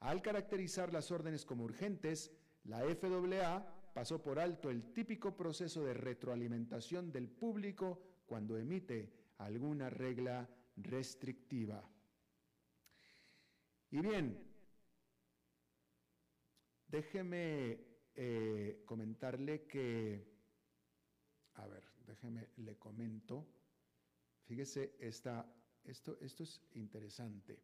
Al 0.00 0.20
caracterizar 0.20 0.92
las 0.92 1.12
órdenes 1.12 1.44
como 1.44 1.62
urgentes, 1.62 2.32
la 2.64 2.80
FAA 2.80 3.92
pasó 3.94 4.20
por 4.20 4.40
alto 4.40 4.68
el 4.68 4.92
típico 4.92 5.36
proceso 5.36 5.84
de 5.84 5.94
retroalimentación 5.94 7.12
del 7.12 7.28
público 7.28 8.02
cuando 8.26 8.58
emite 8.58 9.23
alguna 9.38 9.90
regla 9.90 10.48
restrictiva. 10.76 11.82
Y 13.90 14.00
bien, 14.00 14.54
Déjeme 16.94 17.80
eh, 18.14 18.84
comentarle 18.86 19.66
que, 19.66 20.24
a 21.54 21.66
ver, 21.66 21.82
déjeme, 22.06 22.50
le 22.58 22.78
comento. 22.78 23.44
Fíjese, 24.44 24.94
esta, 25.00 25.44
esto, 25.82 26.16
esto 26.20 26.44
es 26.44 26.62
interesante. 26.74 27.60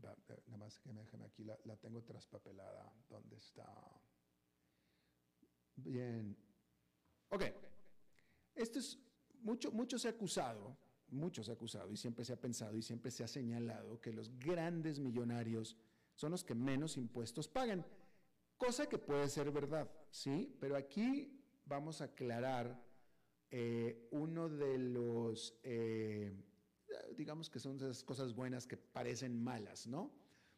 nada 0.00 0.56
más 0.58 0.78
que 0.78 0.92
me 0.92 1.00
déjeme 1.00 1.24
aquí, 1.24 1.42
la, 1.42 1.58
la 1.64 1.76
tengo 1.76 2.00
traspapelada. 2.04 2.92
¿Dónde 3.08 3.36
está? 3.36 3.66
Bien. 5.74 6.36
Ok. 7.30 7.42
Esto 8.54 8.78
es, 8.78 8.96
mucho, 9.42 9.98
se 9.98 10.08
ha 10.08 10.10
acusado, 10.10 10.76
mucho 11.08 11.42
se 11.42 11.50
ha 11.50 11.54
acusado 11.54 11.90
y 11.90 11.96
siempre 11.96 12.24
se 12.24 12.32
ha 12.32 12.40
pensado 12.40 12.76
y 12.76 12.82
siempre 12.82 13.10
se 13.10 13.24
ha 13.24 13.28
señalado 13.28 14.00
que 14.00 14.12
los 14.12 14.36
grandes 14.38 14.98
millonarios 14.98 15.76
son 16.14 16.32
los 16.32 16.44
que 16.44 16.54
menos 16.54 16.96
impuestos 16.96 17.48
pagan. 17.48 17.84
Cosa 18.56 18.88
que 18.88 18.98
puede 18.98 19.28
ser 19.28 19.50
verdad, 19.52 19.90
¿sí? 20.10 20.56
Pero 20.60 20.76
aquí 20.76 21.40
vamos 21.64 22.00
a 22.00 22.04
aclarar 22.04 22.82
eh, 23.50 24.08
uno 24.10 24.48
de 24.48 24.78
los, 24.78 25.58
eh, 25.62 26.32
digamos 27.16 27.48
que 27.48 27.60
son 27.60 27.76
esas 27.76 28.02
cosas 28.02 28.34
buenas 28.34 28.66
que 28.66 28.76
parecen 28.76 29.42
malas, 29.42 29.86
¿no? 29.86 30.12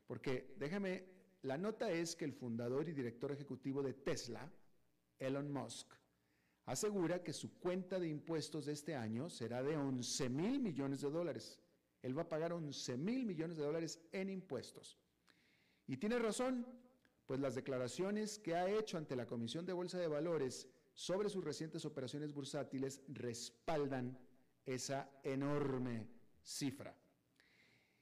Porque 0.06 0.54
déjame, 0.58 1.04
la 1.42 1.56
nota 1.56 1.90
es 1.90 2.16
que 2.16 2.24
el 2.24 2.32
fundador 2.32 2.88
y 2.88 2.92
director 2.92 3.30
ejecutivo 3.32 3.82
de 3.82 3.92
Tesla, 3.92 4.50
Elon 5.18 5.52
Musk, 5.52 5.94
asegura 6.66 7.22
que 7.22 7.32
su 7.32 7.58
cuenta 7.58 7.98
de 7.98 8.08
impuestos 8.08 8.66
de 8.66 8.72
este 8.72 8.94
año 8.94 9.28
será 9.28 9.62
de 9.62 9.76
11 9.76 10.28
mil 10.28 10.60
millones 10.60 11.00
de 11.00 11.10
dólares. 11.10 11.60
Él 12.02 12.16
va 12.16 12.22
a 12.22 12.28
pagar 12.28 12.52
11 12.52 12.96
mil 12.96 13.26
millones 13.26 13.56
de 13.56 13.64
dólares 13.64 14.00
en 14.12 14.30
impuestos. 14.30 14.98
Y 15.86 15.96
tiene 15.96 16.18
razón, 16.18 16.66
pues 17.26 17.40
las 17.40 17.54
declaraciones 17.54 18.38
que 18.38 18.54
ha 18.54 18.70
hecho 18.70 18.96
ante 18.96 19.16
la 19.16 19.26
Comisión 19.26 19.66
de 19.66 19.72
Bolsa 19.72 19.98
de 19.98 20.08
Valores 20.08 20.68
sobre 20.94 21.28
sus 21.28 21.44
recientes 21.44 21.84
operaciones 21.84 22.32
bursátiles 22.32 23.02
respaldan 23.08 24.18
esa 24.64 25.10
enorme 25.22 26.06
cifra. 26.42 26.96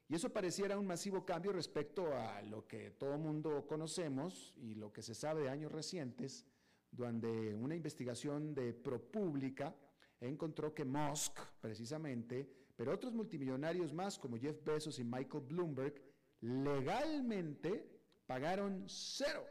Y 0.09 0.15
eso 0.15 0.31
pareciera 0.31 0.79
un 0.79 0.87
masivo 0.87 1.25
cambio 1.25 1.53
respecto 1.53 2.15
a 2.15 2.41
lo 2.43 2.67
que 2.67 2.91
todo 2.93 3.19
mundo 3.19 3.67
conocemos 3.67 4.55
y 4.57 4.75
lo 4.75 4.91
que 4.91 5.03
se 5.03 5.15
sabe 5.15 5.43
de 5.43 5.51
años 5.51 5.71
recientes, 5.71 6.47
donde 6.91 7.55
una 7.55 7.75
investigación 7.75 8.55
de 8.55 8.73
ProPublica 8.73 9.75
encontró 10.21 10.75
que 10.75 10.85
Musk, 10.85 11.39
precisamente, 11.61 12.49
pero 12.77 12.93
otros 12.93 13.13
multimillonarios 13.13 13.93
más 13.93 14.19
como 14.19 14.39
Jeff 14.39 14.63
Bezos 14.65 14.99
y 14.99 15.05
Michael 15.05 15.45
Bloomberg, 15.45 15.95
legalmente 16.41 17.99
pagaron 18.27 18.85
cero 18.87 19.45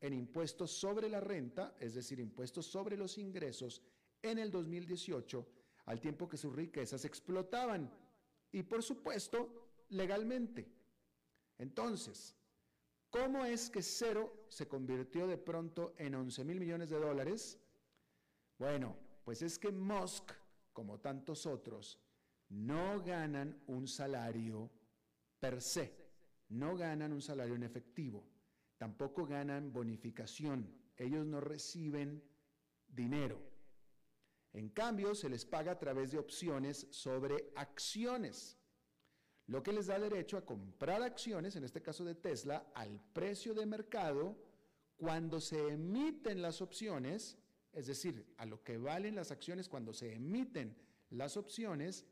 en 0.00 0.14
impuestos 0.14 0.70
sobre 0.70 1.08
la 1.08 1.20
renta, 1.20 1.76
es 1.78 1.94
decir, 1.94 2.18
impuestos 2.18 2.66
sobre 2.66 2.96
los 2.96 3.18
ingresos, 3.18 3.82
en 4.20 4.38
el 4.38 4.50
2018, 4.50 5.46
al 5.86 6.00
tiempo 6.00 6.28
que 6.28 6.36
sus 6.36 6.54
riquezas 6.54 7.04
explotaban. 7.04 7.90
Y 8.50 8.62
por 8.62 8.82
supuesto, 8.82 9.84
legalmente. 9.90 10.68
Entonces, 11.58 12.34
¿cómo 13.12 13.44
es 13.44 13.70
que 13.70 13.82
cero 13.82 14.46
se 14.48 14.66
convirtió 14.66 15.28
de 15.28 15.38
pronto 15.38 15.94
en 15.98 16.16
11 16.16 16.44
mil 16.44 16.58
millones 16.58 16.90
de 16.90 16.98
dólares? 16.98 17.60
Bueno, 18.58 18.96
pues 19.22 19.42
es 19.42 19.58
que 19.58 19.70
Musk, 19.70 20.32
como 20.72 20.98
tantos 20.98 21.46
otros, 21.46 22.00
no 22.48 23.02
ganan 23.02 23.62
un 23.66 23.86
salario 23.86 24.70
per 25.38 25.60
se, 25.60 25.94
no 26.48 26.76
ganan 26.76 27.12
un 27.12 27.20
salario 27.20 27.54
en 27.54 27.62
efectivo, 27.62 28.24
tampoco 28.78 29.26
ganan 29.26 29.72
bonificación, 29.72 30.74
ellos 30.96 31.26
no 31.26 31.40
reciben 31.40 32.22
dinero. 32.88 33.38
En 34.54 34.70
cambio, 34.70 35.14
se 35.14 35.28
les 35.28 35.44
paga 35.44 35.72
a 35.72 35.78
través 35.78 36.12
de 36.12 36.18
opciones 36.18 36.86
sobre 36.90 37.52
acciones 37.56 38.61
lo 39.46 39.62
que 39.62 39.72
les 39.72 39.86
da 39.86 39.98
derecho 39.98 40.36
a 40.36 40.44
comprar 40.44 41.02
acciones, 41.02 41.56
en 41.56 41.64
este 41.64 41.82
caso 41.82 42.04
de 42.04 42.14
Tesla, 42.14 42.70
al 42.74 43.00
precio 43.12 43.54
de 43.54 43.66
mercado 43.66 44.36
cuando 44.96 45.40
se 45.40 45.68
emiten 45.68 46.42
las 46.42 46.62
opciones, 46.62 47.36
es 47.72 47.86
decir, 47.86 48.24
a 48.36 48.46
lo 48.46 48.62
que 48.62 48.78
valen 48.78 49.16
las 49.16 49.30
acciones 49.30 49.68
cuando 49.68 49.92
se 49.92 50.14
emiten 50.14 50.76
las 51.10 51.36
opciones, 51.36 52.06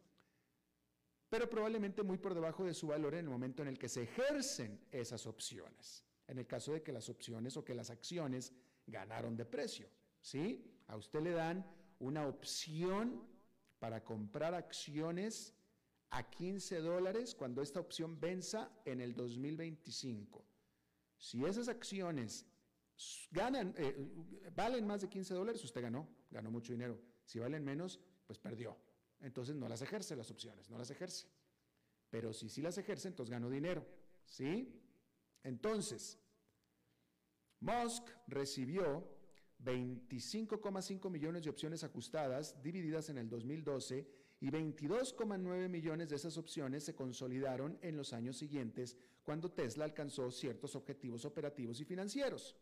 pero 1.28 1.49
probablemente 1.49 2.03
muy 2.03 2.18
por 2.18 2.35
debajo 2.35 2.64
de 2.64 2.74
su 2.74 2.89
valor 2.89 3.14
en 3.14 3.20
el 3.20 3.31
momento 3.31 3.62
en 3.62 3.68
el 3.68 3.78
que 3.78 3.89
se 3.89 4.03
ejercen 4.03 4.81
esas 4.91 5.26
opciones, 5.26 6.05
en 6.26 6.39
el 6.39 6.47
caso 6.47 6.72
de 6.72 6.83
que 6.83 6.93
las 6.93 7.09
opciones 7.09 7.57
o 7.57 7.64
que 7.64 7.74
las 7.74 7.91
acciones 7.91 8.53
ganaron 8.87 9.37
de 9.37 9.45
precio, 9.45 9.89
¿sí? 10.20 10.64
A 10.89 10.97
usted 10.97 11.20
le 11.20 11.31
dan 11.31 11.64
una 12.01 12.26
opción 12.26 13.22
para 13.78 14.03
comprar 14.03 14.55
acciones 14.55 15.55
a 16.11 16.29
15 16.29 16.81
dólares 16.81 17.35
cuando 17.35 17.63
esta 17.63 17.81
opción 17.81 18.19
venza 18.21 18.71
en 18.85 19.01
el 19.01 19.15
2025. 19.15 20.45
Si 21.17 21.45
esas 21.45 21.69
acciones 21.69 22.47
ganan, 23.31 23.75
eh, 23.77 23.95
valen 24.55 24.87
más 24.87 25.03
de 25.03 25.09
15 25.09 25.35
dólares, 25.35 25.63
usted 25.65 25.83
ganó, 25.83 26.09
ganó 26.31 26.51
mucho 26.51 26.73
dinero. 26.73 27.01
Si 27.25 27.39
valen 27.39 27.65
menos, 27.65 28.01
pues 28.27 28.39
perdió. 28.39 28.77
Entonces 29.21 29.55
no 29.55 29.69
las 29.69 29.83
ejerce 29.83 30.17
las 30.17 30.31
opciones, 30.31 30.69
no 30.71 30.79
las 30.79 30.91
ejerce. 30.91 31.29
Pero 32.11 32.33
si 32.33 32.49
sí 32.49 32.61
las 32.61 32.77
ejerce, 32.79 33.09
entonces 33.09 33.31
ganó 33.31 33.49
dinero. 33.49 33.87
¿Sí? 34.25 34.81
Entonces, 35.43 36.19
Musk 37.61 38.09
recibió 38.27 39.07
25,5 39.63 41.11
millones 41.11 41.45
de 41.45 41.51
opciones 41.51 41.85
ajustadas 41.85 42.61
divididas 42.63 43.11
en 43.11 43.19
el 43.19 43.29
2012 43.29 44.20
y 44.41 44.51
22,9 44.51 45.68
millones 45.68 46.09
de 46.09 46.16
esas 46.16 46.38
opciones 46.38 46.84
se 46.84 46.95
consolidaron 46.95 47.78
en 47.82 47.97
los 47.97 48.14
años 48.14 48.38
siguientes 48.38 48.97
cuando 49.22 49.51
Tesla 49.51 49.84
alcanzó 49.84 50.30
ciertos 50.30 50.74
objetivos 50.74 51.26
operativos 51.26 51.78
y 51.80 51.84
financieros. 51.84 52.57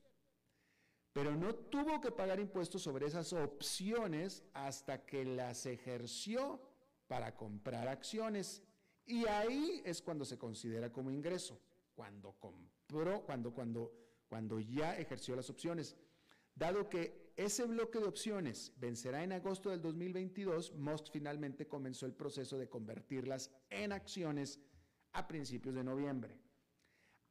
Pero 1.13 1.35
no 1.35 1.55
tuvo 1.55 2.01
que 2.01 2.11
pagar 2.11 2.41
impuestos 2.41 2.83
sobre 2.83 3.07
esas 3.07 3.33
opciones 3.33 4.43
hasta 4.55 5.07
que 5.07 5.25
las 5.25 5.67
ejerció 5.67 6.61
para 7.07 7.37
comprar 7.37 7.89
acciones. 7.89 8.63
Y 9.07 9.27
ahí 9.27 9.81
es 9.85 10.03
cuando 10.03 10.25
se 10.25 10.37
considera 10.37 10.93
como 10.93 11.11
ingreso, 11.11 11.61
cuando 11.95 12.33
compró, 12.33 13.23
cuando, 13.23 13.53
cuando, 13.53 13.93
cuando 14.29 14.61
ya 14.61 14.97
ejerció 14.97 15.35
las 15.35 15.49
opciones. 15.49 15.97
Dado 16.55 16.89
que 16.89 17.28
ese 17.39 17.67
bloque 17.67 18.01
de 18.01 18.07
opciones 18.07 18.73
vencerá 18.81 19.23
en 19.23 19.31
agosto 19.31 19.71
del 19.71 19.81
2022, 19.81 20.75
Musk 20.75 21.13
finalmente 21.13 21.69
comenzó 21.69 22.05
el 22.05 22.13
proceso 22.13 22.59
de 22.59 22.69
convertirlas 22.69 23.53
en 23.71 23.93
acciones 23.93 24.59
a 25.13 25.29
principios 25.29 25.77
de 25.77 25.85
noviembre. 25.85 26.37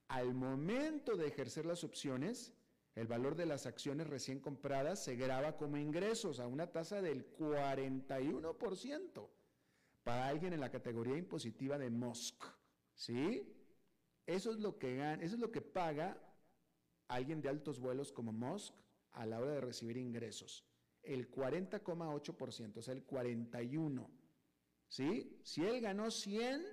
Al 0.07 0.33
momento 0.33 1.17
de 1.17 1.27
ejercer 1.27 1.65
las 1.65 1.83
opciones, 1.83 2.53
el 2.95 3.05
valor 3.05 3.35
de 3.35 3.47
las 3.47 3.65
acciones 3.65 4.07
recién 4.07 4.39
compradas 4.39 5.03
se 5.03 5.17
graba 5.17 5.57
como 5.57 5.75
ingresos 5.75 6.39
a 6.39 6.47
una 6.47 6.67
tasa 6.67 7.01
del 7.01 7.35
41% 7.35 9.29
para 10.05 10.27
alguien 10.29 10.53
en 10.53 10.61
la 10.61 10.71
categoría 10.71 11.17
impositiva 11.17 11.77
de 11.77 11.89
Musk. 11.89 12.45
¿Sí? 12.95 13.53
Eso 14.25 14.51
es 14.51 14.59
lo 14.59 14.79
que 14.79 15.17
eso 15.19 15.35
es 15.35 15.41
lo 15.41 15.51
que 15.51 15.61
paga 15.61 16.17
alguien 17.09 17.41
de 17.41 17.49
altos 17.49 17.77
vuelos 17.81 18.13
como 18.13 18.31
Musk 18.31 18.73
a 19.13 19.25
la 19.25 19.39
hora 19.39 19.53
de 19.53 19.61
recibir 19.61 19.97
ingresos. 19.97 20.65
El 21.01 21.31
40,8%, 21.31 22.77
o 22.77 22.81
sea, 22.81 22.93
el 22.93 23.03
41. 23.03 24.09
¿Sí? 24.89 25.39
Si 25.43 25.65
él 25.65 25.81
ganó 25.81 26.11
100, 26.11 26.65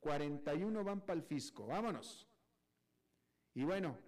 41 0.00 0.84
van 0.84 1.00
para 1.00 1.18
el 1.18 1.22
fisco. 1.22 1.66
Vámonos. 1.66 2.26
Y 3.54 3.64
bueno, 3.64 3.98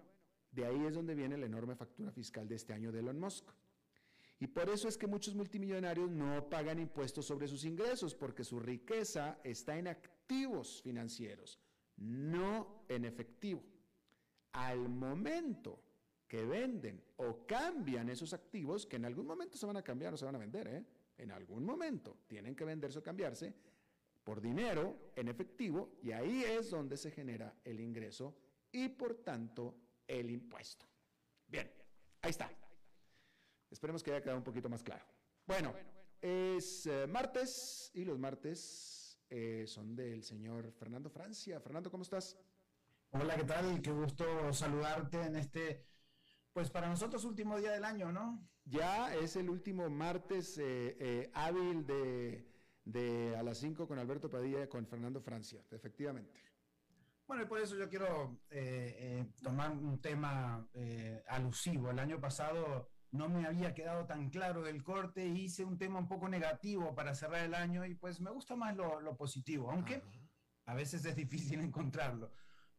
de 0.51 0.65
ahí 0.65 0.85
es 0.85 0.93
donde 0.93 1.15
viene 1.15 1.37
la 1.37 1.45
enorme 1.45 1.75
factura 1.75 2.11
fiscal 2.11 2.47
de 2.47 2.55
este 2.55 2.73
año 2.73 2.91
de 2.91 2.99
Elon 2.99 3.19
Musk. 3.19 3.49
Y 4.39 4.47
por 4.47 4.69
eso 4.69 4.87
es 4.87 4.97
que 4.97 5.07
muchos 5.07 5.35
multimillonarios 5.35 6.09
no 6.11 6.49
pagan 6.49 6.79
impuestos 6.79 7.25
sobre 7.25 7.47
sus 7.47 7.63
ingresos, 7.63 8.13
porque 8.13 8.43
su 8.43 8.59
riqueza 8.59 9.39
está 9.43 9.77
en 9.77 9.87
activos 9.87 10.81
financieros, 10.81 11.59
no 11.97 12.83
en 12.89 13.05
efectivo. 13.05 13.63
Al 14.51 14.89
momento 14.89 15.82
que 16.33 16.43
venden 16.43 16.99
o 17.17 17.45
cambian 17.45 18.09
esos 18.09 18.33
activos, 18.33 18.87
que 18.87 18.95
en 18.95 19.05
algún 19.05 19.27
momento 19.27 19.55
se 19.55 19.67
van 19.67 19.77
a 19.77 19.83
cambiar 19.83 20.15
o 20.15 20.17
se 20.17 20.25
van 20.25 20.33
a 20.33 20.39
vender, 20.39 20.67
¿eh? 20.67 20.83
en 21.19 21.29
algún 21.29 21.63
momento 21.63 22.17
tienen 22.25 22.55
que 22.55 22.65
venderse 22.65 22.97
o 22.97 23.03
cambiarse 23.03 23.53
por 24.23 24.41
dinero 24.41 25.11
en 25.15 25.27
efectivo 25.27 25.91
y 26.01 26.11
ahí 26.11 26.43
es 26.43 26.71
donde 26.71 26.97
se 26.97 27.11
genera 27.11 27.53
el 27.63 27.79
ingreso 27.79 28.35
y 28.71 28.89
por 28.89 29.23
tanto 29.23 29.75
el 30.07 30.31
impuesto. 30.31 30.87
Bien, 31.45 31.71
ahí 32.23 32.31
está. 32.31 32.49
Esperemos 33.69 34.01
que 34.01 34.09
haya 34.09 34.23
quedado 34.23 34.39
un 34.39 34.43
poquito 34.43 34.69
más 34.69 34.81
claro. 34.81 35.05
Bueno, 35.45 35.75
es 36.19 36.87
eh, 36.87 37.05
martes 37.05 37.91
y 37.93 38.05
los 38.05 38.17
martes 38.17 39.19
eh, 39.29 39.65
son 39.67 39.95
del 39.95 40.23
señor 40.23 40.71
Fernando 40.71 41.11
Francia. 41.11 41.59
Fernando, 41.59 41.91
¿cómo 41.91 42.01
estás? 42.01 42.35
Hola, 43.11 43.35
¿qué 43.35 43.43
tal? 43.43 43.79
Qué 43.83 43.91
gusto 43.91 44.51
saludarte 44.51 45.21
en 45.21 45.35
este 45.35 45.92
pues 46.53 46.69
para 46.69 46.87
nosotros 46.87 47.25
último 47.25 47.57
día 47.57 47.71
del 47.71 47.83
año, 47.83 48.11
¿no? 48.11 48.47
Ya 48.65 49.13
es 49.15 49.35
el 49.35 49.49
último 49.49 49.89
martes 49.89 50.57
eh, 50.57 50.95
eh, 50.99 51.31
hábil 51.33 51.85
de, 51.85 53.35
a 53.37 53.43
las 53.43 53.57
5 53.57 53.87
con 53.87 53.99
Alberto 53.99 54.29
Padilla 54.29 54.63
y 54.63 54.67
con 54.67 54.85
Fernando 54.85 55.19
Francia, 55.21 55.61
efectivamente. 55.71 56.39
Bueno, 57.27 57.43
y 57.43 57.45
por 57.47 57.59
eso 57.59 57.75
yo 57.75 57.89
quiero 57.89 58.41
eh, 58.49 59.25
tomar 59.41 59.71
un 59.71 59.99
tema 59.99 60.67
alusivo. 61.27 61.89
El 61.89 61.99
año 61.99 62.19
pasado 62.19 62.89
no 63.11 63.29
me 63.29 63.45
había 63.45 63.73
quedado 63.73 64.05
tan 64.05 64.29
claro 64.29 64.63
del 64.63 64.83
corte, 64.83 65.25
hice 65.25 65.63
un 65.63 65.77
tema 65.77 65.99
un 65.99 66.07
poco 66.07 66.27
negativo 66.27 66.95
para 66.95 67.13
cerrar 67.13 67.45
el 67.45 67.53
año 67.53 67.85
y 67.85 67.95
pues 67.95 68.19
me 68.19 68.31
gusta 68.31 68.55
más 68.55 68.75
lo, 68.75 69.15
positivo, 69.15 69.71
aunque 69.71 70.03
a 70.65 70.73
veces 70.73 71.05
es 71.05 71.15
difícil 71.15 71.59
encontrarlo. 71.61 72.31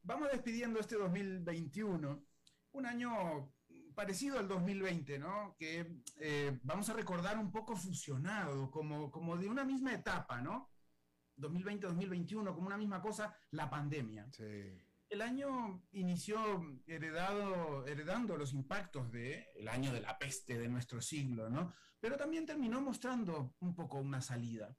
Vamos 0.02 0.28
despidiendo 0.30 0.80
este 0.80 0.96
2021, 0.96 2.24
un 2.72 2.86
año 2.86 3.54
parecido 3.94 4.38
al 4.38 4.48
2020, 4.48 5.18
¿no? 5.18 5.56
Que 5.58 6.02
eh, 6.18 6.58
vamos 6.62 6.88
a 6.88 6.94
recordar 6.94 7.38
un 7.38 7.50
poco 7.50 7.76
fusionado, 7.76 8.70
como, 8.70 9.10
como 9.10 9.36
de 9.36 9.48
una 9.48 9.64
misma 9.64 9.94
etapa, 9.94 10.40
¿no? 10.40 10.70
2020-2021 11.38 12.54
como 12.54 12.66
una 12.66 12.76
misma 12.76 13.00
cosa, 13.00 13.36
la 13.50 13.68
pandemia. 13.68 14.28
El 15.08 15.22
año 15.22 15.84
inició 15.92 16.80
heredado, 16.86 17.86
heredando 17.86 18.36
los 18.36 18.52
impactos 18.52 19.10
del 19.10 19.44
el 19.54 19.68
año 19.68 19.92
de 19.92 20.00
la 20.00 20.18
peste 20.18 20.58
de 20.58 20.68
nuestro 20.68 21.00
siglo, 21.00 21.48
¿no? 21.50 21.72
Pero 22.00 22.16
también 22.16 22.46
terminó 22.46 22.80
mostrando 22.80 23.54
un 23.60 23.74
poco 23.74 23.98
una 23.98 24.20
salida. 24.20 24.76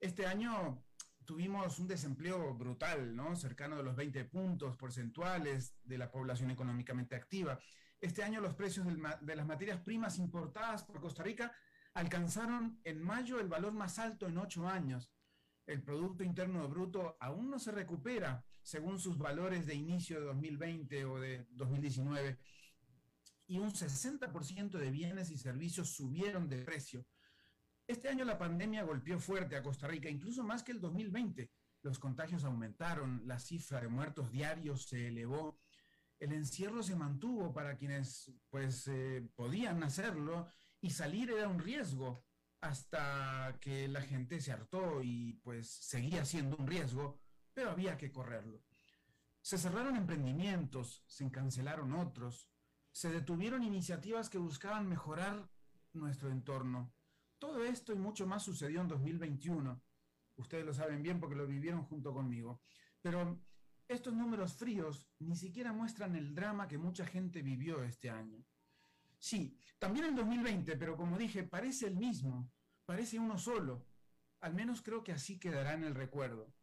Este 0.00 0.26
año 0.26 0.84
tuvimos 1.24 1.78
un 1.78 1.86
desempleo 1.86 2.54
brutal, 2.54 3.14
¿no? 3.14 3.36
Cercano 3.36 3.76
de 3.76 3.82
los 3.82 3.96
20 3.96 4.24
puntos 4.24 4.76
porcentuales 4.76 5.76
de 5.84 5.98
la 5.98 6.10
población 6.10 6.50
económicamente 6.50 7.16
activa. 7.16 7.60
Este 8.00 8.22
año 8.22 8.40
los 8.40 8.54
precios 8.54 8.86
de 8.86 9.36
las 9.36 9.46
materias 9.46 9.80
primas 9.80 10.18
importadas 10.18 10.84
por 10.84 11.00
Costa 11.00 11.22
Rica 11.24 11.52
alcanzaron 11.94 12.80
en 12.84 13.02
mayo 13.02 13.40
el 13.40 13.48
valor 13.48 13.72
más 13.72 13.98
alto 13.98 14.26
en 14.26 14.38
ocho 14.38 14.68
años. 14.68 15.10
El 15.66 15.82
Producto 15.82 16.22
Interno 16.22 16.68
Bruto 16.68 17.16
aún 17.20 17.50
no 17.50 17.58
se 17.58 17.72
recupera 17.72 18.44
según 18.62 19.00
sus 19.00 19.18
valores 19.18 19.66
de 19.66 19.74
inicio 19.74 20.20
de 20.20 20.26
2020 20.26 21.04
o 21.06 21.18
de 21.18 21.46
2019. 21.50 22.38
Y 23.48 23.58
un 23.58 23.72
60% 23.72 24.78
de 24.78 24.90
bienes 24.90 25.30
y 25.30 25.38
servicios 25.38 25.90
subieron 25.90 26.48
de 26.48 26.64
precio. 26.64 27.04
Este 27.86 28.08
año 28.08 28.24
la 28.24 28.38
pandemia 28.38 28.84
golpeó 28.84 29.18
fuerte 29.18 29.56
a 29.56 29.62
Costa 29.62 29.88
Rica, 29.88 30.08
incluso 30.08 30.44
más 30.44 30.62
que 30.62 30.72
el 30.72 30.80
2020. 30.80 31.50
Los 31.82 31.98
contagios 31.98 32.44
aumentaron, 32.44 33.22
la 33.26 33.38
cifra 33.38 33.80
de 33.80 33.88
muertos 33.88 34.30
diarios 34.30 34.86
se 34.86 35.08
elevó, 35.08 35.58
el 36.18 36.32
encierro 36.32 36.82
se 36.82 36.96
mantuvo 36.96 37.52
para 37.52 37.76
quienes 37.76 38.32
pues 38.50 38.88
eh, 38.88 39.28
podían 39.34 39.82
hacerlo 39.82 40.48
y 40.80 40.90
salir 40.90 41.30
era 41.30 41.48
un 41.48 41.58
riesgo 41.58 42.24
hasta 42.60 43.56
que 43.60 43.86
la 43.88 44.00
gente 44.02 44.40
se 44.40 44.52
hartó 44.52 45.02
y 45.02 45.34
pues 45.44 45.68
seguía 45.68 46.24
siendo 46.24 46.56
un 46.56 46.66
riesgo, 46.66 47.20
pero 47.52 47.70
había 47.70 47.96
que 47.96 48.10
correrlo. 48.10 48.64
Se 49.40 49.58
cerraron 49.58 49.96
emprendimientos, 49.96 51.04
se 51.06 51.30
cancelaron 51.30 51.92
otros, 51.92 52.50
se 52.90 53.10
detuvieron 53.10 53.62
iniciativas 53.62 54.28
que 54.28 54.38
buscaban 54.38 54.88
mejorar 54.88 55.48
nuestro 55.92 56.30
entorno. 56.30 56.92
Todo 57.38 57.64
esto 57.64 57.92
y 57.92 57.96
mucho 57.96 58.26
más 58.26 58.42
sucedió 58.42 58.80
en 58.80 58.88
2021. 58.88 59.80
Ustedes 60.36 60.66
lo 60.66 60.74
saben 60.74 61.02
bien 61.02 61.20
porque 61.20 61.36
lo 61.36 61.46
vivieron 61.46 61.84
junto 61.84 62.12
conmigo. 62.12 62.60
Pero 63.00 63.40
estos 63.88 64.14
números 64.14 64.54
fríos 64.54 65.08
ni 65.18 65.34
siquiera 65.34 65.72
muestran 65.72 66.14
el 66.14 66.34
drama 66.34 66.68
que 66.68 66.78
mucha 66.78 67.06
gente 67.06 67.42
vivió 67.42 67.82
este 67.82 68.10
año. 68.10 68.44
Sí, 69.18 69.58
también 69.78 70.06
en 70.06 70.16
2020, 70.16 70.76
pero 70.76 70.96
como 70.96 71.18
dije, 71.18 71.42
parece 71.42 71.86
el 71.86 71.96
mismo, 71.96 72.52
parece 72.84 73.18
uno 73.18 73.38
solo. 73.38 73.86
Al 74.40 74.54
menos 74.54 74.82
creo 74.82 75.02
que 75.02 75.12
así 75.12 75.38
quedará 75.38 75.72
en 75.72 75.84
el 75.84 75.94
recuerdo. 75.94 76.54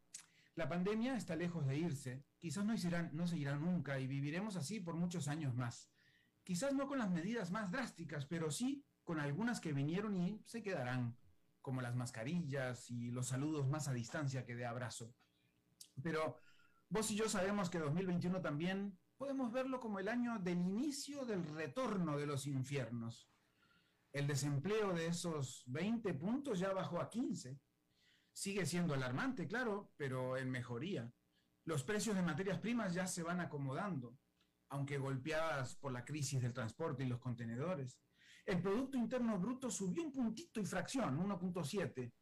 La 0.54 0.68
pandemia 0.68 1.16
está 1.16 1.36
lejos 1.36 1.66
de 1.66 1.76
irse, 1.76 2.24
quizás 2.38 2.64
no, 2.64 2.74
no 3.12 3.26
se 3.26 3.36
irá 3.36 3.56
nunca 3.56 4.00
y 4.00 4.06
viviremos 4.06 4.56
así 4.56 4.80
por 4.80 4.94
muchos 4.94 5.28
años 5.28 5.54
más. 5.54 5.90
Quizás 6.44 6.72
no 6.74 6.86
con 6.86 6.98
las 6.98 7.10
medidas 7.10 7.50
más 7.50 7.70
drásticas, 7.70 8.24
pero 8.24 8.50
sí 8.50 8.86
con 9.04 9.20
algunas 9.20 9.60
que 9.60 9.72
vinieron 9.72 10.16
y 10.16 10.40
se 10.46 10.62
quedarán, 10.62 11.18
como 11.60 11.82
las 11.82 11.94
mascarillas 11.94 12.90
y 12.90 13.10
los 13.10 13.28
saludos 13.28 13.68
más 13.68 13.88
a 13.88 13.92
distancia 13.92 14.46
que 14.46 14.56
de 14.56 14.64
abrazo. 14.64 15.14
Pero 16.02 16.40
Vos 16.88 17.10
y 17.10 17.16
yo 17.16 17.28
sabemos 17.28 17.68
que 17.68 17.80
2021 17.80 18.40
también 18.40 18.96
podemos 19.16 19.52
verlo 19.52 19.80
como 19.80 19.98
el 19.98 20.08
año 20.08 20.38
del 20.38 20.58
inicio 20.58 21.24
del 21.24 21.44
retorno 21.44 22.16
de 22.16 22.26
los 22.26 22.46
infiernos. 22.46 23.28
El 24.12 24.26
desempleo 24.28 24.92
de 24.92 25.08
esos 25.08 25.64
20 25.66 26.14
puntos 26.14 26.60
ya 26.60 26.72
bajó 26.72 27.00
a 27.00 27.10
15. 27.10 27.58
Sigue 28.32 28.66
siendo 28.66 28.94
alarmante, 28.94 29.48
claro, 29.48 29.92
pero 29.96 30.36
en 30.36 30.50
mejoría. 30.50 31.12
Los 31.64 31.82
precios 31.82 32.14
de 32.14 32.22
materias 32.22 32.60
primas 32.60 32.94
ya 32.94 33.06
se 33.08 33.24
van 33.24 33.40
acomodando, 33.40 34.16
aunque 34.68 34.98
golpeadas 34.98 35.74
por 35.74 35.90
la 35.90 36.04
crisis 36.04 36.40
del 36.40 36.52
transporte 36.52 37.02
y 37.02 37.08
los 37.08 37.18
contenedores. 37.18 37.98
El 38.44 38.62
Producto 38.62 38.96
Interno 38.96 39.40
Bruto 39.40 39.70
subió 39.70 40.04
un 40.04 40.12
puntito 40.12 40.60
y 40.60 40.64
fracción, 40.64 41.18
1.7. 41.18 42.12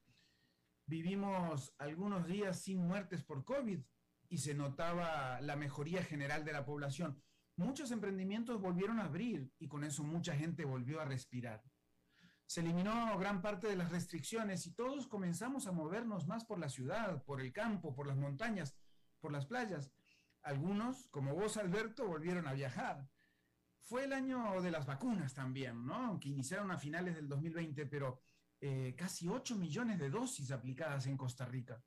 Vivimos 0.87 1.75
algunos 1.77 2.27
días 2.27 2.63
sin 2.63 2.79
muertes 2.79 3.23
por 3.23 3.45
COVID, 3.45 3.81
y 4.29 4.39
se 4.39 4.55
notaba 4.55 5.41
la 5.41 5.57
mejoría 5.57 6.03
general 6.03 6.45
de 6.45 6.53
la 6.53 6.65
población. 6.65 7.23
Muchos 7.57 7.91
emprendimientos 7.91 8.61
volvieron 8.61 8.99
a 8.99 9.05
abrir 9.05 9.53
y 9.59 9.69
con 9.69 9.85
eso 9.85 10.03
mucha 10.03 10.35
gente 10.35 10.65
volvió 10.65 11.01
a 11.01 11.05
respirar. 11.05 11.63
Se 12.47 12.61
eliminó 12.61 13.17
gran 13.19 13.41
parte 13.41 13.69
de 13.69 13.77
las 13.77 13.91
restricciones 13.91 14.67
y 14.67 14.75
todos 14.75 15.07
comenzamos 15.07 15.67
a 15.67 15.73
movernos 15.73 16.27
más 16.27 16.45
por 16.45 16.59
la 16.59 16.69
ciudad, 16.69 17.23
por 17.25 17.41
el 17.41 17.53
campo, 17.53 17.95
por 17.95 18.07
las 18.07 18.17
montañas, 18.17 18.77
por 19.21 19.33
las 19.33 19.47
playas. 19.47 19.93
Algunos, 20.43 21.09
como 21.09 21.35
vos, 21.35 21.57
Alberto, 21.57 22.07
volvieron 22.07 22.47
a 22.47 22.53
viajar. 22.53 23.09
Fue 23.81 24.05
el 24.05 24.13
año 24.13 24.61
de 24.61 24.71
las 24.71 24.85
vacunas 24.85 25.33
también, 25.33 25.87
¿no? 25.87 26.19
Que 26.21 26.31
iniciaron 26.31 26.71
a 26.71 26.79
finales 26.79 27.15
del 27.15 27.29
2020, 27.29 27.87
pero 27.87 28.21
eh, 28.61 28.95
casi 28.97 29.29
8 29.29 29.57
millones 29.57 29.99
de 29.99 30.11
dosis 30.11 30.51
aplicadas 30.51 31.07
en 31.07 31.17
Costa 31.17 31.45
Rica. 31.45 31.83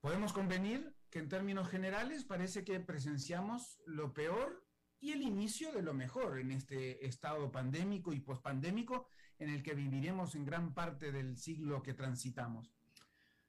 Podemos 0.00 0.32
convenir 0.32 0.94
que 1.10 1.18
en 1.18 1.28
términos 1.28 1.68
generales 1.68 2.24
parece 2.24 2.64
que 2.64 2.80
presenciamos 2.80 3.80
lo 3.86 4.14
peor 4.14 4.64
y 5.00 5.12
el 5.12 5.22
inicio 5.22 5.72
de 5.72 5.82
lo 5.82 5.94
mejor 5.94 6.38
en 6.38 6.52
este 6.52 7.06
estado 7.06 7.50
pandémico 7.50 8.12
y 8.12 8.20
pospandémico 8.20 9.08
en 9.38 9.50
el 9.50 9.62
que 9.62 9.74
viviremos 9.74 10.34
en 10.34 10.44
gran 10.44 10.74
parte 10.74 11.10
del 11.10 11.36
siglo 11.38 11.82
que 11.82 11.94
transitamos. 11.94 12.72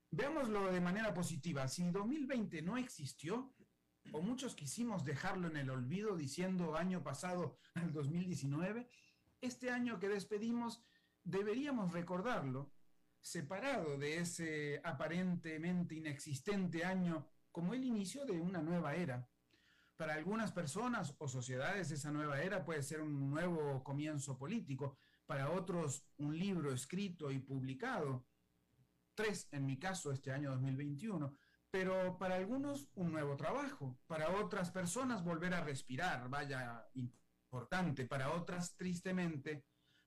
Veámoslo 0.09 0.71
de 0.71 0.81
manera 0.81 1.13
positiva. 1.13 1.67
Si 1.67 1.83
2020 1.83 2.61
no 2.61 2.77
existió, 2.77 3.53
o 4.11 4.21
muchos 4.21 4.55
quisimos 4.55 5.05
dejarlo 5.05 5.47
en 5.47 5.57
el 5.57 5.69
olvido 5.69 6.17
diciendo 6.17 6.75
año 6.75 7.03
pasado 7.03 7.57
al 7.75 7.93
2019, 7.93 8.87
este 9.41 9.69
año 9.69 9.99
que 9.99 10.09
despedimos 10.09 10.83
deberíamos 11.23 11.93
recordarlo 11.93 12.71
separado 13.21 13.97
de 13.97 14.17
ese 14.17 14.81
aparentemente 14.83 15.95
inexistente 15.95 16.83
año 16.83 17.30
como 17.51 17.73
el 17.73 17.83
inicio 17.83 18.25
de 18.25 18.39
una 18.39 18.61
nueva 18.61 18.95
era. 18.95 19.27
Para 19.95 20.13
algunas 20.13 20.51
personas 20.51 21.15
o 21.19 21.27
sociedades 21.27 21.91
esa 21.91 22.11
nueva 22.11 22.41
era 22.41 22.65
puede 22.65 22.81
ser 22.81 23.01
un 23.01 23.29
nuevo 23.29 23.83
comienzo 23.83 24.37
político, 24.37 24.97
para 25.25 25.51
otros 25.51 26.05
un 26.17 26.37
libro 26.37 26.73
escrito 26.73 27.31
y 27.31 27.39
publicado, 27.39 28.25
tres 29.15 29.47
en 29.51 29.65
mi 29.65 29.77
caso 29.77 30.11
este 30.11 30.31
año 30.31 30.51
2021, 30.51 31.35
pero 31.69 32.17
para 32.17 32.35
algunos 32.35 32.89
un 32.95 33.11
nuevo 33.11 33.37
trabajo, 33.37 33.97
para 34.07 34.29
otras 34.31 34.71
personas 34.71 35.23
volver 35.23 35.53
a 35.53 35.61
respirar, 35.61 36.27
vaya 36.29 36.85
importante, 36.95 38.05
para 38.05 38.31
otras 38.33 38.75
tristemente 38.75 39.65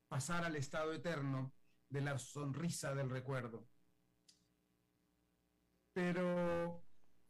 pasar 0.09 0.45
al 0.45 0.57
estado 0.57 0.93
eterno 0.93 1.55
de 1.89 2.01
la 2.01 2.19
sonrisa 2.19 2.95
del 2.95 3.09
recuerdo. 3.09 3.67
Pero 5.93 6.84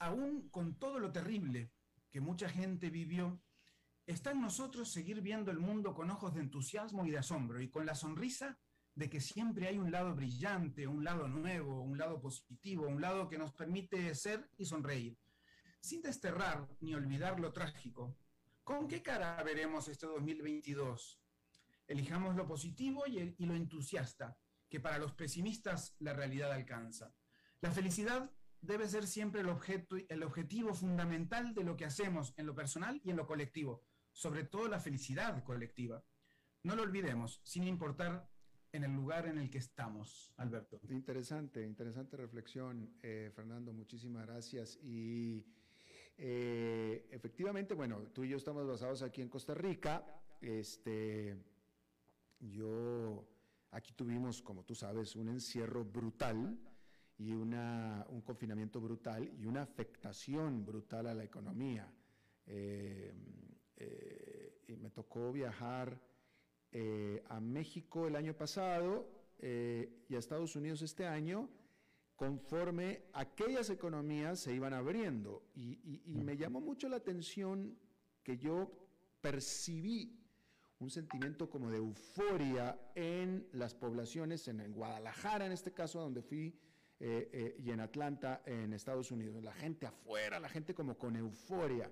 aún 0.05 0.49
con 0.51 0.79
todo 0.79 0.99
lo 0.99 1.13
terrible 1.13 1.73
que 2.11 2.21
mucha 2.21 2.49
gente 2.49 2.91
vivió, 2.91 3.43
está 4.07 4.33
en 4.33 4.41
nosotros 4.41 4.93
seguir 4.93 5.21
viendo 5.21 5.51
el 5.51 5.59
mundo 5.59 5.95
con 5.95 6.11
ojos 6.11 6.35
de 6.35 6.41
entusiasmo 6.41 7.07
y 7.07 7.11
de 7.11 7.19
asombro 7.19 7.61
y 7.61 7.71
con 7.71 7.87
la 7.87 7.95
sonrisa 7.95 8.59
de 8.95 9.11
que 9.11 9.21
siempre 9.21 9.67
hay 9.67 9.79
un 9.79 9.91
lado 9.91 10.15
brillante, 10.15 10.87
un 10.87 11.03
lado 11.03 11.27
nuevo, 11.27 11.83
un 11.83 11.99
lado 11.99 12.21
positivo, 12.21 12.87
un 12.87 13.01
lado 13.01 13.29
que 13.29 13.39
nos 13.39 13.53
permite 13.53 14.15
ser 14.15 14.49
y 14.57 14.65
sonreír. 14.65 15.19
Sin 15.81 16.03
desterrar 16.03 16.69
ni 16.81 16.95
olvidar 16.95 17.41
lo 17.41 17.53
trágico, 17.53 18.17
¿con 18.63 18.87
qué 18.87 19.03
cara 19.03 19.43
veremos 19.43 19.89
este 19.89 20.07
2022? 20.07 21.21
Elijamos 21.89 22.37
lo 22.37 22.47
positivo 22.47 23.05
y, 23.07 23.35
y 23.37 23.47
lo 23.47 23.55
entusiasta, 23.55 24.39
que 24.69 24.81
para 24.81 24.99
los 24.99 25.13
pesimistas 25.13 25.97
la 25.99 26.13
realidad 26.13 26.53
alcanza. 26.53 27.13
La 27.61 27.73
felicidad 27.73 28.31
debe 28.67 28.89
ser 28.89 29.07
siempre 29.07 29.41
el, 29.41 29.49
objeto, 29.49 29.97
el 30.09 30.23
objetivo 30.23 30.75
fundamental 30.75 31.55
de 31.55 31.65
lo 31.65 31.77
que 31.77 31.85
hacemos 31.85 32.35
en 32.37 32.47
lo 32.47 32.55
personal 32.55 33.01
y 33.05 33.11
en 33.11 33.17
lo 33.17 33.27
colectivo, 33.27 33.83
sobre 34.13 34.45
todo 34.45 34.69
la 34.69 34.81
felicidad 34.81 35.43
colectiva. 35.45 36.03
No 36.63 36.75
lo 36.75 36.83
olvidemos, 36.83 37.41
sin 37.45 37.65
importar 37.65 38.29
en 38.73 38.85
el 38.85 38.93
lugar 38.93 39.27
en 39.27 39.39
el 39.39 39.51
que 39.51 39.59
estamos, 39.59 40.33
Alberto. 40.37 40.81
Interesante, 40.89 41.65
interesante 41.65 42.17
reflexión, 42.17 42.93
eh, 43.03 43.31
Fernando, 43.35 43.73
muchísimas 43.73 44.27
gracias. 44.27 44.79
Y 44.83 45.45
eh, 46.17 47.07
efectivamente, 47.11 47.75
bueno, 47.75 48.09
tú 48.13 48.25
y 48.25 48.31
yo 48.31 48.37
estamos 48.37 48.67
basados 48.67 49.03
aquí 49.03 49.23
en 49.23 49.29
Costa 49.29 49.55
Rica. 49.55 50.05
Este, 50.41 51.37
yo, 52.41 53.29
aquí 53.71 53.93
tuvimos, 53.93 54.43
como 54.43 54.65
tú 54.65 54.75
sabes, 54.75 55.15
un 55.15 55.29
encierro 55.29 55.85
brutal 55.85 56.59
y 57.19 57.33
una, 57.33 58.07
un 58.11 58.21
confinamiento 58.23 58.81
brutal 58.81 59.31
y 59.39 59.47
una 59.47 59.63
afectación 59.63 60.65
brutal 60.65 61.07
a 61.07 61.15
la 61.15 61.25
economía. 61.25 61.93
Eh, 62.47 63.13
eh, 63.77 64.63
y 64.69 64.77
me 64.77 64.91
tocó 64.91 65.33
viajar 65.33 66.01
eh, 66.73 67.23
a 67.29 67.41
México 67.41 68.07
el 68.07 68.17
año 68.17 68.35
pasado 68.35 69.13
y 69.41 70.15
a 70.15 70.19
Estados 70.19 70.57
Unidos 70.57 70.81
este 70.81 71.07
año 71.07 71.51
conforme 72.17 73.03
aquellas 73.13 73.71
economías 73.71 74.41
se 74.41 74.55
iban 74.55 74.73
abriendo. 74.73 75.43
Y, 75.55 76.01
me 76.07 76.37
llamó 76.37 76.61
mucho 76.61 76.89
la 76.89 76.97
atención 76.97 77.77
que 78.23 78.39
yo 78.39 78.71
percibí 79.21 80.21
un 80.79 80.91
sentimiento 80.91 81.49
como 81.49 81.71
de 81.71 81.79
euforia 81.79 82.79
en 82.95 83.47
las 83.53 83.75
poblaciones, 83.75 84.47
en, 84.49 84.73
Guadalajara 84.73 85.47
en 85.47 85.53
este 85.53 85.73
caso, 85.73 86.01
donde 86.01 86.23
fui, 86.23 86.59
eh, 87.01 87.31
eh, 87.33 87.57
y 87.59 87.71
en 87.71 87.81
Atlanta, 87.81 88.43
en 88.47 88.73
Estados 88.73 89.11
Unidos. 89.11 89.43
La 89.43 89.53
gente 89.53 89.87
afuera, 89.87 90.39
la 90.41 90.49
gente 90.49 90.75
como 90.75 90.97
con 90.97 91.17
euforia. 91.17 91.91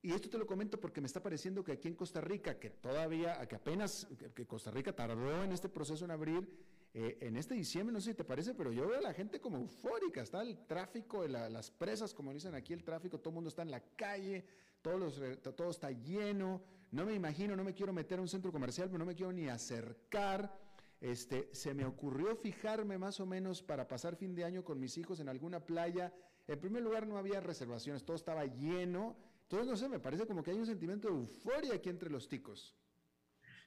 Y 0.00 0.12
esto 0.12 0.30
te 0.30 0.38
lo 0.38 0.46
comento 0.46 0.78
porque 0.78 1.00
me 1.00 1.06
está 1.06 1.20
pareciendo 1.22 1.64
que 1.64 1.72
aquí 1.72 1.88
en 1.88 1.94
Costa 1.94 2.20
Rica, 2.20 2.58
que 2.58 2.70
todavía, 2.70 3.46
que 3.48 3.56
apenas, 3.56 4.06
que 4.34 4.46
Costa 4.46 4.70
Rica 4.70 4.94
tardó 4.94 5.42
en 5.42 5.50
este 5.50 5.68
proceso 5.68 6.04
en 6.04 6.12
abrir, 6.12 6.48
eh, 6.94 7.18
en 7.20 7.36
este 7.36 7.54
diciembre, 7.54 7.92
no 7.92 8.00
sé 8.00 8.12
si 8.12 8.16
te 8.16 8.24
parece, 8.24 8.54
pero 8.54 8.72
yo 8.72 8.86
veo 8.86 8.98
a 8.98 9.02
la 9.02 9.12
gente 9.12 9.40
como 9.40 9.58
eufórica, 9.58 10.22
está 10.22 10.40
el 10.42 10.66
tráfico, 10.66 11.22
de 11.22 11.28
las 11.28 11.70
presas, 11.70 12.14
como 12.14 12.32
dicen 12.32 12.54
aquí, 12.54 12.72
el 12.72 12.84
tráfico, 12.84 13.18
todo 13.18 13.30
el 13.30 13.34
mundo 13.34 13.48
está 13.48 13.62
en 13.62 13.72
la 13.72 13.80
calle, 13.80 14.44
todos 14.80 15.20
eh, 15.20 15.36
todo 15.36 15.70
está 15.70 15.90
lleno, 15.90 16.62
no 16.92 17.04
me 17.04 17.14
imagino, 17.14 17.56
no 17.56 17.64
me 17.64 17.74
quiero 17.74 17.92
meter 17.92 18.20
a 18.20 18.22
un 18.22 18.28
centro 18.28 18.50
comercial, 18.52 18.88
pero 18.88 18.98
no 18.98 19.04
me 19.04 19.14
quiero 19.14 19.32
ni 19.32 19.48
acercar. 19.48 20.67
Este, 21.00 21.48
se 21.52 21.74
me 21.74 21.84
ocurrió 21.84 22.34
fijarme 22.36 22.98
más 22.98 23.20
o 23.20 23.26
menos 23.26 23.62
para 23.62 23.86
pasar 23.86 24.16
fin 24.16 24.34
de 24.34 24.44
año 24.44 24.64
con 24.64 24.80
mis 24.80 24.98
hijos 24.98 25.20
en 25.20 25.28
alguna 25.28 25.64
playa. 25.64 26.12
En 26.46 26.60
primer 26.60 26.82
lugar, 26.82 27.06
no 27.06 27.18
había 27.18 27.40
reservaciones, 27.40 28.04
todo 28.04 28.16
estaba 28.16 28.44
lleno. 28.46 29.16
Entonces, 29.42 29.68
no 29.68 29.76
sé, 29.76 29.88
me 29.88 30.00
parece 30.00 30.26
como 30.26 30.42
que 30.42 30.50
hay 30.50 30.58
un 30.58 30.66
sentimiento 30.66 31.08
de 31.08 31.14
euforia 31.14 31.74
aquí 31.74 31.88
entre 31.88 32.10
los 32.10 32.28
ticos. 32.28 32.76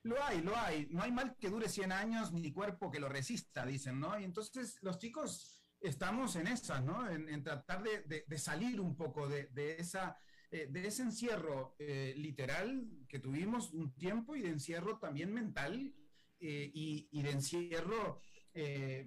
Lo 0.04 0.22
hay, 0.24 0.42
lo 0.42 0.56
hay. 0.58 0.88
No 0.90 1.02
hay 1.02 1.12
mal 1.12 1.38
que 1.40 1.50
dure 1.50 1.70
100 1.70 1.92
años 1.92 2.34
ni 2.34 2.52
cuerpo 2.52 2.92
que 2.92 3.00
lo 3.00 3.08
resista, 3.08 3.66
dicen, 3.66 4.00
¿no? 4.00 4.20
Y 4.20 4.24
entonces 4.24 4.78
los 4.82 4.98
chicos 4.98 5.64
estamos 5.80 6.36
en 6.36 6.48
esa, 6.48 6.82
¿no? 6.82 7.10
En, 7.10 7.44
tratar 7.44 7.84
de, 7.84 8.38
salir 8.38 8.82
un 8.82 8.96
poco 8.96 9.28
de, 9.28 9.76
esa, 9.78 10.18
eh, 10.50 10.68
de 10.70 10.88
ese 10.88 11.04
encierro 11.04 11.76
eh, 11.80 12.14
literal 12.18 12.88
que 13.08 13.20
tuvimos 13.20 13.72
un 13.74 13.94
tiempo 13.94 14.36
y 14.36 14.42
de 14.42 14.50
encierro 14.50 14.98
también 15.00 15.34
mental 15.34 15.94
eh, 16.42 16.72
y, 16.74 17.22
de 17.22 17.32
encierro, 17.32 18.20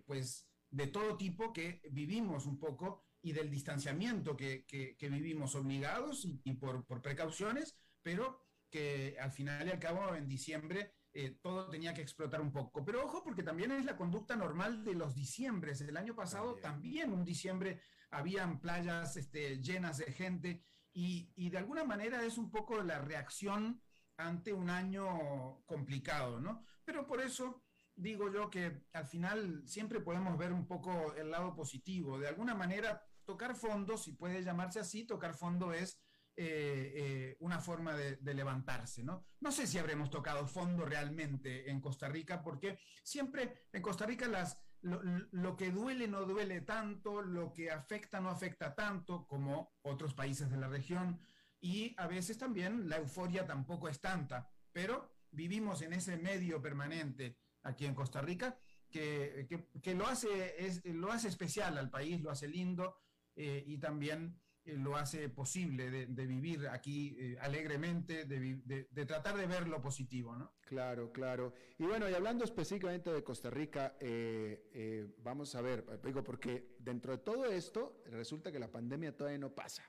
pues, 0.07 0.49
de 0.71 0.87
todo 0.87 1.17
tipo 1.17 1.53
que 1.53 1.83
vivimos 1.91 2.47
un 2.47 2.59
poco 2.59 3.05
y 3.21 3.33
del 3.33 3.51
distanciamiento 3.51 4.37
que, 4.37 4.97
vivimos 5.01 5.55
obligados 5.55 6.25
y, 6.25 6.55
por, 6.55 6.85
por 6.87 7.03
precauciones, 7.03 7.77
pero 8.03 8.41
que 8.71 9.17
al 9.21 9.31
final 9.31 9.69
y 9.69 9.71
al 9.71 9.79
cabo 9.79 10.15
en 10.15 10.27
diciembre 10.27 10.95
eh, 11.17 11.39
todo 11.41 11.71
tenía 11.71 11.95
que 11.95 12.03
explotar 12.03 12.41
un 12.41 12.51
poco. 12.51 12.85
Pero 12.85 13.05
ojo, 13.05 13.23
porque 13.23 13.45
también 13.45 13.71
es 13.71 13.85
la 13.85 13.97
conducta 13.97 14.35
normal 14.35 14.85
de 14.85 14.95
los 14.95 15.15
diciembres. 15.15 15.81
El 15.81 15.97
año 15.97 16.17
pasado 16.17 16.57
también, 16.57 17.13
un 17.13 17.25
diciembre 17.25 17.81
habían 18.11 18.61
playas 18.61 19.17
este, 19.17 19.63
llenas 19.63 19.99
de 19.99 20.13
gente 20.13 20.65
y, 20.93 21.31
y, 21.37 21.51
de 21.51 21.59
alguna 21.59 21.85
manera 21.85 22.25
es 22.25 22.37
un 22.37 22.51
poco 22.51 22.83
la 22.83 22.99
reacción 22.99 23.81
ante 24.17 24.53
un 24.53 24.71
año 24.71 25.63
complicado, 25.67 26.41
¿no? 26.41 26.65
Pero 26.85 27.07
por 27.07 27.21
eso 27.21 27.65
digo 27.97 28.33
yo 28.33 28.51
que 28.51 28.87
al 28.93 29.07
final 29.07 29.63
siempre 29.67 30.01
podemos 30.01 30.37
ver 30.37 30.53
un 30.53 30.67
poco 30.67 31.15
el 31.15 31.31
lado 31.31 31.55
positivo. 31.55 32.19
De 32.19 32.29
alguna 32.29 32.55
manera, 32.55 33.03
tocar 33.25 33.55
fondo, 33.55 33.97
si 33.97 34.13
puede 34.13 34.43
llamarse 34.43 34.81
así, 34.81 35.05
tocar 35.05 35.35
fondo 35.35 35.73
es 35.73 36.01
eh, 36.37 36.93
eh, 36.97 37.37
una 37.41 37.61
forma 37.61 37.95
de, 37.95 38.35
levantarse, 38.35 39.05
¿no? 39.05 39.25
No 39.41 39.53
sé 39.53 39.69
si 39.69 39.79
habremos 39.79 40.11
tocado 40.11 40.47
fondo 40.49 40.85
realmente 40.85 41.71
en 41.71 41.81
Costa 41.81 42.09
Rica, 42.09 42.43
porque 42.43 42.79
siempre 43.05 43.67
en 43.73 43.81
Costa 43.81 44.05
Rica 44.05 44.27
las, 44.27 44.59
lo, 44.81 45.57
que 45.57 45.71
duele 45.71 46.09
no 46.09 46.25
duele 46.25 46.63
tanto, 46.63 47.23
lo 47.23 47.53
que 47.53 47.71
afecta 47.71 48.21
no 48.21 48.31
afecta 48.31 48.75
tanto 48.75 49.29
como 49.29 49.75
otros 49.83 50.13
países 50.15 50.51
de 50.51 50.57
la 50.57 50.69
región, 50.69 51.21
y 51.65 51.95
a 51.97 52.07
veces 52.07 52.37
también 52.37 52.91
la 52.91 52.99
euforia 52.99 53.47
tampoco 53.47 53.89
es 53.89 53.99
tanta, 53.99 54.51
pero 54.71 55.17
vivimos 55.31 55.81
en 55.81 55.95
ese 55.95 56.19
medio 56.19 56.61
permanente 56.61 57.39
aquí 57.63 57.87
en 57.87 57.95
Costa 57.95 58.21
Rica 58.21 58.59
que, 58.91 59.49
lo, 59.97 60.07
hace, 60.07 60.63
es, 60.63 60.85
lo 60.85 61.11
hace 61.11 61.29
especial 61.29 61.79
al 61.79 61.89
país, 61.89 62.21
lo 62.21 62.31
hace 62.31 62.49
lindo 62.49 62.99
eh, 63.35 63.65
y 63.67 63.79
también 63.79 64.39
eh, 64.67 64.77
lo 64.77 64.95
hace 64.95 65.31
posible 65.31 65.91
de, 65.91 66.27
vivir 66.27 66.69
aquí 66.69 67.17
eh, 67.19 67.39
alegremente, 67.41 68.27
de, 68.27 69.07
tratar 69.07 69.39
de 69.39 69.47
ver 69.47 69.67
lo 69.67 69.81
positivo, 69.81 70.37
¿no? 70.37 70.53
Claro, 70.61 71.13
claro. 71.13 71.55
Y 71.79 71.85
bueno, 71.85 72.11
y 72.11 72.13
hablando 72.13 72.45
específicamente 72.45 73.11
de 73.11 73.25
Costa 73.25 73.49
Rica, 73.49 73.97
eh, 74.01 75.15
vamos 75.23 75.55
a 75.55 75.63
ver, 75.63 75.99
digo, 76.05 76.23
porque 76.23 76.75
dentro 76.79 77.13
de 77.13 77.19
todo 77.25 77.47
esto 77.47 78.03
resulta 78.11 78.53
que 78.53 78.59
la 78.59 78.71
pandemia 78.71 79.17
todavía 79.17 79.39
no 79.39 79.55
pasa. 79.55 79.83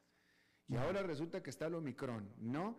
Y 0.68 0.76
ahora 0.76 1.04
resulta 1.04 1.44
que 1.44 1.50
está 1.50 1.68
el 1.68 1.76
Omicron, 1.76 2.28
¿no? 2.40 2.78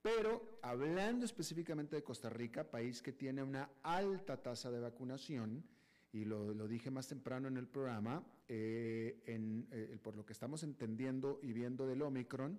Pero 0.00 0.58
hablando 0.62 1.24
específicamente 1.24 1.96
de 1.96 2.02
Costa 2.02 2.30
Rica, 2.30 2.70
país 2.70 3.02
que 3.02 3.12
tiene 3.12 3.42
una 3.42 3.70
alta 3.82 4.40
tasa 4.40 4.70
de 4.70 4.80
vacunación, 4.80 5.64
y 6.12 6.24
lo, 6.24 6.54
lo 6.54 6.66
dije 6.66 6.90
más 6.90 7.06
temprano 7.06 7.48
en 7.48 7.56
el 7.56 7.66
programa, 7.66 8.24
eh, 8.48 9.22
en, 9.26 9.68
eh, 9.70 9.98
por 10.02 10.16
lo 10.16 10.24
que 10.24 10.32
estamos 10.32 10.62
entendiendo 10.62 11.38
y 11.42 11.52
viendo 11.52 11.86
del 11.86 12.00
Omicron, 12.02 12.58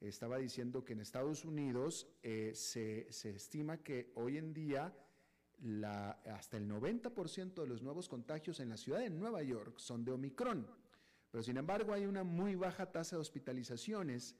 estaba 0.00 0.38
diciendo 0.38 0.84
que 0.84 0.94
en 0.94 1.00
Estados 1.00 1.44
Unidos 1.44 2.08
eh, 2.22 2.52
se, 2.54 3.06
se, 3.12 3.30
estima 3.30 3.76
que 3.78 4.10
hoy 4.16 4.38
en 4.38 4.54
día 4.54 4.94
la, 5.62 6.12
hasta 6.34 6.56
el 6.56 6.68
90% 6.68 7.54
de 7.54 7.66
los 7.66 7.82
nuevos 7.82 8.08
contagios 8.08 8.60
en 8.60 8.70
la 8.70 8.78
ciudad 8.78 9.00
de 9.00 9.10
Nueva 9.10 9.42
York 9.42 9.78
son 9.78 10.04
de 10.04 10.12
Omicron. 10.12 10.66
Pero 11.30 11.42
sin 11.42 11.56
embargo 11.56 11.92
hay 11.92 12.06
una 12.06 12.24
muy 12.24 12.56
baja 12.56 12.90
tasa 12.90 13.16
de 13.16 13.22
hospitalizaciones 13.22 14.36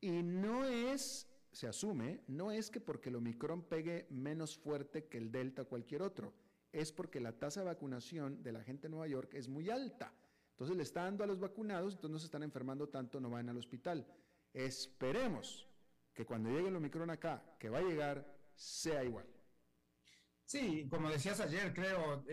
y 0.00 0.22
no 0.22 0.64
es, 0.64 1.28
se 1.52 1.66
asume, 1.66 2.22
no 2.28 2.52
es 2.52 2.70
que 2.70 2.80
porque 2.80 3.08
el 3.08 3.16
Omicron 3.16 3.62
pegue 3.62 4.06
menos 4.10 4.56
fuerte 4.56 5.06
que 5.06 5.18
el 5.18 5.32
Delta 5.32 5.62
o 5.62 5.68
cualquier 5.68 6.02
otro 6.02 6.32
es 6.72 6.92
porque 6.92 7.20
la 7.20 7.32
tasa 7.32 7.60
de 7.60 7.66
vacunación 7.66 8.42
de 8.42 8.52
la 8.52 8.62
gente 8.62 8.86
en 8.86 8.92
Nueva 8.92 9.08
York 9.08 9.34
es 9.34 9.48
muy 9.48 9.70
alta. 9.70 10.12
Entonces 10.50 10.76
le 10.76 10.82
está 10.82 11.04
dando 11.04 11.24
a 11.24 11.26
los 11.26 11.38
vacunados, 11.38 11.94
entonces 11.94 12.12
no 12.12 12.18
se 12.18 12.26
están 12.26 12.42
enfermando 12.42 12.88
tanto, 12.88 13.20
no 13.20 13.30
van 13.30 13.48
al 13.48 13.56
hospital. 13.56 14.06
Esperemos 14.52 15.68
que 16.12 16.26
cuando 16.26 16.50
llegue 16.50 16.68
el 16.68 16.76
Omicron 16.76 17.10
acá, 17.10 17.56
que 17.58 17.70
va 17.70 17.78
a 17.78 17.82
llegar, 17.82 18.36
sea 18.54 19.04
igual. 19.04 19.26
Sí, 20.48 20.88
como 20.88 21.10
decías 21.10 21.40
ayer, 21.40 21.74
creo, 21.74 22.24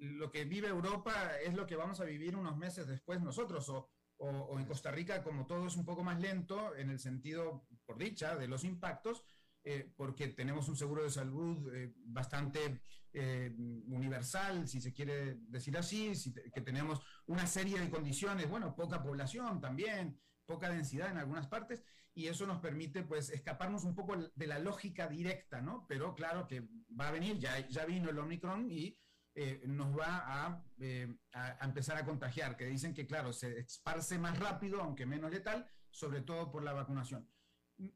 lo 0.00 0.28
que 0.32 0.44
vive 0.44 0.66
Europa 0.66 1.38
es 1.38 1.54
lo 1.54 1.64
que 1.68 1.76
vamos 1.76 2.00
a 2.00 2.04
vivir 2.04 2.34
unos 2.34 2.56
meses 2.56 2.88
después 2.88 3.20
nosotros, 3.20 3.68
o, 3.68 3.88
o 4.18 4.58
en 4.58 4.66
Costa 4.66 4.90
Rica, 4.90 5.22
como 5.22 5.46
todo 5.46 5.68
es 5.68 5.76
un 5.76 5.84
poco 5.84 6.02
más 6.02 6.20
lento, 6.20 6.74
en 6.74 6.90
el 6.90 6.98
sentido, 6.98 7.64
por 7.86 7.96
dicha, 7.96 8.34
de 8.34 8.48
los 8.48 8.64
impactos, 8.64 9.22
eh, 9.62 9.92
porque 9.96 10.26
tenemos 10.30 10.68
un 10.68 10.76
seguro 10.76 11.04
de 11.04 11.10
salud 11.10 11.72
eh, 11.72 11.92
bastante 12.06 12.82
eh, 13.12 13.54
universal, 13.86 14.66
si 14.66 14.80
se 14.80 14.92
quiere 14.92 15.36
decir 15.42 15.78
así, 15.78 16.12
que 16.52 16.60
tenemos 16.60 16.98
una 17.26 17.46
serie 17.46 17.78
de 17.78 17.88
condiciones, 17.88 18.50
bueno, 18.50 18.74
poca 18.74 19.00
población 19.00 19.60
también, 19.60 20.18
poca 20.46 20.70
densidad 20.70 21.10
en 21.10 21.18
algunas 21.18 21.46
partes, 21.46 21.82
y 22.14 22.26
eso 22.26 22.46
nos 22.46 22.60
permite 22.60 23.02
pues 23.02 23.30
escaparnos 23.30 23.84
un 23.84 23.94
poco 23.94 24.16
de 24.16 24.46
la 24.46 24.58
lógica 24.58 25.08
directa, 25.08 25.62
¿no? 25.62 25.86
Pero 25.88 26.14
claro 26.14 26.46
que 26.46 26.68
va 26.98 27.08
a 27.08 27.12
venir, 27.12 27.38
ya, 27.38 27.66
ya 27.68 27.86
vino 27.86 28.10
el 28.10 28.18
Omicron 28.18 28.70
y 28.70 28.98
nos 29.64 29.98
va 29.98 30.18
a, 30.18 30.62
a, 31.32 31.64
empezar 31.64 31.96
a 31.96 32.04
contagiar, 32.04 32.54
que 32.56 32.66
dicen 32.66 32.92
que 32.92 33.06
claro, 33.06 33.32
se 33.32 33.60
esparce 33.60 34.18
más 34.18 34.38
rápido, 34.38 34.82
aunque 34.82 35.06
menos 35.06 35.30
letal, 35.30 35.66
sobre 35.90 36.20
todo 36.20 36.50
por 36.50 36.62
la 36.62 36.74
vacunación 36.74 37.26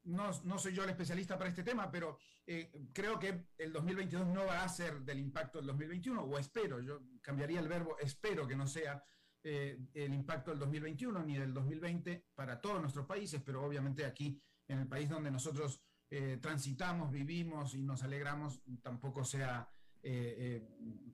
no, 0.04 0.58
soy 0.58 0.74
yo 0.74 0.84
el 0.84 0.90
especialista 0.90 1.36
para 1.36 1.50
este 1.50 1.62
tema, 1.62 1.90
pero 1.90 2.18
eh, 2.46 2.70
creo 2.92 3.18
que 3.18 3.46
el 3.58 3.72
2022 3.72 4.26
no 4.26 4.46
va 4.46 4.62
a 4.62 4.68
ser 4.68 5.00
del 5.00 5.18
impacto 5.18 5.58
del 5.58 5.68
2021, 5.68 6.22
o 6.22 6.38
espero, 6.38 6.80
yo 6.80 7.02
cambiaría 7.20 7.60
el 7.60 7.68
verbo 7.68 7.96
espero 7.98 8.46
que 8.46 8.56
no 8.56 8.66
sea 8.66 9.02
eh, 9.48 9.78
el 9.94 10.12
impacto 10.12 10.50
del 10.50 10.58
2021 10.58 11.22
ni 11.22 11.38
del 11.38 11.54
2020 11.54 12.26
para 12.34 12.60
todos 12.60 12.80
nuestros 12.80 13.06
países, 13.06 13.40
pero 13.44 13.64
obviamente 13.64 14.04
aquí 14.04 14.42
en 14.66 14.80
el 14.80 14.88
país 14.88 15.08
donde 15.08 15.30
nosotros 15.30 15.84
eh, 16.10 16.38
transitamos, 16.42 17.12
vivimos 17.12 17.74
y 17.74 17.84
nos 17.84 18.02
alegramos, 18.02 18.60
tampoco 18.82 19.24
sea 19.24 19.70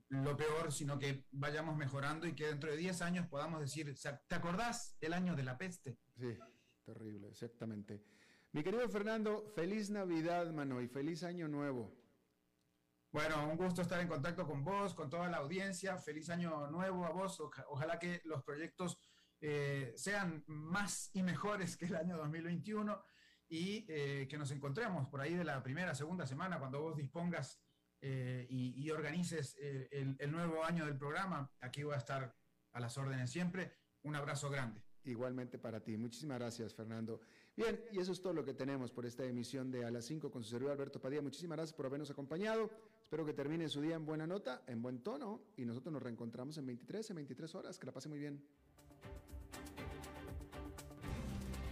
lo 0.09 0.37
peor, 0.37 0.71
sino 0.71 0.99
que 0.99 1.25
vayamos 1.31 1.77
mejorando 1.79 2.27
y 2.27 2.35
que 2.35 2.47
dentro 2.47 2.71
de 2.71 2.77
10 2.77 3.01
años 3.01 3.27
podamos 3.27 3.59
decir, 3.59 3.95
¿te 4.29 4.35
acordás 4.35 4.99
el 5.01 5.15
año 5.15 5.35
de 5.35 5.45
la 5.45 5.57
peste? 5.57 5.99
Sí, 6.15 6.37
terrible, 6.85 7.29
exactamente. 7.29 8.05
Mi 8.53 8.63
querido 8.63 8.87
Fernando, 8.91 9.51
feliz 9.55 9.89
Navidad, 9.89 10.53
mano, 10.53 10.83
y 10.83 10.89
feliz 10.89 11.23
Año 11.23 11.49
Nuevo. 11.49 12.02
Bueno, 13.13 13.47
un 13.47 13.59
gusto 13.59 13.83
estar 13.83 14.01
en 14.01 14.09
contacto 14.09 14.47
con 14.47 14.65
vos, 14.65 14.95
con 14.95 15.11
toda 15.11 15.29
la 15.29 15.37
audiencia. 15.37 15.99
Feliz 15.99 16.31
Año 16.31 16.69
Nuevo 16.69 17.05
a 17.05 17.11
vos. 17.11 17.39
ojalá 17.69 17.99
que 17.99 18.23
los 18.25 18.43
proyectos 18.43 18.99
eh, 19.39 19.93
sean 19.97 20.43
más 20.47 21.11
y 21.13 21.23
mejores 21.23 21.77
que 21.77 21.85
el 21.85 21.97
año 21.97 22.17
2021 22.17 23.03
y 23.51 23.85
eh, 23.87 24.27
que 24.31 24.39
nos 24.39 24.51
encontremos 24.51 25.09
por 25.09 25.21
ahí 25.21 25.35
de 25.35 25.45
la 25.45 25.63
primera, 25.63 25.95
segunda 25.95 26.27
semana, 26.27 26.59
cuando 26.59 26.81
vos 26.81 26.97
dispongas 26.97 27.61
eh, 28.01 28.47
y, 28.49 28.91
organices 28.91 29.59
el, 29.61 30.17
el, 30.19 30.33
nuevo 30.33 30.65
año 30.65 30.87
del 30.87 30.97
programa. 30.97 31.53
Aquí 31.61 31.83
voy 31.83 31.95
a 31.95 31.99
estar 31.99 32.35
a 32.73 32.81
las 32.81 32.97
órdenes 32.97 33.31
siempre. 33.31 33.75
Un 34.05 34.17
abrazo 34.17 34.49
grande. 34.49 34.83
Igualmente 35.05 35.59
para 35.59 35.81
ti. 35.81 35.99
Muchísimas 35.99 36.39
gracias, 36.39 36.75
Fernando. 36.75 37.21
Bien, 37.57 37.79
y 37.93 37.99
eso 37.99 38.13
es 38.13 38.23
todo 38.23 38.33
lo 38.33 38.45
que 38.45 38.55
tenemos 38.55 38.91
por 38.91 39.05
esta 39.05 39.25
emisión 39.25 39.71
de 39.71 39.85
A 39.85 39.91
las 39.91 40.07
5 40.07 40.31
con 40.31 40.43
su 40.43 40.51
servidor 40.51 40.73
Alberto 40.73 41.01
Padilla. 41.01 41.21
Muchísimas 41.21 41.57
gracias 41.57 41.77
por 41.77 41.85
habernos 41.87 42.11
acompañado. 42.11 42.71
Espero 43.13 43.27
que 43.27 43.35
termine 43.35 43.69
su 43.69 43.83
día 43.83 43.95
en 43.95 44.07
buena 44.07 44.27
nota, 44.27 44.63
en 44.67 44.81
buen 44.81 45.03
tono, 45.03 45.43
y 45.59 45.67
nosotros 45.67 45.93
nos 45.93 46.03
reencontramos 46.03 46.57
en 46.57 46.65
23, 46.65 47.11
en 47.11 47.17
23 47.17 47.55
horas. 47.57 47.79
Que 47.79 47.85
la 47.85 47.93
pase 47.93 48.09
muy 48.09 48.19
bien. 48.19 48.43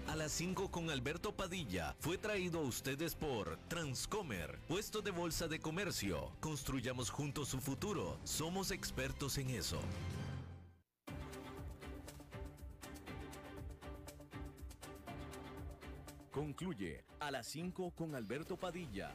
A 0.06 0.16
las 0.16 0.32
5 0.32 0.70
con 0.70 0.90
Alberto 0.90 1.34
Padilla 1.34 1.96
fue 1.98 2.18
traído 2.18 2.58
a 2.58 2.64
ustedes 2.64 3.14
por 3.14 3.56
Transcomer, 3.68 4.58
puesto 4.68 5.00
de 5.00 5.12
bolsa 5.12 5.48
de 5.48 5.60
comercio. 5.60 6.30
Construyamos 6.40 7.08
juntos 7.08 7.48
su 7.48 7.58
futuro. 7.58 8.18
Somos 8.24 8.70
expertos 8.70 9.38
en 9.38 9.48
eso. 9.48 9.80
Concluye 16.30 17.02
a 17.18 17.30
las 17.30 17.46
5 17.46 17.92
con 17.92 18.14
Alberto 18.14 18.58
Padilla. 18.58 19.14